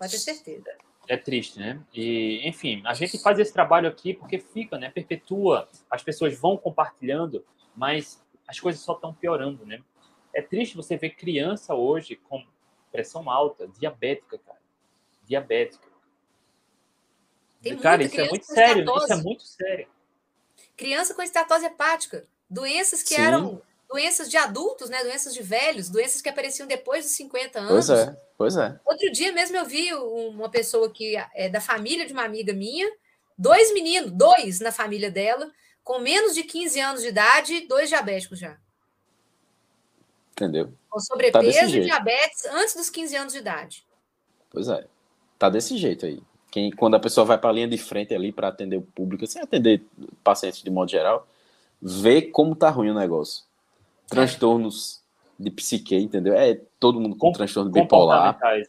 Pode 0.00 0.12
ter 0.12 0.18
certeza. 0.18 0.64
É 1.06 1.14
triste, 1.14 1.58
né? 1.58 1.78
E, 1.92 2.40
enfim, 2.48 2.82
a 2.86 2.94
gente 2.94 3.20
faz 3.20 3.38
esse 3.38 3.52
trabalho 3.52 3.86
aqui 3.86 4.14
porque 4.14 4.38
fica, 4.38 4.78
né? 4.78 4.88
Perpetua, 4.90 5.68
as 5.90 6.02
pessoas 6.02 6.38
vão 6.38 6.56
compartilhando, 6.56 7.44
mas 7.76 8.24
as 8.48 8.58
coisas 8.58 8.80
só 8.80 8.94
estão 8.94 9.12
piorando, 9.12 9.66
né? 9.66 9.82
É 10.34 10.40
triste 10.40 10.74
você 10.74 10.96
ver 10.96 11.10
criança 11.10 11.74
hoje 11.74 12.16
com 12.16 12.42
pressão 12.90 13.28
alta, 13.28 13.68
diabética, 13.68 14.38
cara. 14.38 14.58
Diabética. 15.24 15.86
Tem 17.60 17.76
cara, 17.76 18.02
isso 18.02 18.14
é 18.14 18.16
criança 18.16 18.30
muito 18.30 18.46
sério, 18.46 18.96
isso 18.96 19.12
é 19.12 19.16
muito 19.16 19.42
sério. 19.42 19.88
Criança 20.78 21.14
com 21.14 21.22
estatose 21.22 21.66
hepática. 21.66 22.26
Doenças 22.48 23.02
que 23.02 23.16
Sim. 23.16 23.20
eram 23.20 23.62
doenças 23.90 24.30
de 24.30 24.36
adultos, 24.36 24.88
né? 24.88 25.02
Doenças 25.02 25.34
de 25.34 25.42
velhos, 25.42 25.90
doenças 25.90 26.22
que 26.22 26.28
apareciam 26.28 26.66
depois 26.66 27.04
dos 27.04 27.14
50 27.14 27.58
anos. 27.58 27.86
Pois 27.86 27.90
é, 27.90 28.20
pois 28.38 28.56
é. 28.56 28.80
Outro 28.86 29.10
dia 29.10 29.32
mesmo 29.32 29.56
eu 29.56 29.64
vi 29.64 29.92
uma 29.92 30.48
pessoa 30.48 30.90
que 30.90 31.16
é 31.34 31.48
da 31.48 31.60
família 31.60 32.06
de 32.06 32.12
uma 32.12 32.24
amiga 32.24 32.52
minha, 32.52 32.88
dois 33.36 33.74
meninos, 33.74 34.12
dois 34.12 34.60
na 34.60 34.70
família 34.70 35.10
dela, 35.10 35.50
com 35.82 35.98
menos 35.98 36.34
de 36.34 36.44
15 36.44 36.80
anos 36.80 37.02
de 37.02 37.08
idade, 37.08 37.66
dois 37.66 37.88
diabéticos 37.88 38.38
já. 38.38 38.56
Entendeu? 40.32 40.72
Com 40.88 40.98
Tá 40.98 41.04
sobrepeso 41.04 41.46
desse 41.46 41.78
e 41.78 41.82
diabetes 41.82 42.46
antes 42.46 42.74
dos 42.74 42.88
15 42.88 43.16
anos 43.16 43.32
de 43.32 43.40
idade. 43.40 43.86
Pois 44.50 44.68
é. 44.68 44.86
Tá 45.38 45.50
desse 45.50 45.76
jeito 45.76 46.06
aí. 46.06 46.22
Quem, 46.50 46.70
quando 46.70 46.94
a 46.94 47.00
pessoa 47.00 47.24
vai 47.24 47.38
para 47.38 47.50
a 47.50 47.52
linha 47.52 47.68
de 47.68 47.78
frente 47.78 48.14
ali 48.14 48.32
para 48.32 48.48
atender 48.48 48.76
o 48.76 48.82
público, 48.82 49.26
sem 49.26 49.40
atender 49.40 49.82
pacientes 50.24 50.62
de 50.62 50.70
modo 50.70 50.90
geral, 50.90 51.26
vê 51.80 52.22
como 52.22 52.56
tá 52.56 52.68
ruim 52.70 52.90
o 52.90 52.94
negócio. 52.94 53.44
Transtornos 54.10 55.00
de 55.38 55.50
psique, 55.50 55.96
entendeu? 55.96 56.34
É 56.34 56.60
todo 56.78 57.00
mundo 57.00 57.16
com 57.16 57.28
Com- 57.28 57.32
transtorno 57.32 57.70
bipolar. 57.70 58.38
Né? 58.42 58.64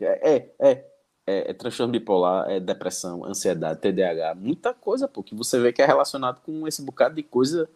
É, 0.00 0.06
é, 0.34 0.50
é, 0.58 0.84
é, 1.26 1.50
é 1.50 1.52
transtorno 1.54 1.92
bipolar, 1.92 2.50
é 2.50 2.58
depressão, 2.58 3.24
ansiedade, 3.24 3.80
TDAH, 3.80 4.34
muita 4.34 4.74
coisa, 4.74 5.06
pô, 5.06 5.22
que 5.22 5.34
você 5.34 5.60
vê 5.60 5.72
que 5.72 5.82
é 5.82 5.86
relacionado 5.86 6.40
com 6.40 6.66
esse 6.66 6.82
bocado 6.82 7.14
de 7.14 7.22
coisa 7.22 7.68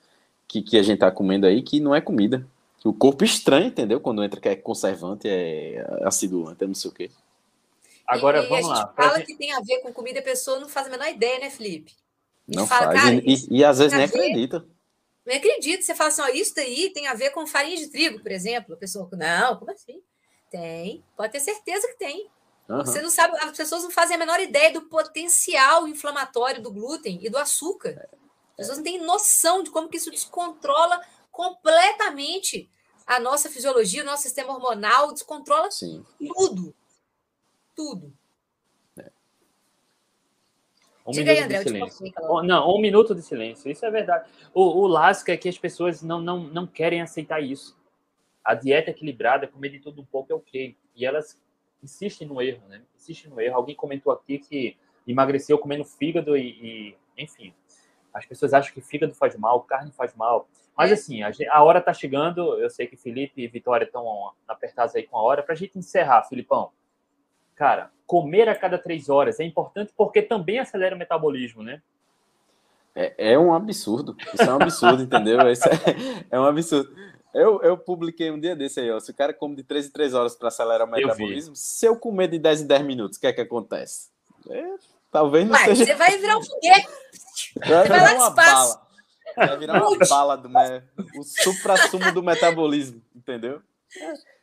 que, 0.48 0.62
que 0.62 0.76
a 0.76 0.82
gente 0.82 0.98
tá 0.98 1.10
comendo 1.10 1.46
aí, 1.46 1.62
que 1.62 1.78
não 1.80 1.94
é 1.94 2.00
comida. 2.00 2.44
Que 2.78 2.88
o 2.88 2.92
corpo 2.92 3.24
estranha, 3.24 3.66
entendeu? 3.68 3.98
Quando 3.98 4.22
entra 4.22 4.38
que 4.40 4.48
é 4.48 4.54
conservante, 4.56 5.26
é 5.28 5.86
aciduante, 6.02 6.64
é 6.64 6.66
não 6.66 6.74
sei 6.74 6.90
o 6.90 6.94
quê. 6.94 7.10
Agora, 8.06 8.42
e, 8.44 8.48
vamos 8.48 8.66
e 8.66 8.70
a 8.70 8.72
lá. 8.74 8.76
gente 8.82 8.94
Pra 8.94 9.04
fala 9.06 9.18
gente- 9.18 9.26
que 9.28 9.36
tem 9.38 9.52
a 9.52 9.60
ver 9.60 9.78
com 9.80 9.92
comida 9.92 10.18
e 10.18 10.20
a 10.20 10.24
pessoa 10.24 10.60
não 10.60 10.68
faz 10.68 10.86
a 10.86 10.90
menor 10.90 11.08
ideia, 11.08 11.38
né, 11.38 11.48
Felipe? 11.50 11.92
Gente 12.46 12.56
Não 12.58 12.66
fala, 12.66 12.92
faz. 12.92 13.22
e, 13.24 13.54
e- 13.54 13.58
e 13.58 13.64
às 13.64 13.78
vezes 13.78 13.94
nem 13.96 14.04
acredita. 14.04 14.66
Não 15.26 15.34
acredito. 15.34 15.82
Você 15.82 15.94
fala 15.94 16.08
assim, 16.08 16.22
ó, 16.22 16.28
isso 16.28 16.54
daí 16.54 16.90
tem 16.90 17.06
a 17.06 17.14
ver 17.14 17.30
com 17.30 17.46
farinha 17.46 17.76
de 17.76 17.88
trigo, 17.88 18.20
por 18.20 18.30
exemplo. 18.30 18.74
A 18.74 18.76
pessoa, 18.76 19.08
não, 19.12 19.58
como 19.58 19.70
assim? 19.70 20.02
Tem. 20.50 21.04
Pode 21.16 21.32
ter 21.32 21.40
certeza 21.40 21.88
que 21.88 21.98
tem. 21.98 22.30
Aham. 22.68 22.84
Você 22.84 23.02
não 23.02 23.10
sabe, 23.10 23.36
as 23.38 23.56
pessoas 23.56 23.82
não 23.82 23.90
fazem 23.90 24.16
a 24.16 24.18
menor 24.18 24.40
ideia 24.40 24.72
do 24.72 24.82
potencial 24.82 25.86
inflamatório 25.86 26.62
do 26.62 26.72
glúten 26.72 27.18
e 27.22 27.28
do 27.28 27.38
açúcar. 27.38 28.08
As 28.52 28.56
pessoas 28.56 28.78
não 28.78 28.84
têm 28.84 29.00
noção 29.00 29.62
de 29.62 29.70
como 29.70 29.88
que 29.88 29.96
isso 29.96 30.10
descontrola 30.10 31.00
completamente 31.30 32.70
a 33.06 33.20
nossa 33.20 33.50
fisiologia, 33.50 34.02
o 34.02 34.06
nosso 34.06 34.22
sistema 34.22 34.54
hormonal, 34.54 35.12
descontrola 35.12 35.70
Sim. 35.70 36.04
tudo. 36.34 36.74
Tudo. 37.74 38.16
Um 41.06 41.10
Diga 41.12 41.32
aí, 41.32 41.36
minuto 41.36 41.44
André, 41.44 41.58
eu 41.58 41.64
de 41.64 41.70
silêncio. 41.92 42.12
Carol. 42.12 42.36
Oh, 42.36 42.42
Não, 42.42 42.68
um 42.74 42.80
minuto 42.80 43.14
de 43.14 43.22
silêncio. 43.22 43.70
Isso 43.70 43.84
é 43.84 43.90
verdade. 43.90 44.28
O, 44.54 44.62
o 44.62 44.86
lasca 44.86 45.32
é 45.32 45.36
que 45.36 45.48
as 45.48 45.58
pessoas 45.58 46.02
não, 46.02 46.20
não, 46.20 46.40
não 46.44 46.66
querem 46.66 47.02
aceitar 47.02 47.42
isso. 47.42 47.76
A 48.42 48.54
dieta 48.54 48.90
equilibrada, 48.90 49.46
comer 49.46 49.68
de 49.70 49.80
tudo 49.80 50.00
um 50.00 50.04
pouco 50.04 50.32
é 50.32 50.36
ok. 50.36 50.76
E 50.96 51.04
elas 51.04 51.38
insistem 51.82 52.26
no 52.26 52.40
erro, 52.40 52.62
né? 52.68 52.82
Insistem 52.96 53.30
no 53.30 53.40
erro. 53.40 53.56
Alguém 53.56 53.74
comentou 53.76 54.12
aqui 54.12 54.38
que 54.38 54.76
emagreceu 55.06 55.58
comendo 55.58 55.84
fígado 55.84 56.36
e, 56.36 56.48
e- 56.50 56.96
enfim. 57.22 57.52
As 58.12 58.24
pessoas 58.24 58.54
acham 58.54 58.72
que 58.72 58.80
fígado 58.80 59.12
faz 59.14 59.36
mal, 59.36 59.60
carne 59.62 59.90
faz 59.92 60.14
mal. 60.14 60.48
Mas 60.76 60.90
É. 60.90 60.94
assim, 60.94 61.22
a, 61.22 61.30
a 61.50 61.62
hora 61.62 61.80
tá 61.82 61.92
chegando. 61.92 62.58
Eu 62.58 62.70
sei 62.70 62.86
que 62.86 62.96
Felipe 62.96 63.42
e 63.42 63.48
Vitória 63.48 63.84
estão 63.84 64.32
apertados 64.48 64.94
aí 64.96 65.02
com 65.02 65.18
a 65.18 65.22
hora. 65.22 65.42
Pra 65.42 65.54
gente 65.54 65.78
encerrar, 65.78 66.22
Filipão. 66.24 66.70
Cara, 67.54 67.90
comer 68.06 68.48
a 68.48 68.54
cada 68.54 68.78
três 68.78 69.08
horas 69.08 69.40
é 69.40 69.44
importante 69.44 69.92
porque 69.96 70.20
também 70.20 70.58
acelera 70.58 70.94
o 70.94 70.98
metabolismo, 70.98 71.62
né? 71.62 71.80
É, 72.94 73.32
é 73.32 73.38
um 73.38 73.52
absurdo. 73.52 74.16
Isso 74.32 74.42
é 74.42 74.52
um 74.52 74.56
absurdo, 74.56 75.02
entendeu? 75.04 75.50
Isso 75.50 75.68
é, 75.68 76.26
é 76.30 76.40
um 76.40 76.44
absurdo. 76.44 76.94
Eu, 77.34 77.60
eu 77.62 77.76
publiquei 77.76 78.30
um 78.30 78.38
dia 78.38 78.54
desse 78.54 78.78
aí, 78.78 78.90
ó. 78.90 79.00
Se 79.00 79.10
o 79.10 79.14
cara 79.14 79.34
come 79.34 79.56
de 79.56 79.64
3 79.64 79.86
em 79.86 79.90
3 79.90 80.14
horas 80.14 80.36
para 80.36 80.48
acelerar 80.48 80.86
o 80.86 80.90
metabolismo, 80.90 81.56
se 81.56 81.84
eu 81.84 81.96
comer 81.96 82.28
de 82.28 82.38
10 82.38 82.62
em 82.62 82.66
10 82.68 82.82
minutos, 82.82 83.18
o 83.18 83.20
que 83.20 83.26
é 83.26 83.32
que 83.32 83.40
acontece? 83.40 84.10
É, 84.48 84.74
talvez 85.10 85.44
não 85.44 85.52
Mas 85.52 85.64
seja. 85.64 85.86
você 85.86 85.94
vai 85.94 86.16
virar 86.18 86.38
um 86.38 86.42
foguete. 86.44 86.88
Vai 87.58 87.88
vai 87.88 88.00
lá 88.00 88.08
virar 88.08 88.14
uma 88.14 88.30
bala. 88.30 88.86
Vai 89.36 89.58
virar 89.58 89.88
uma 89.88 89.98
bala 90.08 90.36
do 90.36 90.48
me... 90.48 90.82
o 91.18 91.24
supra-sumo 91.24 92.12
do 92.12 92.22
metabolismo, 92.22 93.02
entendeu? 93.16 93.60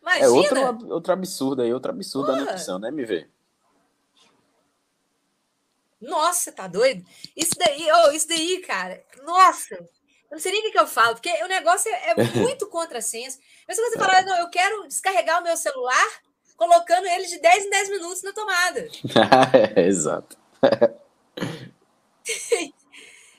Imagina. 0.01 0.25
É 0.25 0.29
outro, 0.29 0.89
outro 0.89 1.13
absurdo 1.13 1.61
aí, 1.61 1.73
outro 1.73 1.91
absurdo 1.91 2.27
da 2.27 2.33
Porra. 2.33 2.45
nutrição, 2.45 2.79
né, 2.79 2.87
MV? 2.89 3.27
Nossa, 6.01 6.51
tá 6.51 6.67
doido? 6.67 7.05
Isso 7.35 7.53
daí, 7.57 7.87
oh, 7.91 8.11
isso 8.11 8.27
daí, 8.27 8.61
cara. 8.61 9.03
Nossa. 9.23 9.75
Eu 9.75 10.35
não 10.35 10.39
sei 10.39 10.51
nem 10.51 10.61
o 10.61 10.63
que, 10.63 10.71
que 10.71 10.79
eu 10.79 10.87
falo, 10.87 11.13
porque 11.13 11.29
o 11.43 11.47
negócio 11.47 11.91
é, 11.91 12.11
é 12.11 12.15
muito 12.39 12.67
contrassenso. 12.67 13.37
Mas 13.67 13.75
se 13.75 13.83
você 13.83 13.99
falar, 13.99 14.23
não, 14.23 14.37
eu 14.37 14.49
quero 14.49 14.87
descarregar 14.87 15.39
o 15.39 15.43
meu 15.43 15.55
celular 15.55 16.07
colocando 16.57 17.05
ele 17.07 17.25
de 17.25 17.39
10 17.39 17.65
em 17.65 17.69
10 17.69 17.89
minutos 17.89 18.23
na 18.23 18.33
tomada. 18.33 18.87
é, 19.75 19.81
exato. 19.81 20.37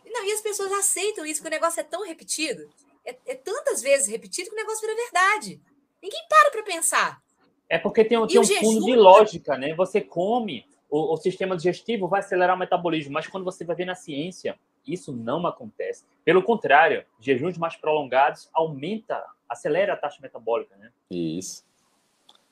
Não, 0.05 0.25
e 0.27 0.33
as 0.33 0.43
pessoas 0.43 0.71
aceitam 0.73 1.25
isso, 1.25 1.41
porque 1.41 1.55
o 1.55 1.59
negócio 1.59 1.81
é 1.81 1.85
tão 1.85 2.05
repetido. 2.05 2.69
É, 3.05 3.17
é 3.27 3.35
tantas 3.35 3.81
vezes 3.81 4.09
repetido 4.09 4.51
que 4.51 4.55
o 4.55 4.59
negócio 4.59 4.83
vira 4.83 4.95
verdade. 4.95 5.61
Ninguém 6.03 6.25
para 6.29 6.51
para 6.51 6.63
pensar. 6.63 7.23
É 7.69 7.79
porque 7.79 8.05
tem, 8.05 8.27
tem 8.27 8.41
um 8.41 8.45
fundo 8.45 8.47
jejum, 8.47 8.85
de 8.85 8.91
né? 8.91 8.97
lógica, 8.97 9.57
né? 9.57 9.75
Você 9.75 10.01
come, 10.01 10.67
o, 10.91 11.15
o 11.15 11.17
sistema 11.17 11.57
digestivo 11.57 12.09
vai 12.09 12.21
acelerar 12.21 12.57
o 12.57 12.59
metabolismo, 12.59 13.13
mas 13.13 13.27
quando 13.27 13.45
você 13.45 13.65
vai 13.65 13.77
ver 13.77 13.87
na 13.87 13.95
ciência, 13.95 14.59
isso 14.87 15.13
não 15.13 15.47
acontece. 15.47 16.05
Pelo 16.25 16.43
contrário, 16.43 17.05
jejuns 17.21 17.57
mais 17.57 17.77
prolongados 17.77 18.51
aumenta, 18.53 19.25
acelera 19.49 19.95
a 19.95 19.97
taxa 19.97 20.19
metabólica, 20.21 20.77
né? 20.77 20.91
Isso. 21.11 21.65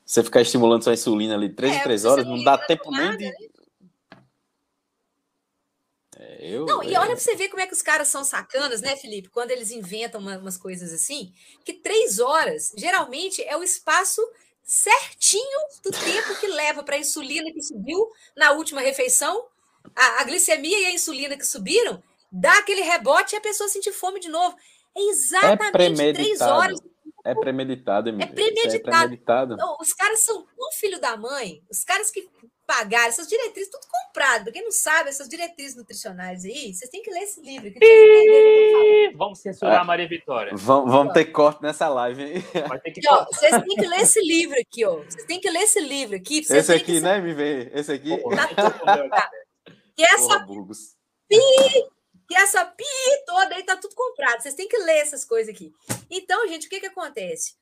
Você 0.04 0.24
ficar 0.24 0.40
estimulando 0.40 0.82
sua 0.82 0.94
insulina 0.94 1.34
ali 1.34 1.48
3 1.50 1.72
em 1.72 1.78
É, 1.78 1.82
3 1.82 2.00
você 2.00 2.08
horas, 2.08 2.26
não 2.26 2.42
dá 2.42 2.56
tempo 2.58 2.90
nem 2.90 3.00
tomada, 3.00 3.16
de. 3.16 3.24
É, 3.26 3.59
eu, 6.40 6.66
Não, 6.66 6.82
e 6.82 6.94
é, 6.94 6.98
olha 6.98 7.10
pra 7.12 7.16
você 7.20 7.34
ver 7.34 7.48
como 7.48 7.60
é 7.62 7.66
que 7.66 7.72
os 7.72 7.82
caras 7.82 8.08
são 8.08 8.24
sacanas, 8.24 8.80
né, 8.80 8.96
Felipe? 8.96 9.28
Quando 9.30 9.50
eles 9.50 9.70
inventam 9.70 10.20
uma- 10.20 10.38
umas 10.38 10.56
coisas 10.56 10.92
assim, 10.92 11.32
que 11.64 11.72
três 11.72 12.18
horas 12.18 12.72
geralmente 12.76 13.42
é 13.42 13.56
o 13.56 13.62
espaço 13.62 14.20
certinho 14.62 15.60
do 15.82 15.90
tempo 15.90 16.38
que 16.38 16.46
leva 16.46 16.82
para 16.82 16.96
a 16.96 16.98
insulina 16.98 17.50
que 17.52 17.62
subiu 17.62 18.10
na 18.36 18.52
última 18.52 18.80
refeição, 18.80 19.46
a, 19.96 20.20
a 20.20 20.24
glicemia 20.24 20.78
e 20.80 20.86
a 20.86 20.92
insulina 20.92 21.36
que 21.36 21.46
subiram, 21.46 22.02
dá 22.30 22.58
aquele 22.58 22.82
rebote 22.82 23.34
e 23.34 23.38
a 23.38 23.40
pessoa 23.40 23.68
sentir 23.68 23.92
fome 23.92 24.20
de 24.20 24.28
novo. 24.28 24.56
É 24.96 25.00
exatamente 25.02 26.12
três 26.14 26.40
horas. 26.40 26.78
É 27.24 27.34
premeditado, 27.34 28.08
É 28.08 28.12
premeditado. 28.26 28.78
É 28.78 28.80
premeditado. 28.80 29.54
Então, 29.54 29.76
os 29.80 29.92
caras 29.92 30.20
são 30.20 30.46
tão 30.56 30.72
filho 30.72 30.98
da 31.00 31.16
mãe, 31.18 31.62
os 31.70 31.84
caras 31.84 32.10
que 32.10 32.26
pagaram 32.70 33.08
essas 33.08 33.26
diretrizes, 33.26 33.68
tudo 33.68 33.84
comprado. 33.90 34.44
Pra 34.44 34.52
quem 34.52 34.62
não 34.62 34.70
sabe, 34.70 35.08
essas 35.08 35.28
diretrizes 35.28 35.76
nutricionais 35.76 36.44
aí, 36.44 36.72
vocês 36.72 36.88
têm 36.88 37.02
que 37.02 37.10
ler 37.10 37.22
esse 37.24 37.40
livro. 37.40 37.72
Que 37.72 39.12
vamos 39.16 39.40
censurar 39.40 39.80
a 39.80 39.84
Maria 39.84 40.08
Vitória. 40.08 40.52
Vamos, 40.54 40.92
vamos 40.92 41.12
ter 41.12 41.24
corte 41.26 41.60
nessa 41.60 41.88
live, 41.88 42.22
hein? 42.22 42.44
Que... 42.94 43.00
Ó, 43.08 43.24
vocês 43.24 43.50
têm 43.50 43.76
que 43.76 43.86
ler 43.86 44.00
esse 44.02 44.20
livro 44.20 44.56
aqui, 44.60 44.84
ó. 44.84 44.98
Vocês 44.98 45.24
têm 45.24 45.40
que 45.40 45.50
ler 45.50 45.62
esse 45.62 45.80
livro 45.80 46.14
aqui. 46.14 46.38
Esse 46.38 46.72
aqui, 46.72 46.84
que... 46.84 47.00
né, 47.00 47.20
me 47.20 47.34
vê? 47.34 47.72
Esse 47.74 47.92
aqui. 47.92 48.16
Tá 48.36 48.48
tá. 49.08 49.30
E 49.98 50.02
essa 50.04 50.40
Porra, 50.46 50.66
pi, 51.28 51.36
e 52.30 52.36
essa 52.36 52.64
pi 52.64 52.84
toda 53.26 53.56
aí 53.56 53.64
tá 53.64 53.76
tudo 53.76 53.94
comprado. 53.96 54.40
Vocês 54.40 54.54
têm 54.54 54.68
que 54.68 54.78
ler 54.78 54.98
essas 54.98 55.24
coisas 55.24 55.52
aqui. 55.52 55.72
Então, 56.08 56.46
gente, 56.46 56.68
o 56.68 56.70
que 56.70 56.78
que 56.78 56.86
acontece? 56.86 57.54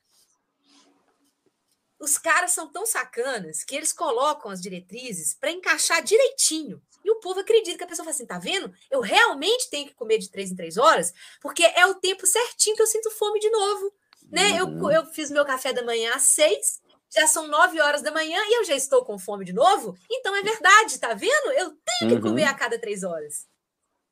Os 1.98 2.16
caras 2.16 2.52
são 2.52 2.70
tão 2.70 2.86
sacanas 2.86 3.64
que 3.64 3.74
eles 3.74 3.92
colocam 3.92 4.50
as 4.50 4.60
diretrizes 4.60 5.34
para 5.34 5.50
encaixar 5.50 6.02
direitinho. 6.02 6.80
E 7.04 7.10
o 7.10 7.20
povo 7.20 7.40
acredita 7.40 7.78
que 7.78 7.84
a 7.84 7.86
pessoa 7.86 8.04
fala 8.04 8.14
assim: 8.14 8.26
tá 8.26 8.38
vendo? 8.38 8.72
Eu 8.90 9.00
realmente 9.00 9.70
tenho 9.70 9.88
que 9.88 9.94
comer 9.94 10.18
de 10.18 10.30
três 10.30 10.50
em 10.50 10.56
três 10.56 10.76
horas, 10.76 11.12
porque 11.40 11.64
é 11.64 11.86
o 11.86 11.94
tempo 11.94 12.26
certinho 12.26 12.76
que 12.76 12.82
eu 12.82 12.86
sinto 12.86 13.10
fome 13.10 13.40
de 13.40 13.50
novo. 13.50 13.92
Né? 14.30 14.62
Uhum. 14.62 14.90
Eu, 14.90 15.02
eu 15.02 15.06
fiz 15.06 15.30
meu 15.30 15.44
café 15.44 15.72
da 15.72 15.82
manhã 15.82 16.12
às 16.14 16.22
seis, 16.22 16.80
já 17.10 17.26
são 17.26 17.48
nove 17.48 17.80
horas 17.80 18.02
da 18.02 18.10
manhã 18.10 18.38
e 18.46 18.58
eu 18.58 18.64
já 18.64 18.74
estou 18.74 19.04
com 19.04 19.18
fome 19.18 19.44
de 19.44 19.52
novo. 19.52 19.96
Então 20.10 20.34
é 20.36 20.42
verdade, 20.42 20.98
tá 20.98 21.14
vendo? 21.14 21.52
Eu 21.52 21.76
tenho 21.98 22.16
que 22.16 22.20
comer 22.20 22.44
uhum. 22.44 22.50
a 22.50 22.54
cada 22.54 22.78
três 22.78 23.02
horas. 23.02 23.46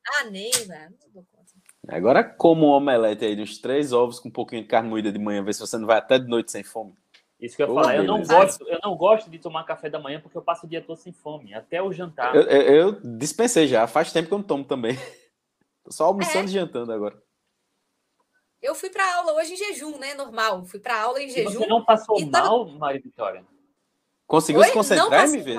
Ah, 0.05 0.23
nem, 0.25 0.51
velho. 0.51 0.95
Não 1.01 1.09
dou 1.11 1.25
conta. 1.31 1.47
Agora, 1.89 2.23
como 2.23 2.65
um 2.65 2.71
omelete 2.71 3.23
aí, 3.23 3.41
uns 3.41 3.59
três 3.59 3.93
ovos 3.93 4.19
com 4.19 4.27
um 4.27 4.31
pouquinho 4.31 4.61
de 4.61 4.67
carne 4.67 4.89
moída 4.89 5.11
de 5.11 5.19
manhã, 5.19 5.43
ver 5.43 5.53
se 5.53 5.61
você 5.61 5.77
não 5.77 5.85
vai 5.85 5.97
até 5.97 6.19
de 6.19 6.27
noite 6.27 6.51
sem 6.51 6.63
fome. 6.63 6.93
Isso 7.39 7.55
que 7.55 7.61
eu 7.61 7.67
ia 7.67 7.73
falar. 7.73 7.95
Eu 7.95 8.03
não, 8.03 8.23
gosto, 8.23 8.67
eu 8.67 8.79
não 8.83 8.95
gosto 8.95 9.29
de 9.29 9.37
tomar 9.37 9.63
café 9.63 9.89
da 9.89 9.99
manhã 9.99 10.19
porque 10.19 10.37
eu 10.37 10.41
passo 10.41 10.65
o 10.65 10.69
dia 10.69 10.81
todo 10.81 10.97
sem 10.97 11.13
fome, 11.13 11.53
até 11.53 11.81
o 11.81 11.93
jantar. 11.93 12.35
Eu, 12.35 12.43
eu, 12.43 12.61
eu 12.61 12.91
dispensei 13.17 13.67
já, 13.67 13.85
faz 13.87 14.11
tempo 14.11 14.27
que 14.27 14.33
eu 14.33 14.39
não 14.39 14.45
tomo 14.45 14.63
também. 14.63 14.97
Tô 15.83 15.91
só 15.91 16.05
almoçando 16.05 16.47
é. 16.47 16.49
e 16.49 16.53
jantando 16.53 16.91
agora. 16.91 17.21
Eu 18.61 18.73
fui 18.73 18.89
para 18.89 19.15
aula 19.17 19.33
hoje 19.33 19.53
em 19.53 19.57
jejum, 19.57 19.97
né? 19.99 20.15
Normal. 20.15 20.65
Fui 20.65 20.79
para 20.79 20.99
aula 20.99 21.21
em 21.21 21.29
jejum. 21.29 21.59
Você 21.59 21.67
não 21.67 21.85
passou 21.85 22.19
mal, 22.21 22.65
tava... 22.65 22.77
Maria 22.79 23.01
Vitória? 23.01 23.45
Conseguiu 24.25 24.61
Oi? 24.61 24.67
se 24.67 24.73
concentrar, 24.73 25.29
me 25.29 25.37
ver? 25.37 25.57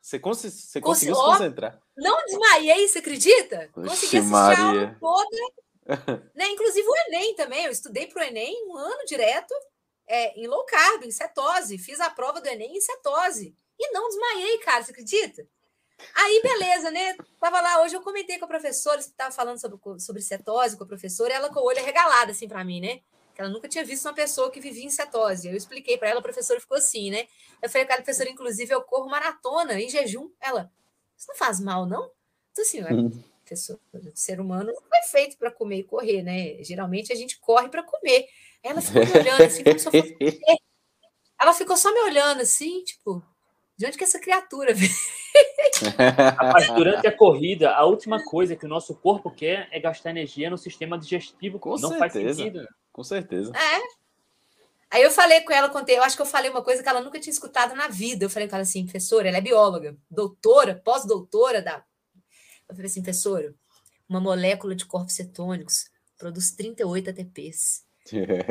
Você, 0.00 0.18
cons 0.18 0.38
você 0.38 0.80
conseguiu 0.80 1.14
se 1.14 1.22
concentrar? 1.22 1.80
Não 1.96 2.24
desmaiei, 2.26 2.86
você 2.86 2.98
acredita? 2.98 3.70
Oxi, 3.74 3.88
Consegui 3.88 4.18
assistir 4.18 4.22
Maria. 4.22 4.58
a 4.58 4.68
aula 4.68 4.96
toda. 5.00 6.22
né? 6.36 6.48
Inclusive 6.50 6.86
o 6.86 6.96
Enem 7.08 7.34
também. 7.34 7.64
Eu 7.64 7.72
estudei 7.72 8.06
para 8.06 8.22
o 8.22 8.26
Enem 8.26 8.68
um 8.68 8.76
ano 8.76 9.04
direto 9.06 9.54
é, 10.06 10.38
em 10.38 10.46
low 10.46 10.64
carb, 10.64 11.04
em 11.04 11.10
cetose. 11.10 11.78
Fiz 11.78 12.00
a 12.00 12.10
prova 12.10 12.40
do 12.40 12.48
Enem 12.48 12.76
em 12.76 12.80
cetose. 12.80 13.54
E 13.78 13.92
não 13.92 14.08
desmaiei, 14.08 14.58
cara, 14.58 14.82
você 14.82 14.92
acredita? 14.92 15.46
Aí, 16.14 16.40
beleza, 16.42 16.90
né? 16.90 17.16
Tava 17.40 17.60
lá, 17.60 17.82
hoje 17.82 17.94
eu 17.94 18.02
comentei 18.02 18.38
com 18.38 18.44
a 18.44 18.48
professora, 18.48 19.00
estava 19.00 19.32
falando 19.32 19.60
sobre, 19.60 19.78
sobre 20.00 20.22
cetose 20.22 20.76
com 20.76 20.84
a 20.84 20.86
professora, 20.86 21.32
e 21.32 21.36
ela 21.36 21.52
com 21.52 21.60
o 21.60 21.64
olho 21.64 21.78
arregalado, 21.78 22.30
assim, 22.30 22.48
para 22.48 22.64
mim, 22.64 22.80
né? 22.80 23.00
Que 23.34 23.40
ela 23.40 23.50
nunca 23.50 23.68
tinha 23.68 23.84
visto 23.84 24.06
uma 24.06 24.14
pessoa 24.14 24.50
que 24.50 24.60
vivia 24.60 24.84
em 24.84 24.90
cetose. 24.90 25.48
Eu 25.48 25.56
expliquei 25.56 25.96
para 25.96 26.08
ela, 26.08 26.20
a 26.20 26.22
professora 26.22 26.60
ficou 26.60 26.76
assim, 26.76 27.10
né? 27.10 27.26
Eu 27.60 27.68
falei 27.68 27.86
com 27.86 27.92
a 27.92 27.96
professora, 27.96 28.30
inclusive, 28.30 28.72
eu 28.72 28.82
corro 28.82 29.08
maratona 29.08 29.80
em 29.80 29.88
jejum. 29.88 30.30
Ela, 30.40 30.70
isso 31.16 31.28
não 31.28 31.36
faz 31.36 31.60
mal, 31.60 31.86
não? 31.86 32.10
Então, 32.52 32.62
assim, 32.62 32.82
hum. 32.84 33.10
professor, 33.44 33.80
o 33.92 34.16
ser 34.16 34.40
humano 34.40 34.72
não 34.72 34.82
foi 34.82 35.02
feito 35.10 35.36
para 35.36 35.50
comer 35.50 35.78
e 35.78 35.84
correr, 35.84 36.22
né? 36.22 36.62
Geralmente 36.62 37.12
a 37.12 37.16
gente 37.16 37.38
corre 37.40 37.68
para 37.68 37.82
comer. 37.82 38.28
Ela 38.64 38.80
ficou 38.80 39.04
me 39.04 39.12
olhando 39.12 39.42
assim, 39.42 39.62
como 39.62 39.78
se 39.78 39.86
eu 39.86 39.92
fosse... 39.92 40.16
Ela 41.40 41.52
ficou 41.52 41.76
só 41.76 41.92
me 41.92 42.00
olhando 42.00 42.40
assim, 42.40 42.82
tipo, 42.82 43.22
de 43.76 43.86
onde 43.86 43.98
que 43.98 44.04
essa 44.04 44.18
criatura 44.18 44.72
veio? 44.72 44.90
Rapaz, 46.38 46.68
durante 46.72 47.06
a 47.06 47.14
corrida, 47.14 47.74
a 47.74 47.84
última 47.84 48.24
coisa 48.24 48.56
que 48.56 48.64
o 48.64 48.68
nosso 48.68 48.94
corpo 48.94 49.30
quer 49.30 49.68
é 49.70 49.78
gastar 49.78 50.10
energia 50.10 50.48
no 50.48 50.56
sistema 50.56 50.98
digestivo. 50.98 51.58
Com 51.58 51.70
não 51.76 51.90
certeza. 51.90 51.98
faz 51.98 52.12
sentido. 52.12 52.66
Com 52.90 53.04
certeza. 53.04 53.52
É. 53.54 54.04
Aí 54.90 55.02
eu 55.02 55.10
falei 55.10 55.40
com 55.40 55.52
ela, 55.52 55.68
contei, 55.68 55.98
eu 55.98 56.04
acho 56.04 56.16
que 56.16 56.22
eu 56.22 56.26
falei 56.26 56.50
uma 56.50 56.62
coisa 56.62 56.82
que 56.82 56.88
ela 56.88 57.00
nunca 57.00 57.18
tinha 57.18 57.32
escutado 57.32 57.74
na 57.74 57.88
vida. 57.88 58.24
Eu 58.24 58.30
falei 58.30 58.48
com 58.48 58.54
ela 58.54 58.62
assim, 58.62 58.84
professora, 58.84 59.28
ela 59.28 59.38
é 59.38 59.42
bióloga, 59.42 59.96
doutora, 60.10 60.80
pós-doutora 60.82 61.60
da. 61.60 61.84
Eu 62.68 62.76
falei 62.76 62.86
assim, 62.86 63.02
professora, 63.02 63.52
uma 64.08 64.20
molécula 64.20 64.74
de 64.74 64.86
corpos 64.86 65.14
cetônicos 65.14 65.90
produz 66.16 66.52
38 66.52 67.10
ATPs. 67.10 67.84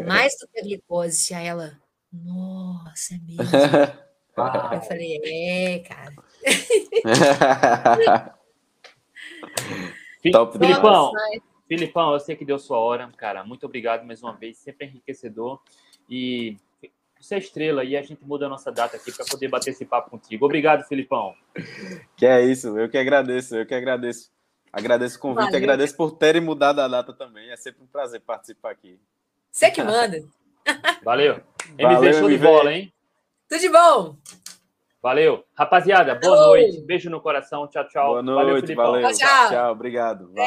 Mais 0.07 0.33
do 0.39 0.47
que 0.47 0.59
a 0.59 0.63
glicose. 0.63 1.33
Aí 1.33 1.47
ela, 1.47 1.79
nossa, 2.11 3.15
é 3.15 3.17
mesmo. 3.17 3.43
eu 4.73 4.81
falei, 4.81 5.21
é, 5.23 5.79
cara. 5.79 6.13
Top 10.31 10.57
Filipão, 10.57 11.11
Filipão, 11.67 12.13
eu 12.13 12.19
sei 12.19 12.35
que 12.35 12.45
deu 12.45 12.57
sua 12.57 12.77
hora, 12.77 13.11
cara. 13.17 13.43
Muito 13.43 13.65
obrigado 13.65 14.05
mais 14.05 14.21
uma 14.23 14.33
vez, 14.33 14.57
sempre 14.57 14.87
enriquecedor. 14.87 15.59
E 16.09 16.57
você 17.19 17.35
é 17.35 17.37
estrela 17.37 17.83
e 17.83 17.95
a 17.95 18.01
gente 18.01 18.23
muda 18.25 18.45
a 18.45 18.49
nossa 18.49 18.71
data 18.71 18.97
aqui 18.97 19.11
para 19.11 19.25
poder 19.25 19.47
bater 19.47 19.71
esse 19.71 19.85
papo 19.85 20.09
contigo. 20.09 20.45
Obrigado, 20.45 20.83
Filipão. 20.83 21.33
Que 22.17 22.25
é 22.25 22.41
isso, 22.41 22.77
eu 22.77 22.89
que 22.89 22.97
agradeço, 22.97 23.55
eu 23.55 23.65
que 23.65 23.73
agradeço. 23.73 24.31
Agradeço 24.71 25.17
o 25.17 25.19
convite, 25.19 25.45
Valeu. 25.45 25.57
agradeço 25.57 25.95
por 25.95 26.11
terem 26.13 26.41
mudado 26.41 26.79
a 26.79 26.87
data 26.87 27.13
também. 27.13 27.51
É 27.51 27.55
sempre 27.55 27.83
um 27.83 27.87
prazer 27.87 28.19
participar 28.21 28.71
aqui. 28.71 28.99
Você 29.53 29.69
que 29.69 29.83
manda. 29.83 30.19
Valeu. 31.03 31.39
MV 31.77 32.13
show 32.13 32.27
de 32.27 32.37
bola, 32.39 32.73
hein? 32.73 32.91
Tudo 33.47 33.61
de 33.61 33.69
bom. 33.69 34.15
Valeu. 34.99 35.43
Rapaziada, 35.53 36.15
boa 36.15 36.47
noite. 36.47 36.81
Beijo 36.81 37.07
no 37.09 37.21
coração. 37.21 37.67
Tchau, 37.67 37.87
tchau. 37.87 38.07
Boa 38.07 38.23
noite. 38.23 38.73
Valeu, 38.73 38.93
valeu. 38.93 39.17
Tchau, 39.17 39.49
tchau. 39.49 39.71
Obrigado. 39.71 40.33
Valeu. 40.33 40.43